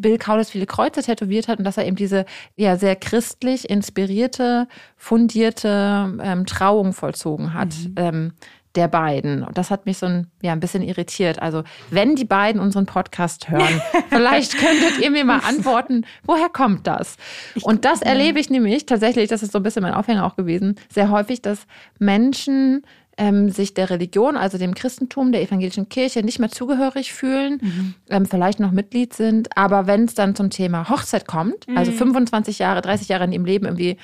Bill 0.00 0.18
Kaulitz 0.18 0.50
viele 0.50 0.66
Kreuze 0.66 1.02
tätowiert 1.02 1.48
hat 1.48 1.58
und 1.58 1.64
dass 1.64 1.76
er 1.76 1.86
eben 1.86 1.96
diese 1.96 2.24
ja 2.56 2.76
sehr 2.76 2.96
christlich 2.96 3.70
inspirierte, 3.70 4.68
fundierte 4.96 6.18
ähm, 6.22 6.46
Trauung 6.46 6.92
vollzogen 6.92 7.54
hat. 7.54 7.74
Ähm, 7.96 8.32
der 8.76 8.88
beiden. 8.88 9.42
Und 9.42 9.58
das 9.58 9.70
hat 9.70 9.86
mich 9.86 9.98
so 9.98 10.06
ein, 10.06 10.26
ja, 10.42 10.52
ein 10.52 10.60
bisschen 10.60 10.82
irritiert. 10.82 11.40
Also, 11.42 11.64
wenn 11.90 12.14
die 12.14 12.24
beiden 12.24 12.60
unseren 12.60 12.86
Podcast 12.86 13.50
hören, 13.50 13.80
vielleicht 14.08 14.56
könntet 14.56 15.00
ihr 15.00 15.10
mir 15.10 15.24
mal 15.24 15.40
antworten, 15.40 16.06
woher 16.24 16.48
kommt 16.48 16.86
das? 16.86 17.16
Und 17.62 17.84
das 17.84 18.02
erlebe 18.02 18.38
ich 18.38 18.50
nämlich 18.50 18.86
tatsächlich, 18.86 19.28
das 19.28 19.42
ist 19.42 19.52
so 19.52 19.58
ein 19.58 19.62
bisschen 19.62 19.82
mein 19.82 19.94
Aufhänger 19.94 20.24
auch 20.24 20.36
gewesen, 20.36 20.76
sehr 20.88 21.10
häufig, 21.10 21.42
dass 21.42 21.66
Menschen 21.98 22.82
ähm, 23.20 23.50
sich 23.50 23.74
der 23.74 23.90
Religion, 23.90 24.36
also 24.36 24.56
dem 24.56 24.74
Christentum, 24.74 25.30
der 25.30 25.42
evangelischen 25.42 25.88
Kirche 25.90 26.22
nicht 26.22 26.38
mehr 26.38 26.48
zugehörig 26.48 27.12
fühlen, 27.12 27.60
ähm, 28.08 28.24
vielleicht 28.24 28.60
noch 28.60 28.70
Mitglied 28.70 29.12
sind, 29.12 29.56
aber 29.56 29.86
wenn 29.86 30.04
es 30.04 30.14
dann 30.14 30.34
zum 30.34 30.48
Thema 30.48 30.88
Hochzeit 30.88 31.26
kommt, 31.26 31.66
also 31.76 31.92
25 31.92 32.58
Jahre, 32.60 32.80
30 32.80 33.08
Jahre 33.08 33.24
in 33.24 33.32
ihrem 33.32 33.44
Leben 33.44 33.66
irgendwie 33.66 33.98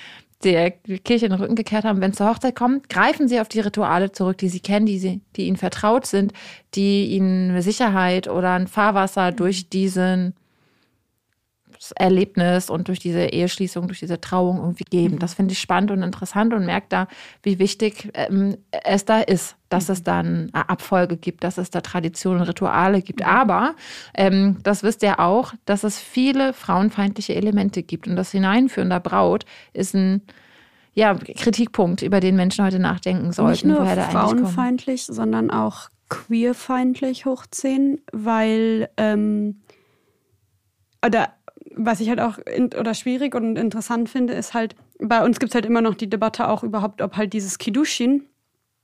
der 0.44 0.70
Kirche 0.70 1.26
in 1.26 1.32
den 1.32 1.40
Rücken 1.40 1.54
gekehrt 1.54 1.84
haben, 1.84 2.00
wenn 2.00 2.10
es 2.10 2.18
zur 2.18 2.28
Hochzeit 2.28 2.54
kommt, 2.54 2.88
greifen 2.88 3.28
sie 3.28 3.40
auf 3.40 3.48
die 3.48 3.60
Rituale 3.60 4.12
zurück, 4.12 4.38
die 4.38 4.48
sie 4.48 4.60
kennen, 4.60 4.86
die, 4.86 4.98
sie, 4.98 5.20
die 5.36 5.46
ihnen 5.46 5.56
vertraut 5.56 6.06
sind, 6.06 6.32
die 6.74 7.06
ihnen 7.06 7.50
eine 7.50 7.62
Sicherheit 7.62 8.28
oder 8.28 8.52
ein 8.52 8.66
Fahrwasser 8.66 9.32
durch 9.32 9.68
diesen 9.68 10.34
Erlebnis 11.92 12.70
und 12.70 12.88
durch 12.88 12.98
diese 12.98 13.26
Eheschließung, 13.26 13.86
durch 13.86 14.00
diese 14.00 14.20
Trauung 14.20 14.58
irgendwie 14.58 14.84
geben. 14.84 15.18
Das 15.18 15.34
finde 15.34 15.52
ich 15.52 15.60
spannend 15.60 15.90
und 15.90 16.02
interessant 16.02 16.54
und 16.54 16.66
merke 16.66 16.86
da, 16.88 17.08
wie 17.42 17.58
wichtig 17.58 18.10
ähm, 18.14 18.56
es 18.70 19.04
da 19.04 19.20
ist, 19.20 19.56
dass 19.68 19.88
es 19.88 20.02
da 20.02 20.20
eine 20.20 20.48
Abfolge 20.52 21.16
gibt, 21.16 21.44
dass 21.44 21.58
es 21.58 21.70
da 21.70 21.80
Traditionen 21.80 22.40
und 22.40 22.48
Rituale 22.48 23.02
gibt. 23.02 23.24
Aber 23.24 23.74
ähm, 24.14 24.58
das 24.62 24.82
wisst 24.82 25.02
ihr 25.02 25.20
auch, 25.20 25.54
dass 25.64 25.84
es 25.84 25.98
viele 25.98 26.52
frauenfeindliche 26.52 27.34
Elemente 27.34 27.82
gibt. 27.82 28.06
Und 28.06 28.16
das 28.16 28.30
Hineinführen 28.30 28.90
der 28.90 29.00
Braut 29.00 29.44
ist 29.72 29.94
ein 29.94 30.22
ja, 30.94 31.14
Kritikpunkt, 31.14 32.00
über 32.00 32.20
den 32.20 32.36
Menschen 32.36 32.64
heute 32.64 32.78
nachdenken 32.78 33.30
sollten. 33.32 33.68
Nicht 33.68 33.78
nur 33.78 33.86
frauenfeindlich, 33.86 35.04
sondern 35.04 35.50
auch 35.50 35.90
queerfeindlich 36.08 37.26
hoch 37.26 37.44
10, 37.50 38.00
weil 38.12 38.88
ähm, 38.96 39.60
oder 41.04 41.32
was 41.76 42.00
ich 42.00 42.08
halt 42.08 42.20
auch 42.20 42.38
in, 42.38 42.72
oder 42.74 42.94
schwierig 42.94 43.34
und 43.34 43.56
interessant 43.56 44.08
finde, 44.08 44.32
ist 44.32 44.54
halt, 44.54 44.74
bei 44.98 45.24
uns 45.24 45.38
gibt 45.38 45.50
es 45.50 45.54
halt 45.54 45.66
immer 45.66 45.82
noch 45.82 45.94
die 45.94 46.10
Debatte 46.10 46.48
auch 46.48 46.62
überhaupt, 46.62 47.02
ob 47.02 47.16
halt 47.16 47.32
dieses 47.32 47.58
Kidushin 47.58 48.24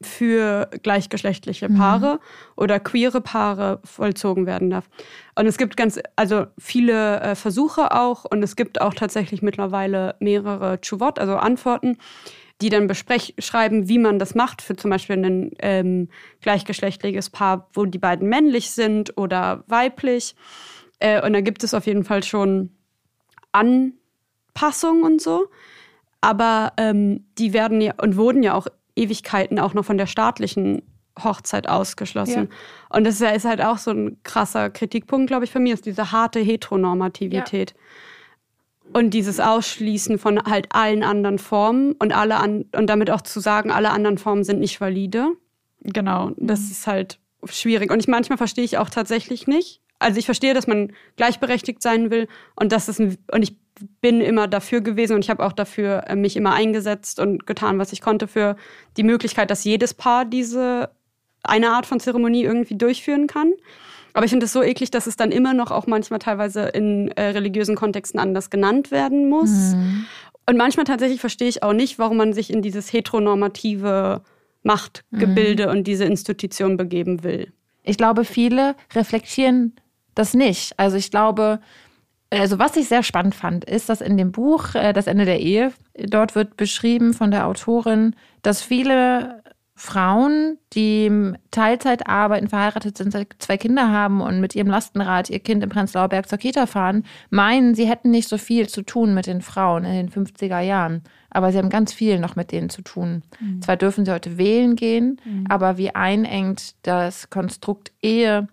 für 0.03 0.69
gleichgeschlechtliche 0.83 1.69
Paare 1.69 2.21
oder 2.57 2.81
queere 2.81 3.21
Paare 3.21 3.81
vollzogen 3.85 4.47
werden 4.47 4.71
darf. 4.71 4.89
Und 5.37 5.47
es 5.47 5.59
gibt 5.59 5.77
ganz, 5.77 5.99
also 6.17 6.47
viele 6.59 7.21
äh, 7.21 7.35
Versuche 7.35 7.93
auch 7.93 8.25
und 8.25 8.43
es 8.43 8.57
gibt 8.57 8.81
auch 8.81 8.95
tatsächlich 8.95 9.43
mittlerweile 9.43 10.17
mehrere 10.19 10.81
Chuvot, 10.81 11.19
also 11.19 11.37
Antworten, 11.37 11.99
die 12.61 12.69
dann 12.69 12.87
besprech 12.87 13.35
schreiben, 13.39 13.89
wie 13.89 13.99
man 13.99 14.19
das 14.19 14.35
macht 14.35 14.63
für 14.63 14.77
zum 14.77 14.91
Beispiel 14.91 15.25
ein 15.25 15.51
ähm, 15.59 16.09
gleichgeschlechtliches 16.41 17.31
Paar, 17.31 17.69
wo 17.73 17.85
die 17.85 17.99
beiden 17.99 18.29
männlich 18.29 18.71
sind 18.71 19.17
oder 19.17 19.65
weiblich. 19.67 20.35
Äh, 20.99 21.25
und 21.25 21.33
da 21.33 21.41
gibt 21.41 21.65
es 21.65 21.75
auf 21.75 21.87
jeden 21.87 22.05
Fall 22.05 22.23
schon 22.23 22.71
Anpassungen 23.53 25.03
und 25.05 25.21
so. 25.21 25.47
Aber 26.21 26.73
ähm, 26.77 27.25
die 27.39 27.53
werden 27.53 27.81
ja 27.81 27.95
und 28.01 28.17
wurden 28.17 28.43
ja 28.43 28.55
auch 28.55 28.67
Ewigkeiten 28.97 29.59
auch 29.59 29.75
noch 29.75 29.85
von 29.85 29.99
der 29.99 30.07
staatlichen 30.07 30.83
Hochzeit 31.23 31.69
ausgeschlossen. 31.69 32.49
Und 32.89 33.05
das 33.05 33.15
ist 33.21 33.21
ja- 33.21 33.51
halt 33.51 33.61
auch 33.63 33.79
so 33.79 33.91
ein 33.91 34.17
krasser 34.23 34.71
Kritikpunkt, 34.71 35.27
glaube 35.29 35.45
ich, 35.45 35.51
von 35.53 35.63
mir, 35.63 35.75
ist 35.75 35.85
diese 35.85 36.13
harte 36.13 36.41
Heteronormativität. 36.41 37.75
Und 38.95 39.11
dieses 39.11 39.41
Ausschließen 39.41 40.19
von 40.19 40.43
halt 40.45 40.69
allen 40.75 41.03
anderen 41.03 41.39
Formen 41.39 41.93
und 41.93 42.15
alle 42.17 42.37
an, 42.37 42.65
und 42.75 42.87
damit 42.89 43.11
auch 43.11 43.21
zu 43.23 43.41
sagen, 43.41 43.71
alle 43.71 43.91
anderen 43.91 44.17
Formen 44.19 44.45
sind 44.45 44.61
nicht 44.61 44.81
valide. 44.81 45.33
Genau, 45.81 46.31
das 46.37 46.71
ist 46.71 46.87
halt 46.87 47.19
schwierig. 47.45 47.91
Und 47.91 48.01
ich 48.01 48.09
manchmal 48.09 48.39
verstehe 48.39 48.65
ich 48.65 48.79
auch 48.79 48.89
tatsächlich 48.91 49.47
nicht. 49.47 49.81
Also 50.03 50.19
ich 50.19 50.27
verstehe, 50.27 50.55
dass 50.55 50.67
man 50.67 50.93
gleichberechtigt 51.17 51.83
sein 51.83 52.11
will 52.11 52.29
und 52.57 52.73
das 52.73 52.89
ist 52.89 53.01
ein, 53.01 53.17
und 53.33 53.43
ich 53.43 53.57
bin 54.01 54.21
immer 54.21 54.49
dafür 54.49 54.81
gewesen 54.81 55.15
und 55.15 55.25
ich 55.25 55.31
habe 55.31 55.45
auch 55.45 55.53
dafür 55.53 56.05
äh, 56.07 56.17
mich 56.17 56.37
immer 56.37 56.53
eingesetzt 56.53 57.19
und 57.19 57.47
getan, 57.47 57.79
was 57.79 57.93
ich 57.93 58.01
konnte 58.01 58.29
für 58.29 58.57
die 58.97 59.03
Möglichkeit, 59.03 59.51
dass 59.51 59.65
jedes 59.65 59.95
Paar 59.95 60.25
diese 60.25 60.91
eine 61.43 61.71
Art 61.71 61.87
von 61.87 61.99
Zeremonie 61.99 62.45
irgendwie 62.45 62.77
durchführen 62.77 63.27
kann. 63.27 63.53
Aber 64.13 64.25
ich 64.25 64.31
finde 64.31 64.47
es 64.47 64.53
so 64.53 64.63
eklig, 64.63 64.91
dass 64.91 65.07
es 65.07 65.17
dann 65.17 65.33
immer 65.33 65.55
noch 65.55 65.71
auch 65.71 65.87
manchmal 65.87 66.19
teilweise 66.19 66.65
in 66.65 67.09
äh, 67.13 67.29
religiösen 67.29 67.77
Kontexten 67.77 68.21
anders 68.21 68.51
genannt 68.51 68.91
werden 68.91 69.29
muss. 69.29 69.75
Und 70.49 70.59
manchmal 70.59 70.85
tatsächlich 70.85 71.21
verstehe 71.21 71.49
ich 71.49 71.63
auch 71.63 71.73
nicht, 71.73 71.99
warum 71.99 72.19
man 72.19 72.33
sich 72.33 72.53
in 72.53 72.63
dieses 72.63 72.93
heteronormative 72.93 74.23
Machtgebilde 74.65 75.71
und 75.71 75.87
diese 75.87 76.05
Institution 76.05 76.77
begeben 76.77 77.23
will. 77.23 77.53
Ich 77.85 77.97
glaube, 77.97 78.25
viele 78.25 78.77
reflektieren 78.95 79.75
das 80.15 80.35
nicht. 80.35 80.79
Also 80.79 80.97
ich 80.97 81.11
glaube, 81.11 81.61
also 82.31 82.59
was 82.59 82.77
ich 82.77 82.89
sehr 82.89 83.03
spannend 83.03 83.35
fand, 83.35 83.65
ist, 83.65 83.89
dass 83.89 84.01
in 84.01 84.17
dem 84.17 84.33
Buch 84.33 84.75
äh, 84.75 84.93
Das 84.93 85.07
Ende 85.07 85.25
der 85.25 85.41
Ehe, 85.41 85.73
dort 85.95 86.35
wird 86.35 86.57
beschrieben 86.57 87.13
von 87.13 87.31
der 87.31 87.47
Autorin, 87.47 88.17
dass 88.43 88.63
viele 88.63 89.43
Frauen, 89.75 90.59
die 90.75 91.11
Teilzeit 91.51 92.07
arbeiten, 92.07 92.49
verheiratet 92.49 92.97
sind, 92.97 93.17
zwei 93.39 93.57
Kinder 93.57 93.91
haben 93.91 94.21
und 94.21 94.41
mit 94.41 94.55
ihrem 94.55 94.69
Lastenrad 94.69 95.29
ihr 95.29 95.41
Kind 95.41 95.65
im 95.65 95.71
Prenzlauer 95.71 96.09
Berg 96.09 96.29
zur 96.29 96.39
Kita 96.39 96.67
fahren, 96.67 97.05
meinen, 97.31 97.75
sie 97.75 97.89
hätten 97.89 98.11
nicht 98.11 98.29
so 98.29 98.39
viel 98.39 98.69
zu 98.69 98.83
tun 98.83 99.13
mit 99.13 99.27
den 99.27 99.41
Frauen 99.41 99.85
in 99.85 99.95
den 99.95 100.11
50er 100.11 100.61
Jahren. 100.61 101.03
Aber 101.31 101.51
sie 101.51 101.59
haben 101.59 101.71
ganz 101.71 101.93
viel 101.93 102.21
noch 102.21 102.37
mit 102.37 102.53
denen 102.53 102.69
zu 102.69 102.83
tun. 102.83 103.23
Zwar 103.63 103.77
dürfen 103.77 104.05
sie 104.05 104.13
heute 104.13 104.39
wählen 104.39 104.77
gehen, 104.77 105.21
aber 105.49 105.79
wie 105.79 105.95
einengt 105.95 106.75
das 106.83 107.31
Konstrukt 107.31 107.93
Ehe 108.03 108.47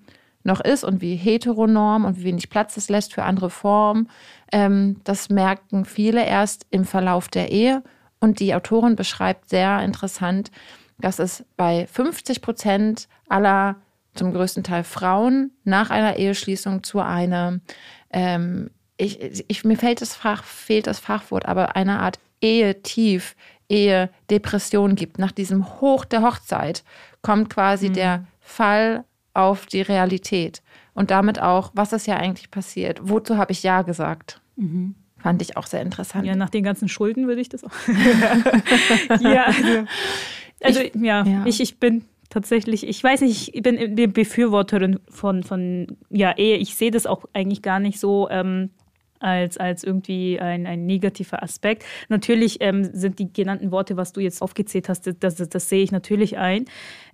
noch 0.43 0.61
ist 0.61 0.83
und 0.83 1.01
wie 1.01 1.15
heteronorm 1.15 2.05
und 2.05 2.17
wie 2.17 2.23
wenig 2.25 2.49
Platz 2.49 2.77
es 2.77 2.89
lässt 2.89 3.13
für 3.13 3.23
andere 3.23 3.49
Formen, 3.49 4.09
ähm, 4.51 4.97
das 5.03 5.29
merken 5.29 5.85
viele 5.85 6.25
erst 6.25 6.65
im 6.69 6.85
Verlauf 6.85 7.27
der 7.27 7.51
Ehe. 7.51 7.83
Und 8.19 8.39
die 8.39 8.53
Autorin 8.53 8.95
beschreibt 8.95 9.49
sehr 9.49 9.81
interessant, 9.81 10.51
dass 10.99 11.19
es 11.19 11.45
bei 11.55 11.87
50 11.87 12.41
Prozent 12.41 13.07
aller 13.29 13.77
zum 14.15 14.33
größten 14.33 14.63
Teil 14.63 14.83
Frauen 14.83 15.51
nach 15.63 15.89
einer 15.89 16.17
Eheschließung 16.17 16.83
zu 16.83 16.99
einer, 16.99 17.59
ähm, 18.11 18.69
ich, 18.97 19.45
ich, 19.47 19.63
mir 19.63 19.77
fällt 19.77 20.01
das 20.01 20.15
Fach, 20.15 20.43
fehlt 20.43 20.87
das 20.87 20.99
Fachwort, 20.99 21.45
aber 21.45 21.75
eine 21.75 21.99
Art 21.99 22.19
Ehe-Tief, 22.41 23.35
Ehe-Depression 23.69 24.95
gibt. 24.95 25.19
Nach 25.19 25.31
diesem 25.31 25.79
Hoch 25.79 26.03
der 26.03 26.21
Hochzeit 26.21 26.83
kommt 27.21 27.49
quasi 27.49 27.91
der 27.91 28.25
Fall 28.41 29.05
auf 29.39 29.65
die 29.65 29.81
Realität 29.81 30.61
und 30.93 31.11
damit 31.11 31.41
auch, 31.41 31.71
was 31.73 31.93
ist 31.93 32.07
ja 32.07 32.17
eigentlich 32.17 32.51
passiert? 32.51 32.99
Wozu 33.03 33.37
habe 33.37 33.51
ich 33.51 33.63
Ja 33.63 33.81
gesagt? 33.81 34.41
Fand 35.17 35.41
ich 35.41 35.57
auch 35.57 35.65
sehr 35.65 35.81
interessant. 35.81 36.25
Ja, 36.25 36.35
nach 36.35 36.49
den 36.49 36.63
ganzen 36.63 36.87
Schulden 36.87 37.27
würde 37.27 37.41
ich 37.41 37.49
das 37.49 37.63
auch. 37.63 37.71
ja, 39.21 39.45
also, 39.45 39.85
also 40.61 40.81
ja, 40.93 41.23
ja. 41.25 41.45
Ich, 41.45 41.59
ich 41.59 41.79
bin 41.79 42.05
tatsächlich, 42.29 42.87
ich 42.87 43.03
weiß 43.03 43.21
nicht, 43.21 43.53
ich 43.53 43.61
bin 43.61 43.77
eine 43.77 44.07
Befürworterin 44.07 44.99
von, 45.09 45.43
von 45.43 45.87
ja, 46.09 46.37
Ehe. 46.37 46.57
Ich 46.57 46.75
sehe 46.75 46.91
das 46.91 47.05
auch 47.05 47.25
eigentlich 47.33 47.61
gar 47.61 47.79
nicht 47.79 47.99
so. 47.99 48.29
Ähm, 48.29 48.71
als, 49.21 49.57
als 49.57 49.83
irgendwie 49.83 50.39
ein, 50.39 50.65
ein 50.65 50.85
negativer 50.85 51.43
Aspekt. 51.43 51.83
Natürlich 52.07 52.61
ähm, 52.61 52.89
sind 52.93 53.19
die 53.19 53.33
genannten 53.33 53.69
Worte, 53.69 53.97
was 53.97 54.13
du 54.13 54.21
jetzt 54.21 54.41
aufgezählt 54.41 54.87
hast, 54.87 55.07
das, 55.07 55.35
das, 55.35 55.49
das 55.49 55.67
sehe 55.67 55.83
ich 55.83 55.91
natürlich 55.91 56.37
ein. 56.37 56.63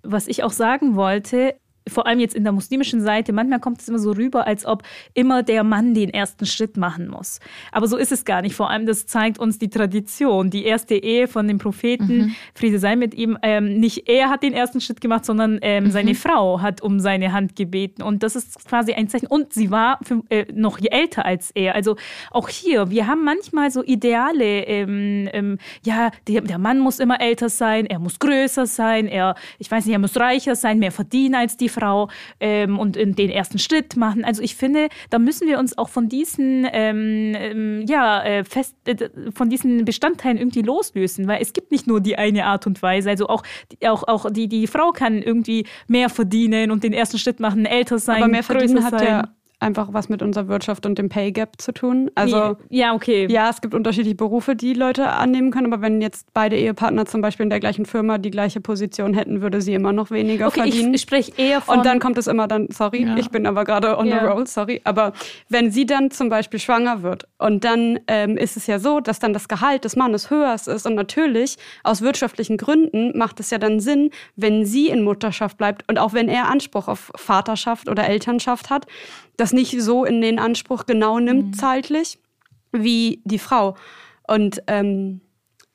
Was 0.03 0.27
ich 0.27 0.43
auch 0.43 0.51
sagen 0.51 0.95
wollte, 0.95 1.55
vor 1.87 2.07
allem 2.07 2.19
jetzt 2.19 2.35
in 2.35 2.43
der 2.43 2.53
muslimischen 2.53 3.01
Seite, 3.01 3.33
manchmal 3.33 3.59
kommt 3.59 3.81
es 3.81 3.87
immer 3.87 3.99
so 3.99 4.11
rüber, 4.11 4.47
als 4.47 4.65
ob 4.65 4.83
immer 5.13 5.43
der 5.43 5.63
Mann 5.63 5.93
den 5.93 6.09
ersten 6.09 6.45
Schritt 6.45 6.77
machen 6.77 7.07
muss. 7.07 7.39
Aber 7.71 7.87
so 7.87 7.97
ist 7.97 8.11
es 8.11 8.25
gar 8.25 8.41
nicht. 8.41 8.55
Vor 8.55 8.69
allem, 8.69 8.85
das 8.85 9.05
zeigt 9.05 9.39
uns 9.39 9.59
die 9.59 9.69
Tradition. 9.69 10.49
Die 10.49 10.65
erste 10.65 10.95
Ehe 10.95 11.27
von 11.27 11.47
dem 11.47 11.57
Propheten, 11.57 12.35
Friede 12.53 12.79
sei 12.79 12.95
mit 12.95 13.13
ihm, 13.13 13.37
ähm, 13.41 13.79
nicht 13.79 14.09
er 14.09 14.29
hat 14.29 14.43
den 14.43 14.53
ersten 14.53 14.81
Schritt 14.81 15.01
gemacht, 15.01 15.25
sondern 15.25 15.59
ähm, 15.61 15.91
seine 15.91 16.15
Frau 16.15 16.61
hat 16.61 16.81
um 16.81 16.99
seine 16.99 17.31
Hand 17.31 17.55
gebeten. 17.55 18.01
Und 18.01 18.23
das 18.23 18.35
ist 18.35 18.67
quasi 18.67 18.93
ein 18.93 19.07
Zeichen. 19.07 19.27
Und 19.27 19.53
sie 19.53 19.71
war 19.71 19.99
für, 20.03 20.23
äh, 20.29 20.45
noch 20.53 20.79
älter 20.81 21.25
als 21.25 21.51
er. 21.51 21.75
Also 21.75 21.95
auch 22.31 22.49
hier, 22.49 22.89
wir 22.89 23.07
haben 23.07 23.23
manchmal 23.23 23.71
so 23.71 23.83
Ideale, 23.83 24.65
ähm, 24.65 25.29
ähm, 25.33 25.57
ja, 25.83 26.11
der, 26.27 26.41
der 26.41 26.57
Mann 26.57 26.79
muss 26.79 26.99
immer 26.99 27.21
älter 27.21 27.49
sein, 27.49 27.85
er 27.85 27.99
muss 27.99 28.19
größer 28.19 28.65
sein, 28.65 29.07
er, 29.07 29.35
ich 29.59 29.69
weiß 29.69 29.85
nicht, 29.85 29.93
er 29.93 29.99
muss 29.99 30.17
reicher 30.17 30.55
sein, 30.55 30.79
mehr 30.79 30.91
verdienen 30.91 31.35
als 31.35 31.57
die 31.57 31.69
Ehefrau 31.75 32.09
ähm, 32.39 32.79
und 32.79 32.95
den 32.95 33.29
ersten 33.29 33.59
Schritt 33.59 33.95
machen. 33.95 34.23
Also 34.23 34.41
ich 34.41 34.55
finde, 34.55 34.89
da 35.09 35.19
müssen 35.19 35.47
wir 35.47 35.59
uns 35.59 35.77
auch 35.77 35.89
von 35.89 36.09
diesen, 36.09 36.67
ähm, 36.71 37.33
ähm, 37.35 37.85
ja, 37.87 38.23
äh, 38.23 38.43
fest, 38.43 38.75
äh, 38.85 39.09
von 39.33 39.49
diesen 39.49 39.85
Bestandteilen 39.85 40.37
irgendwie 40.37 40.61
loslösen, 40.61 41.27
weil 41.27 41.41
es 41.41 41.53
gibt 41.53 41.71
nicht 41.71 41.87
nur 41.87 42.01
die 42.01 42.17
eine 42.17 42.45
Art 42.45 42.67
und 42.67 42.81
Weise. 42.81 43.09
Also 43.09 43.27
auch, 43.27 43.43
auch, 43.85 44.03
auch 44.07 44.29
die, 44.31 44.47
die 44.47 44.67
Frau 44.67 44.91
kann 44.91 45.21
irgendwie 45.21 45.65
mehr 45.87 46.09
verdienen 46.09 46.71
und 46.71 46.83
den 46.83 46.93
ersten 46.93 47.17
Schritt 47.17 47.39
machen, 47.39 47.65
älter 47.65 47.99
sein. 47.99 48.23
Aber 48.23 48.31
mehr 48.31 48.43
verdienen 48.43 48.83
hat 48.83 48.99
sein. 48.99 49.07
ja 49.07 49.29
einfach 49.59 49.89
was 49.91 50.09
mit 50.09 50.21
unserer 50.21 50.47
Wirtschaft 50.47 50.85
und 50.85 50.97
dem 50.97 51.09
Pay 51.09 51.31
Gap 51.31 51.61
zu 51.61 51.71
tun. 51.71 52.11
Also 52.15 52.57
ja, 52.69 52.93
okay. 52.93 53.27
Ja, 53.29 53.49
es 53.49 53.61
gibt 53.61 53.73
unterschiedliche 53.73 54.15
Berufe, 54.15 54.55
die 54.55 54.73
Leute 54.73 55.07
annehmen 55.07 55.51
können, 55.51 55.71
aber 55.71 55.81
wenn 55.81 56.01
jetzt 56.01 56.33
beide 56.33 56.57
Ehepartner 56.57 57.05
zum 57.05 57.21
Beispiel 57.21 57.45
in 57.45 57.49
der 57.49 57.59
gleichen 57.59 57.85
Firma 57.85 58.17
die 58.17 58.31
gleiche 58.31 58.61
Position 58.61 59.13
hätten, 59.13 59.41
würde 59.41 59.61
sie 59.61 59.73
immer 59.73 59.93
noch 59.93 60.11
weniger 60.11 60.47
okay, 60.47 60.61
verdienen. 60.61 60.89
Ich, 60.89 60.95
ich 60.95 61.01
spreche 61.01 61.31
eher 61.37 61.61
von. 61.61 61.77
Und 61.77 61.85
dann 61.85 61.99
kommt 61.99 62.17
es 62.17 62.27
immer 62.27 62.47
dann, 62.47 62.67
sorry, 62.71 63.03
ja. 63.03 63.15
ich 63.17 63.29
bin 63.29 63.45
aber 63.45 63.63
gerade 63.63 63.97
on 63.97 64.07
ja. 64.07 64.19
the 64.19 64.25
roll, 64.25 64.47
sorry. 64.47 64.81
Aber 64.83 65.13
wenn 65.49 65.71
sie 65.71 65.85
dann 65.85 66.11
zum 66.11 66.29
Beispiel 66.29 66.59
schwanger 66.59 67.01
wird 67.01 67.27
und 67.37 67.63
dann 67.63 67.99
ähm, 68.07 68.37
ist 68.37 68.57
es 68.57 68.67
ja 68.67 68.79
so, 68.79 68.99
dass 68.99 69.19
dann 69.19 69.33
das 69.33 69.47
Gehalt 69.47 69.85
des 69.85 69.95
Mannes 69.95 70.29
höher 70.29 70.53
ist 70.53 70.85
und 70.85 70.95
natürlich 70.95 71.57
aus 71.83 72.01
wirtschaftlichen 72.01 72.57
Gründen 72.57 73.17
macht 73.17 73.39
es 73.39 73.49
ja 73.49 73.57
dann 73.57 73.79
Sinn, 73.79 74.11
wenn 74.35 74.65
sie 74.65 74.89
in 74.89 75.03
Mutterschaft 75.03 75.57
bleibt 75.57 75.83
und 75.89 75.99
auch 75.99 76.13
wenn 76.13 76.29
er 76.29 76.49
Anspruch 76.49 76.87
auf 76.87 77.11
Vaterschaft 77.15 77.89
oder 77.89 78.07
Elternschaft 78.07 78.69
hat, 78.69 78.85
das 79.37 79.53
nicht 79.53 79.81
so 79.81 80.05
in 80.05 80.21
den 80.21 80.39
Anspruch 80.39 80.85
genau 80.85 81.19
nimmt, 81.19 81.47
mhm. 81.47 81.53
zeitlich, 81.53 82.19
wie 82.71 83.21
die 83.25 83.39
Frau. 83.39 83.75
Und 84.27 84.61
ähm, 84.67 85.21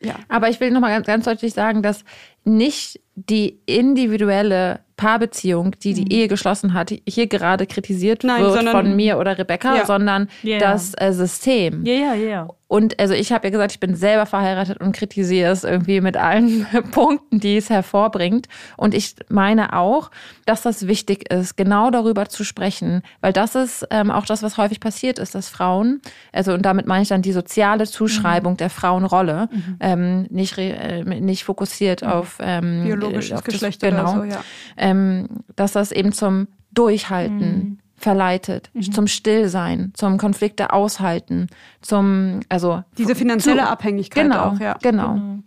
ja. 0.02 0.14
Aber 0.28 0.48
ich 0.48 0.60
will 0.60 0.70
nochmal 0.70 0.92
ganz, 0.92 1.06
ganz 1.06 1.24
deutlich 1.26 1.52
sagen, 1.52 1.82
dass 1.82 2.04
nicht 2.44 3.00
die 3.14 3.60
individuelle 3.66 4.80
Paarbeziehung, 5.00 5.76
die 5.82 5.94
die 5.94 6.02
mhm. 6.02 6.10
Ehe 6.10 6.28
geschlossen 6.28 6.74
hat, 6.74 6.92
hier 7.08 7.26
gerade 7.26 7.66
kritisiert 7.66 8.22
Nein, 8.22 8.42
wird 8.42 8.68
von 8.68 8.94
mir 8.94 9.18
oder 9.18 9.38
Rebecca, 9.38 9.76
ja. 9.76 9.86
sondern 9.86 10.28
yeah. 10.44 10.58
das 10.58 10.92
äh, 10.98 11.12
System. 11.12 11.86
Ja, 11.86 11.94
ja, 11.94 12.14
ja. 12.14 12.48
Und 12.70 13.00
also 13.00 13.14
ich 13.14 13.32
habe 13.32 13.48
ja 13.48 13.50
gesagt, 13.50 13.72
ich 13.72 13.80
bin 13.80 13.96
selber 13.96 14.26
verheiratet 14.26 14.80
und 14.80 14.94
kritisiere 14.94 15.50
es 15.50 15.64
irgendwie 15.64 16.00
mit 16.00 16.16
allen 16.16 16.68
Punkten, 16.92 17.40
die 17.40 17.56
es 17.56 17.68
hervorbringt. 17.68 18.46
Und 18.76 18.94
ich 18.94 19.16
meine 19.28 19.76
auch, 19.76 20.12
dass 20.46 20.62
das 20.62 20.86
wichtig 20.86 21.32
ist, 21.32 21.56
genau 21.56 21.90
darüber 21.90 22.28
zu 22.28 22.44
sprechen, 22.44 23.02
weil 23.22 23.32
das 23.32 23.56
ist 23.56 23.88
ähm, 23.90 24.12
auch 24.12 24.24
das, 24.24 24.44
was 24.44 24.56
häufig 24.56 24.78
passiert 24.78 25.18
ist, 25.18 25.34
dass 25.34 25.48
Frauen, 25.48 26.00
also 26.32 26.52
und 26.52 26.62
damit 26.62 26.86
meine 26.86 27.02
ich 27.02 27.08
dann 27.08 27.22
die 27.22 27.32
soziale 27.32 27.86
Zuschreibung 27.88 28.52
mhm. 28.52 28.58
der 28.58 28.70
Frauenrolle, 28.70 29.48
mhm. 29.50 29.76
ähm, 29.80 30.26
nicht, 30.30 30.56
äh, 30.56 31.02
nicht 31.02 31.42
fokussiert 31.42 32.02
mhm. 32.02 32.08
auf 32.08 32.38
ähm, 32.40 32.84
biologisches 32.84 33.38
auf 33.38 33.42
Geschlecht 33.42 33.82
das, 33.82 33.90
genau, 33.90 34.12
oder 34.12 34.20
so, 34.20 34.24
ja. 34.26 34.44
Ähm, 34.90 35.28
dass 35.56 35.72
das 35.72 35.92
eben 35.92 36.12
zum 36.12 36.48
Durchhalten 36.72 37.58
mhm 37.58 37.78
verleitet, 38.00 38.70
mhm. 38.72 38.92
zum 38.92 39.06
Stillsein, 39.06 39.92
zum 39.94 40.16
Konflikte 40.16 40.72
aushalten, 40.72 41.48
zum, 41.82 42.40
also. 42.48 42.82
Diese 42.96 43.14
finanzielle 43.14 43.60
zu, 43.60 43.68
Abhängigkeit 43.68 44.24
genau, 44.24 44.44
auch, 44.44 44.58
ja. 44.58 44.78
Genau. 44.80 45.16
Mhm. 45.16 45.44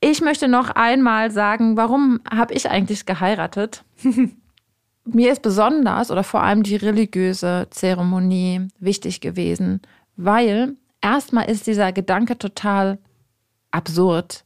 Ich 0.00 0.20
möchte 0.20 0.48
noch 0.48 0.70
einmal 0.70 1.30
sagen, 1.30 1.76
warum 1.76 2.20
habe 2.28 2.52
ich 2.54 2.68
eigentlich 2.68 3.06
geheiratet? 3.06 3.84
Mir 5.04 5.32
ist 5.32 5.42
besonders 5.42 6.10
oder 6.10 6.24
vor 6.24 6.42
allem 6.42 6.62
die 6.62 6.76
religiöse 6.76 7.68
Zeremonie 7.70 8.68
wichtig 8.80 9.20
gewesen, 9.20 9.80
weil 10.16 10.74
erstmal 11.00 11.48
ist 11.48 11.66
dieser 11.66 11.92
Gedanke 11.92 12.36
total 12.36 12.98
absurd. 13.70 14.44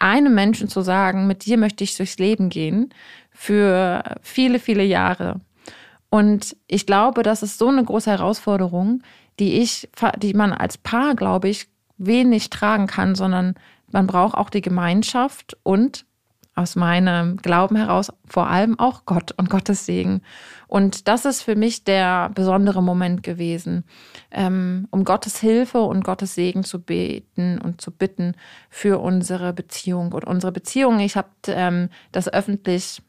Einem 0.00 0.34
Menschen 0.34 0.68
zu 0.68 0.80
sagen, 0.80 1.26
mit 1.26 1.44
dir 1.46 1.56
möchte 1.56 1.84
ich 1.84 1.96
durchs 1.96 2.18
Leben 2.18 2.48
gehen 2.48 2.92
für 3.30 4.02
viele, 4.22 4.58
viele 4.58 4.82
Jahre. 4.82 5.40
Und 6.08 6.56
ich 6.66 6.86
glaube, 6.86 7.22
das 7.22 7.42
ist 7.42 7.58
so 7.58 7.68
eine 7.68 7.84
große 7.84 8.10
Herausforderung, 8.10 9.02
die 9.38 9.60
ich, 9.60 9.88
die 10.18 10.34
man 10.34 10.52
als 10.52 10.76
Paar, 10.76 11.14
glaube 11.14 11.48
ich, 11.48 11.68
wenig 11.98 12.50
tragen 12.50 12.86
kann, 12.86 13.14
sondern 13.14 13.54
man 13.92 14.06
braucht 14.06 14.34
auch 14.34 14.50
die 14.50 14.62
Gemeinschaft 14.62 15.56
und 15.62 16.04
aus 16.60 16.76
meinem 16.76 17.38
Glauben 17.38 17.76
heraus 17.76 18.12
vor 18.26 18.48
allem 18.48 18.78
auch 18.78 19.06
Gott 19.06 19.32
und 19.36 19.48
Gottes 19.48 19.86
Segen. 19.86 20.20
Und 20.68 21.08
das 21.08 21.24
ist 21.24 21.42
für 21.42 21.56
mich 21.56 21.84
der 21.84 22.30
besondere 22.34 22.82
Moment 22.82 23.22
gewesen, 23.22 23.84
ähm, 24.30 24.86
um 24.90 25.04
Gottes 25.04 25.40
Hilfe 25.40 25.80
und 25.80 26.04
Gottes 26.04 26.34
Segen 26.34 26.62
zu 26.62 26.80
beten 26.80 27.58
und 27.58 27.80
zu 27.80 27.90
bitten 27.90 28.34
für 28.68 29.00
unsere 29.00 29.52
Beziehung. 29.52 30.12
Und 30.12 30.24
unsere 30.24 30.52
Beziehung, 30.52 31.00
ich 31.00 31.16
habe 31.16 31.30
ähm, 31.48 31.88
das 32.12 32.32
öffentlich 32.32 33.02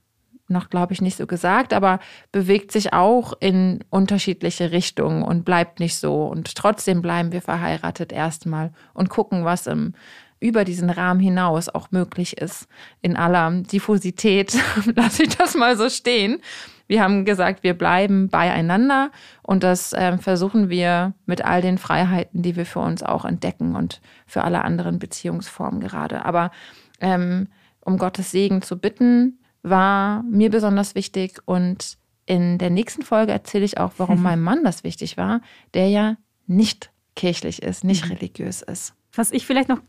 noch, 0.48 0.70
glaube 0.70 0.94
ich, 0.94 1.02
nicht 1.02 1.18
so 1.18 1.28
gesagt, 1.28 1.74
aber 1.74 2.00
bewegt 2.32 2.72
sich 2.72 2.94
auch 2.94 3.34
in 3.40 3.84
unterschiedliche 3.90 4.72
Richtungen 4.72 5.24
und 5.24 5.46
bleibt 5.46 5.80
nicht 5.80 5.96
so. 5.96 6.26
Und 6.26 6.56
trotzdem 6.56 7.02
bleiben 7.02 7.32
wir 7.32 7.42
verheiratet 7.42 8.12
erstmal 8.12 8.72
und 8.94 9.10
gucken, 9.10 9.46
was 9.46 9.68
im 9.68 9.94
über 10.42 10.66
diesen 10.66 10.90
Rahmen 10.90 11.22
hinaus 11.22 11.70
auch 11.70 11.92
möglich 11.92 12.38
ist. 12.38 12.68
In 13.02 13.16
aller 13.16 13.52
Diffusität 13.62 14.58
lasse 14.96 15.24
ich 15.24 15.38
das 15.38 15.56
mal 15.56 15.78
so 15.78 15.90
stehen. 15.90 16.42
Wir 16.88 17.02
haben 17.02 17.24
gesagt, 17.24 17.64
wir 17.64 17.74
bleiben 17.74 18.28
beieinander 18.28 19.12
und 19.44 19.64
das 19.64 19.94
äh, 19.94 20.18
versuchen 20.18 20.70
wir 20.70 21.14
mit 21.26 21.46
all 21.46 21.62
den 21.62 21.78
Freiheiten, 21.78 22.42
die 22.42 22.58
wir 22.58 22.66
für 22.66 22.80
uns 22.80 23.02
auch 23.02 23.24
entdecken 23.24 23.78
und 23.78 24.02
für 24.26 24.44
alle 24.44 24.66
anderen 24.66 25.00
Beziehungsformen 25.00 25.80
gerade. 25.80 26.26
Aber 26.26 26.52
ähm, 27.00 27.48
um 27.80 27.98
Gottes 27.98 28.32
Segen 28.32 28.62
zu 28.62 28.78
bitten, 28.78 29.40
war 29.64 30.24
mir 30.24 30.50
besonders 30.50 30.96
wichtig 30.96 31.40
und 31.46 31.98
in 32.26 32.58
der 32.58 32.70
nächsten 32.72 33.04
Folge 33.04 33.32
erzähle 33.32 33.66
ich 33.66 33.78
auch, 33.78 33.94
warum 33.98 34.22
meinem 34.24 34.44
Mann 34.44 34.64
das 34.64 34.84
wichtig 34.84 35.18
war, 35.18 35.42
der 35.74 35.88
ja 35.88 36.18
nicht 36.48 36.92
kirchlich 37.16 37.62
ist, 37.62 37.84
nicht 37.84 38.06
mhm. 38.06 38.14
religiös 38.14 38.62
ist. 38.64 38.96
Was 39.14 39.32
ich 39.32 39.46
vielleicht 39.46 39.70
noch 39.70 39.82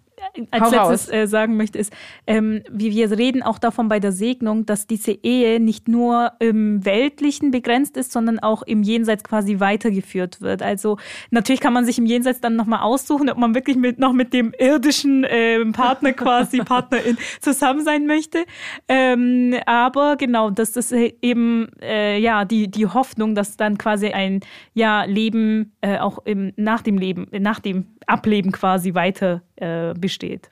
als 0.50 0.62
Hau 0.62 0.90
letztes 0.90 1.12
äh, 1.12 1.26
sagen 1.26 1.56
möchte, 1.56 1.78
ist, 1.78 1.92
ähm, 2.26 2.62
wie 2.70 2.90
wir 2.90 3.10
reden 3.10 3.42
auch 3.42 3.58
davon 3.58 3.88
bei 3.88 4.00
der 4.00 4.12
Segnung, 4.12 4.66
dass 4.66 4.86
diese 4.86 5.12
Ehe 5.12 5.60
nicht 5.60 5.88
nur 5.88 6.32
im 6.38 6.84
Weltlichen 6.84 7.50
begrenzt 7.50 7.96
ist, 7.96 8.12
sondern 8.12 8.38
auch 8.38 8.62
im 8.62 8.82
Jenseits 8.82 9.24
quasi 9.24 9.60
weitergeführt 9.60 10.40
wird. 10.40 10.62
Also 10.62 10.98
natürlich 11.30 11.60
kann 11.60 11.72
man 11.72 11.84
sich 11.84 11.98
im 11.98 12.06
Jenseits 12.06 12.40
dann 12.40 12.56
nochmal 12.56 12.80
aussuchen, 12.80 13.30
ob 13.30 13.38
man 13.38 13.54
wirklich 13.54 13.76
mit, 13.76 13.98
noch 13.98 14.12
mit 14.12 14.32
dem 14.32 14.52
irdischen 14.58 15.24
äh, 15.24 15.64
Partner 15.66 16.12
quasi, 16.12 16.58
Partnerin 16.58 17.18
zusammen 17.40 17.84
sein 17.84 18.06
möchte. 18.06 18.44
Ähm, 18.88 19.56
aber 19.66 20.16
genau, 20.16 20.50
das 20.50 20.76
ist 20.76 20.92
eben 20.92 21.68
äh, 21.80 22.18
ja 22.18 22.44
die, 22.44 22.68
die 22.68 22.86
Hoffnung, 22.86 23.34
dass 23.34 23.56
dann 23.56 23.78
quasi 23.78 24.08
ein 24.08 24.40
ja, 24.74 25.04
Leben 25.04 25.72
äh, 25.80 25.98
auch 25.98 26.18
im, 26.24 26.52
nach 26.56 26.82
dem 26.82 26.98
Leben, 26.98 27.26
nach 27.30 27.60
dem 27.60 27.86
Ableben 28.06 28.52
quasi 28.52 28.94
weiter 28.94 29.42
äh, 29.56 29.94
besteht. 29.94 30.50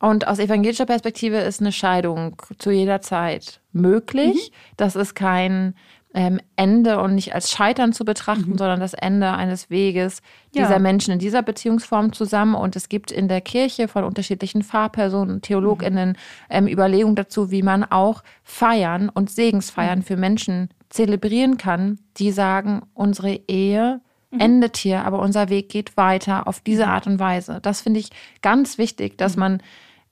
Und 0.00 0.28
aus 0.28 0.38
evangelischer 0.38 0.86
Perspektive 0.86 1.38
ist 1.38 1.60
eine 1.60 1.72
Scheidung 1.72 2.36
zu 2.58 2.70
jeder 2.70 3.00
Zeit 3.00 3.60
möglich. 3.72 4.50
Mhm. 4.50 4.54
Das 4.76 4.94
ist 4.94 5.14
kein 5.14 5.74
ähm, 6.14 6.40
Ende 6.56 7.00
und 7.00 7.14
nicht 7.14 7.34
als 7.34 7.50
Scheitern 7.50 7.92
zu 7.92 8.04
betrachten, 8.04 8.52
mhm. 8.52 8.58
sondern 8.58 8.80
das 8.80 8.94
Ende 8.94 9.32
eines 9.32 9.70
Weges 9.70 10.22
dieser 10.54 10.72
ja. 10.72 10.78
Menschen 10.78 11.12
in 11.12 11.18
dieser 11.18 11.42
Beziehungsform 11.42 12.12
zusammen. 12.12 12.54
Und 12.54 12.76
es 12.76 12.88
gibt 12.88 13.10
in 13.10 13.28
der 13.28 13.40
Kirche 13.40 13.88
von 13.88 14.04
unterschiedlichen 14.04 14.62
Fahrpersonen, 14.62 15.42
TheologInnen 15.42 16.10
mhm. 16.10 16.14
ähm, 16.48 16.68
Überlegungen 16.68 17.16
dazu, 17.16 17.50
wie 17.50 17.62
man 17.62 17.84
auch 17.84 18.22
Feiern 18.42 19.08
und 19.08 19.30
Segensfeiern 19.30 20.00
mhm. 20.00 20.04
für 20.04 20.16
Menschen 20.16 20.70
zelebrieren 20.90 21.58
kann, 21.58 21.98
die 22.16 22.30
sagen, 22.30 22.82
unsere 22.94 23.32
Ehe 23.48 24.00
mhm. 24.30 24.40
endet 24.40 24.76
hier, 24.76 25.04
aber 25.04 25.20
unser 25.20 25.48
Weg 25.48 25.68
geht 25.68 25.96
weiter 25.96 26.46
auf 26.48 26.60
diese 26.60 26.84
mhm. 26.84 26.90
Art 26.90 27.06
und 27.06 27.18
Weise. 27.18 27.60
Das 27.62 27.80
finde 27.80 28.00
ich 28.00 28.10
ganz 28.42 28.78
wichtig, 28.78 29.18
dass 29.18 29.36
mhm. 29.36 29.40
man 29.40 29.62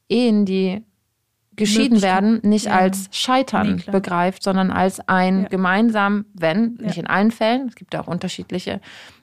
Ehen, 0.09 0.45
die 0.45 0.83
geschieden 1.57 2.03
werden, 2.03 2.41
nicht 2.43 2.67
ja. 2.67 2.77
als 2.77 3.09
Scheitern 3.13 3.83
nee, 3.87 3.91
begreift, 3.91 4.43
sondern 4.43 4.71
als 4.71 5.01
ein 5.09 5.43
ja. 5.43 5.49
gemeinsam, 5.49 6.27
wenn, 6.35 6.75
nicht 6.75 6.99
in 6.99 7.07
allen 7.07 7.31
Fällen, 7.31 7.69
es 7.69 7.75
gibt 7.75 7.95
ja 7.95 8.03
auch 8.03 8.07
unterschiedliche 8.07 8.81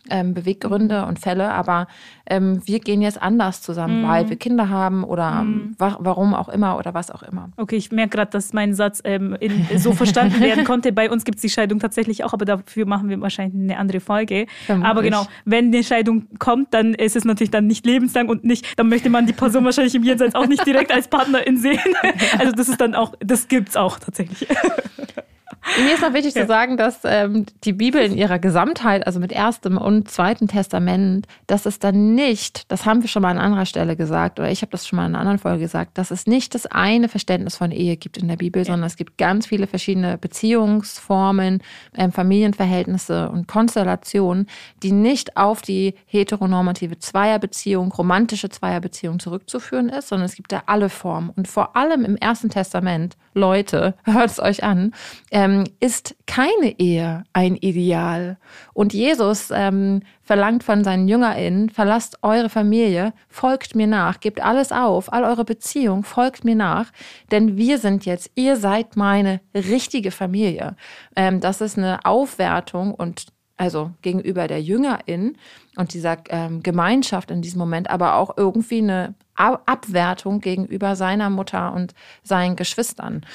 ähm, 0.09 0.33
Beweggründe 0.33 1.05
und 1.05 1.19
Fälle, 1.19 1.51
aber 1.51 1.87
ähm, 2.25 2.61
wir 2.65 2.79
gehen 2.79 3.01
jetzt 3.01 3.21
anders 3.21 3.61
zusammen, 3.61 4.01
mhm. 4.01 4.07
weil 4.07 4.29
wir 4.29 4.35
Kinder 4.35 4.69
haben 4.69 5.03
oder 5.03 5.43
mhm. 5.43 5.75
wa 5.77 5.97
warum 5.99 6.33
auch 6.33 6.49
immer 6.49 6.77
oder 6.77 6.93
was 6.93 7.11
auch 7.11 7.23
immer. 7.23 7.49
Okay, 7.57 7.75
ich 7.75 7.91
merke 7.91 8.17
gerade, 8.17 8.31
dass 8.31 8.53
mein 8.53 8.73
Satz 8.73 9.01
ähm, 9.03 9.35
in, 9.39 9.65
so 9.77 9.93
verstanden 9.93 10.41
werden 10.41 10.63
konnte. 10.65 10.91
Bei 10.91 11.09
uns 11.09 11.25
gibt 11.25 11.37
es 11.37 11.41
die 11.41 11.49
Scheidung 11.49 11.79
tatsächlich 11.79 12.23
auch, 12.23 12.33
aber 12.33 12.45
dafür 12.45 12.85
machen 12.85 13.09
wir 13.09 13.19
wahrscheinlich 13.21 13.61
eine 13.61 13.77
andere 13.77 13.99
Folge. 13.99 14.47
Vermutlich. 14.65 14.89
Aber 14.89 15.01
genau, 15.01 15.25
wenn 15.45 15.67
eine 15.67 15.83
Scheidung 15.83 16.27
kommt, 16.39 16.73
dann 16.73 16.93
ist 16.93 17.15
es 17.15 17.25
natürlich 17.25 17.51
dann 17.51 17.67
nicht 17.67 17.85
lebenslang 17.85 18.29
und 18.29 18.43
nicht, 18.43 18.77
dann 18.77 18.89
möchte 18.89 19.09
man 19.09 19.25
die 19.25 19.33
Person 19.33 19.63
wahrscheinlich 19.65 19.95
im 19.95 20.03
Jenseits 20.03 20.35
auch 20.35 20.47
nicht 20.47 20.65
direkt 20.65 20.91
als 20.91 21.07
Partnerin 21.07 21.57
sehen. 21.57 21.79
Also 22.37 22.51
das 22.51 22.69
ist 22.69 22.81
dann 22.81 22.95
auch, 22.95 23.13
das 23.19 23.47
gibt 23.47 23.69
es 23.69 23.77
auch 23.77 23.99
tatsächlich. 23.99 24.47
Mir 25.77 25.93
ist 25.93 26.01
noch 26.01 26.13
wichtig 26.13 26.35
ja. 26.35 26.41
zu 26.41 26.47
sagen, 26.47 26.77
dass 26.77 26.99
ähm, 27.03 27.45
die 27.63 27.73
Bibel 27.73 28.01
in 28.01 28.17
ihrer 28.17 28.37
Gesamtheit, 28.37 29.07
also 29.07 29.19
mit 29.19 29.31
erstem 29.31 29.77
und 29.77 30.09
zweitem 30.09 30.47
Testament, 30.47 31.27
dass 31.47 31.65
es 31.65 31.79
dann 31.79 32.15
nicht, 32.15 32.71
das 32.71 32.85
haben 32.85 33.01
wir 33.01 33.07
schon 33.07 33.21
mal 33.21 33.31
an 33.31 33.37
anderer 33.37 33.65
Stelle 33.65 33.95
gesagt, 33.95 34.39
oder 34.39 34.51
ich 34.51 34.61
habe 34.61 34.71
das 34.71 34.85
schon 34.85 34.97
mal 34.97 35.05
in 35.05 35.13
einer 35.13 35.19
anderen 35.19 35.39
Folge 35.39 35.61
gesagt, 35.61 35.97
dass 35.97 36.11
es 36.11 36.27
nicht 36.27 36.53
das 36.53 36.65
eine 36.65 37.07
Verständnis 37.07 37.55
von 37.55 37.71
Ehe 37.71 37.97
gibt 37.97 38.17
in 38.17 38.27
der 38.27 38.35
Bibel, 38.35 38.61
ja. 38.61 38.65
sondern 38.65 38.87
es 38.87 38.97
gibt 38.97 39.17
ganz 39.17 39.47
viele 39.47 39.67
verschiedene 39.67 40.17
Beziehungsformen, 40.17 41.63
ähm, 41.95 42.11
Familienverhältnisse 42.11 43.29
und 43.29 43.47
Konstellationen, 43.47 44.47
die 44.83 44.91
nicht 44.91 45.37
auf 45.37 45.61
die 45.61 45.95
heteronormative 46.05 46.99
Zweierbeziehung, 46.99 47.91
romantische 47.91 48.49
Zweierbeziehung 48.49 49.19
zurückzuführen 49.19 49.89
ist, 49.89 50.09
sondern 50.09 50.25
es 50.25 50.35
gibt 50.35 50.51
da 50.51 50.63
alle 50.65 50.89
Formen. 50.89 51.29
Und 51.35 51.47
vor 51.47 51.75
allem 51.75 52.03
im 52.05 52.17
Ersten 52.17 52.49
Testament, 52.49 53.15
Leute, 53.33 53.95
hört 54.03 54.29
es 54.29 54.39
euch 54.39 54.63
an, 54.63 54.93
ähm, 55.31 55.52
ist 55.79 56.15
keine 56.25 56.79
Ehe 56.79 57.23
ein 57.33 57.55
Ideal. 57.55 58.37
Und 58.73 58.93
Jesus 58.93 59.49
ähm, 59.51 60.01
verlangt 60.21 60.63
von 60.63 60.83
seinen 60.83 61.07
JüngerInnen, 61.07 61.69
verlasst 61.69 62.17
eure 62.21 62.49
Familie, 62.49 63.13
folgt 63.29 63.75
mir 63.75 63.87
nach, 63.87 64.19
gebt 64.19 64.41
alles 64.41 64.71
auf, 64.71 65.11
all 65.11 65.23
eure 65.23 65.45
Beziehung, 65.45 66.03
folgt 66.03 66.43
mir 66.43 66.55
nach, 66.55 66.91
denn 67.31 67.57
wir 67.57 67.77
sind 67.77 68.05
jetzt, 68.05 68.31
ihr 68.35 68.55
seid 68.55 68.95
meine 68.95 69.41
richtige 69.53 70.11
Familie. 70.11 70.75
Ähm, 71.15 71.39
das 71.39 71.61
ist 71.61 71.77
eine 71.77 72.05
Aufwertung 72.05 72.93
und 72.93 73.27
also 73.57 73.91
gegenüber 74.01 74.47
der 74.47 74.61
Jüngerin 74.61 75.37
und 75.77 75.93
dieser 75.93 76.17
ähm, 76.29 76.63
Gemeinschaft 76.63 77.31
in 77.31 77.41
diesem 77.41 77.59
Moment, 77.59 77.89
aber 77.89 78.15
auch 78.15 78.35
irgendwie 78.37 78.79
eine 78.79 79.13
Abwertung 79.35 80.41
gegenüber 80.41 80.95
seiner 80.95 81.29
Mutter 81.29 81.73
und 81.73 81.93
seinen 82.23 82.55
Geschwistern. 82.55 83.25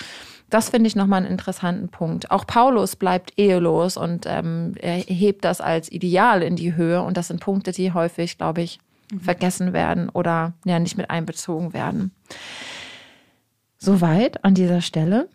Das 0.51 0.71
finde 0.71 0.89
ich 0.89 0.97
nochmal 0.97 1.23
einen 1.23 1.31
interessanten 1.31 1.89
Punkt. 1.89 2.31
Auch 2.31 2.47
Paulus 2.47 2.97
bleibt 2.97 3.39
ehelos 3.39 3.97
und 3.97 4.25
ähm, 4.27 4.75
er 4.81 4.97
hebt 4.97 5.45
das 5.45 5.61
als 5.61 5.93
Ideal 5.93 6.43
in 6.43 6.57
die 6.57 6.75
Höhe. 6.75 7.03
Und 7.03 7.17
das 7.17 7.29
sind 7.29 7.41
Punkte, 7.41 7.73
die 7.73 7.93
häufig, 7.93 8.39
glaube 8.39 8.63
ich, 8.63 8.79
mhm. 9.13 9.21
vergessen 9.21 9.73
werden 9.73 10.09
oder 10.09 10.55
ja 10.65 10.79
nicht 10.79 10.97
mit 10.97 11.11
einbezogen 11.11 11.75
werden. 11.75 12.13
Soweit 13.77 14.43
an 14.45 14.55
dieser 14.55 14.81
Stelle. 14.81 15.29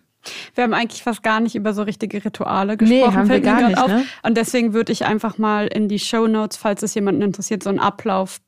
Wir 0.55 0.63
haben 0.63 0.73
eigentlich 0.73 1.03
fast 1.03 1.21
gar 1.21 1.41
nicht 1.41 1.55
über 1.55 1.73
so 1.73 1.83
richtige 1.83 2.23
Rituale 2.23 2.77
gesprochen. 2.77 2.99
Nee, 2.99 3.15
haben 3.15 3.29
wir 3.29 3.41
gar 3.41 3.67
nicht, 3.67 3.87
ne? 3.87 4.05
Und 4.23 4.37
deswegen 4.37 4.73
würde 4.73 4.91
ich 4.91 5.05
einfach 5.05 5.37
mal 5.37 5.67
in 5.67 5.89
die 5.89 5.99
Show 5.99 6.27
Notes, 6.27 6.57
falls 6.57 6.81
es 6.81 6.95
jemanden 6.95 7.21
interessiert, 7.21 7.61
so 7.61 7.69
einen 7.69 7.79
Ablauf, 7.79 8.39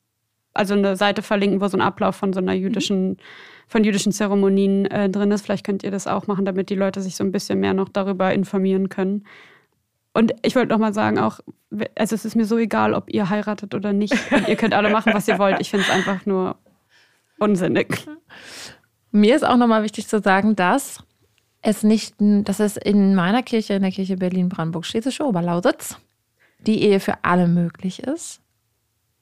also 0.53 0.73
eine 0.73 0.95
Seite 0.95 1.21
verlinken, 1.21 1.59
wo 1.59 1.67
so 1.67 1.77
ein 1.77 1.81
Ablauf 1.81 2.15
von 2.15 2.33
so 2.33 2.39
einer 2.39 2.53
jüdischen 2.53 3.09
mhm 3.09 3.17
von 3.67 3.83
jüdischen 3.83 4.11
Zeremonien 4.11 4.85
äh, 4.85 5.09
drin 5.09 5.31
ist. 5.31 5.43
Vielleicht 5.43 5.65
könnt 5.65 5.83
ihr 5.83 5.91
das 5.91 6.07
auch 6.07 6.27
machen, 6.27 6.45
damit 6.45 6.69
die 6.69 6.75
Leute 6.75 7.01
sich 7.01 7.15
so 7.15 7.23
ein 7.23 7.31
bisschen 7.31 7.59
mehr 7.59 7.73
noch 7.73 7.89
darüber 7.89 8.33
informieren 8.33 8.89
können. 8.89 9.25
Und 10.13 10.33
ich 10.43 10.55
wollte 10.55 10.69
noch 10.69 10.79
mal 10.79 10.93
sagen, 10.93 11.19
auch, 11.19 11.41
also 11.95 12.15
es 12.15 12.23
ist 12.23 12.35
mir 12.35 12.45
so 12.45 12.57
egal, 12.57 12.93
ob 12.93 13.11
ihr 13.13 13.29
heiratet 13.29 13.75
oder 13.75 13.91
nicht. 13.91 14.13
Und 14.31 14.47
ihr 14.47 14.55
könnt 14.55 14.73
alle 14.73 14.89
machen, 14.89 15.13
was 15.13 15.27
ihr 15.27 15.39
wollt. 15.39 15.59
Ich 15.59 15.69
finde 15.69 15.85
es 15.85 15.91
einfach 15.91 16.25
nur 16.25 16.55
unsinnig. 17.37 18.05
Mir 19.11 19.35
ist 19.35 19.45
auch 19.45 19.57
noch 19.57 19.67
mal 19.67 19.83
wichtig 19.83 20.07
zu 20.07 20.21
sagen, 20.21 20.55
dass 20.55 21.03
es 21.61 21.83
nicht, 21.83 22.15
dass 22.19 22.59
es 22.59 22.77
in 22.77 23.15
meiner 23.15 23.43
Kirche, 23.43 23.73
in 23.73 23.81
der 23.81 23.91
Kirche 23.91 24.15
Berlin-Brandenburg-Schlesische 24.17 25.25
Oberlausitz, 25.25 25.97
die 26.65 26.81
Ehe 26.83 26.99
für 26.99 27.23
alle 27.23 27.47
möglich 27.47 28.03
ist. 28.03 28.39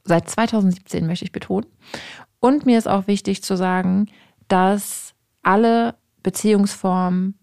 Seit 0.04 0.30
2017 0.30 1.08
möchte 1.08 1.26
ich 1.26 1.32
betonen. 1.32 1.66
Und 2.40 2.66
mir 2.66 2.78
ist 2.78 2.88
auch 2.88 3.08
wichtig 3.08 3.42
zu 3.42 3.56
sagen, 3.56 4.10
dass 4.54 5.16
alle 5.42 5.96
Beziehungsformen 6.22 7.40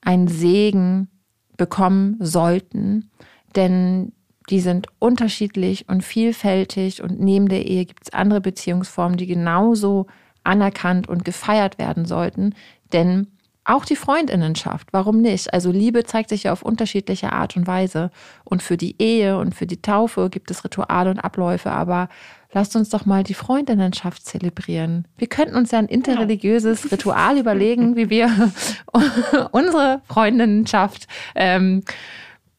einen 0.00 0.26
Segen 0.26 1.10
bekommen 1.58 2.16
sollten, 2.18 3.10
denn 3.56 4.12
die 4.48 4.60
sind 4.60 4.86
unterschiedlich 4.98 5.86
und 5.90 6.02
vielfältig 6.02 7.02
und 7.02 7.20
neben 7.20 7.50
der 7.50 7.66
Ehe 7.66 7.84
gibt 7.84 8.04
es 8.04 8.14
andere 8.14 8.40
Beziehungsformen, 8.40 9.18
die 9.18 9.26
genauso 9.26 10.06
anerkannt 10.42 11.10
und 11.10 11.26
gefeiert 11.26 11.78
werden 11.78 12.06
sollten, 12.06 12.54
denn 12.94 13.26
auch 13.64 13.84
die 13.84 13.94
Freundinnenschaft, 13.96 14.88
warum 14.92 15.20
nicht? 15.20 15.52
Also 15.52 15.70
Liebe 15.70 16.04
zeigt 16.04 16.30
sich 16.30 16.44
ja 16.44 16.52
auf 16.52 16.62
unterschiedliche 16.62 17.34
Art 17.34 17.54
und 17.54 17.66
Weise 17.66 18.10
und 18.44 18.62
für 18.62 18.78
die 18.78 18.96
Ehe 18.98 19.36
und 19.36 19.54
für 19.54 19.66
die 19.66 19.82
Taufe 19.82 20.30
gibt 20.30 20.50
es 20.50 20.64
Rituale 20.64 21.10
und 21.10 21.18
Abläufe, 21.18 21.70
aber 21.70 22.08
lasst 22.52 22.76
uns 22.76 22.88
doch 22.90 23.06
mal 23.06 23.22
die 23.22 23.34
Freundinnenschaft 23.34 24.24
zelebrieren. 24.24 25.06
Wir 25.16 25.28
könnten 25.28 25.56
uns 25.56 25.70
ja 25.70 25.78
ein 25.78 25.86
interreligiöses 25.86 26.90
Ritual 26.90 27.38
überlegen, 27.38 27.96
wie 27.96 28.10
wir 28.10 28.52
unsere 29.52 30.02
Freundinnenschaft 30.08 31.06
ähm, 31.34 31.82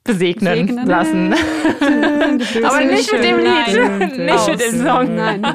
besegnen 0.03 0.67
Segnen. 0.67 0.87
lassen. 0.87 1.33
Aber 2.63 2.83
nicht 2.85 3.11
mit 3.11 3.23
dem 3.23 3.37
Lied, 3.37 4.17
nicht 4.17 4.47
mit 4.47 4.61
dem 4.61 4.83
Song. 4.83 5.15
Nein. 5.15 5.45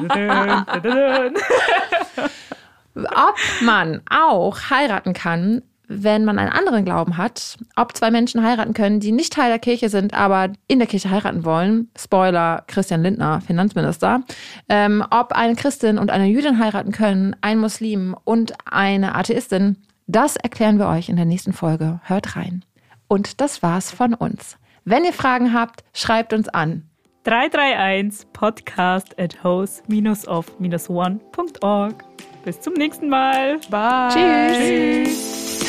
Ob 2.95 3.35
man 3.61 4.01
auch 4.09 4.57
heiraten 4.69 5.13
kann, 5.13 5.61
wenn 5.87 6.25
man 6.25 6.39
einen 6.39 6.51
anderen 6.51 6.85
Glauben 6.85 7.17
hat, 7.17 7.57
ob 7.75 7.95
zwei 7.95 8.11
Menschen 8.11 8.43
heiraten 8.43 8.73
können, 8.73 8.99
die 8.99 9.11
nicht 9.11 9.33
Teil 9.33 9.49
der 9.49 9.59
Kirche 9.59 9.89
sind, 9.89 10.13
aber 10.13 10.49
in 10.67 10.79
der 10.79 10.87
Kirche 10.87 11.09
heiraten 11.09 11.45
wollen. 11.45 11.89
Spoiler, 11.97 12.63
Christian 12.67 13.03
Lindner, 13.03 13.41
Finanzminister. 13.41 14.21
Ähm, 14.69 15.03
ob 15.09 15.31
eine 15.31 15.55
Christin 15.55 15.97
und 15.97 16.11
eine 16.11 16.27
Jüdin 16.27 16.59
heiraten 16.59 16.91
können, 16.91 17.35
ein 17.41 17.59
Muslim 17.59 18.15
und 18.23 18.53
eine 18.65 19.15
Atheistin, 19.15 19.77
das 20.07 20.35
erklären 20.35 20.79
wir 20.79 20.87
euch 20.87 21.09
in 21.09 21.15
der 21.15 21.25
nächsten 21.25 21.53
Folge. 21.53 21.99
Hört 22.03 22.35
rein. 22.35 22.63
Und 23.07 23.41
das 23.41 23.63
war's 23.63 23.91
von 23.91 24.13
uns. 24.13 24.57
Wenn 24.85 25.05
ihr 25.05 25.13
Fragen 25.13 25.53
habt, 25.53 25.83
schreibt 25.93 26.33
uns 26.33 26.49
an. 26.49 26.83
331 27.23 28.31
podcast 28.31 29.19
at 29.19 29.43
host-of-one.org. 29.43 32.03
Bis 32.45 32.61
zum 32.61 32.75
nächsten 32.75 33.09
Mal. 33.09 33.57
Bye. 33.69 34.13
Tschüss. 34.13 35.59
Tschüss. 35.59 35.66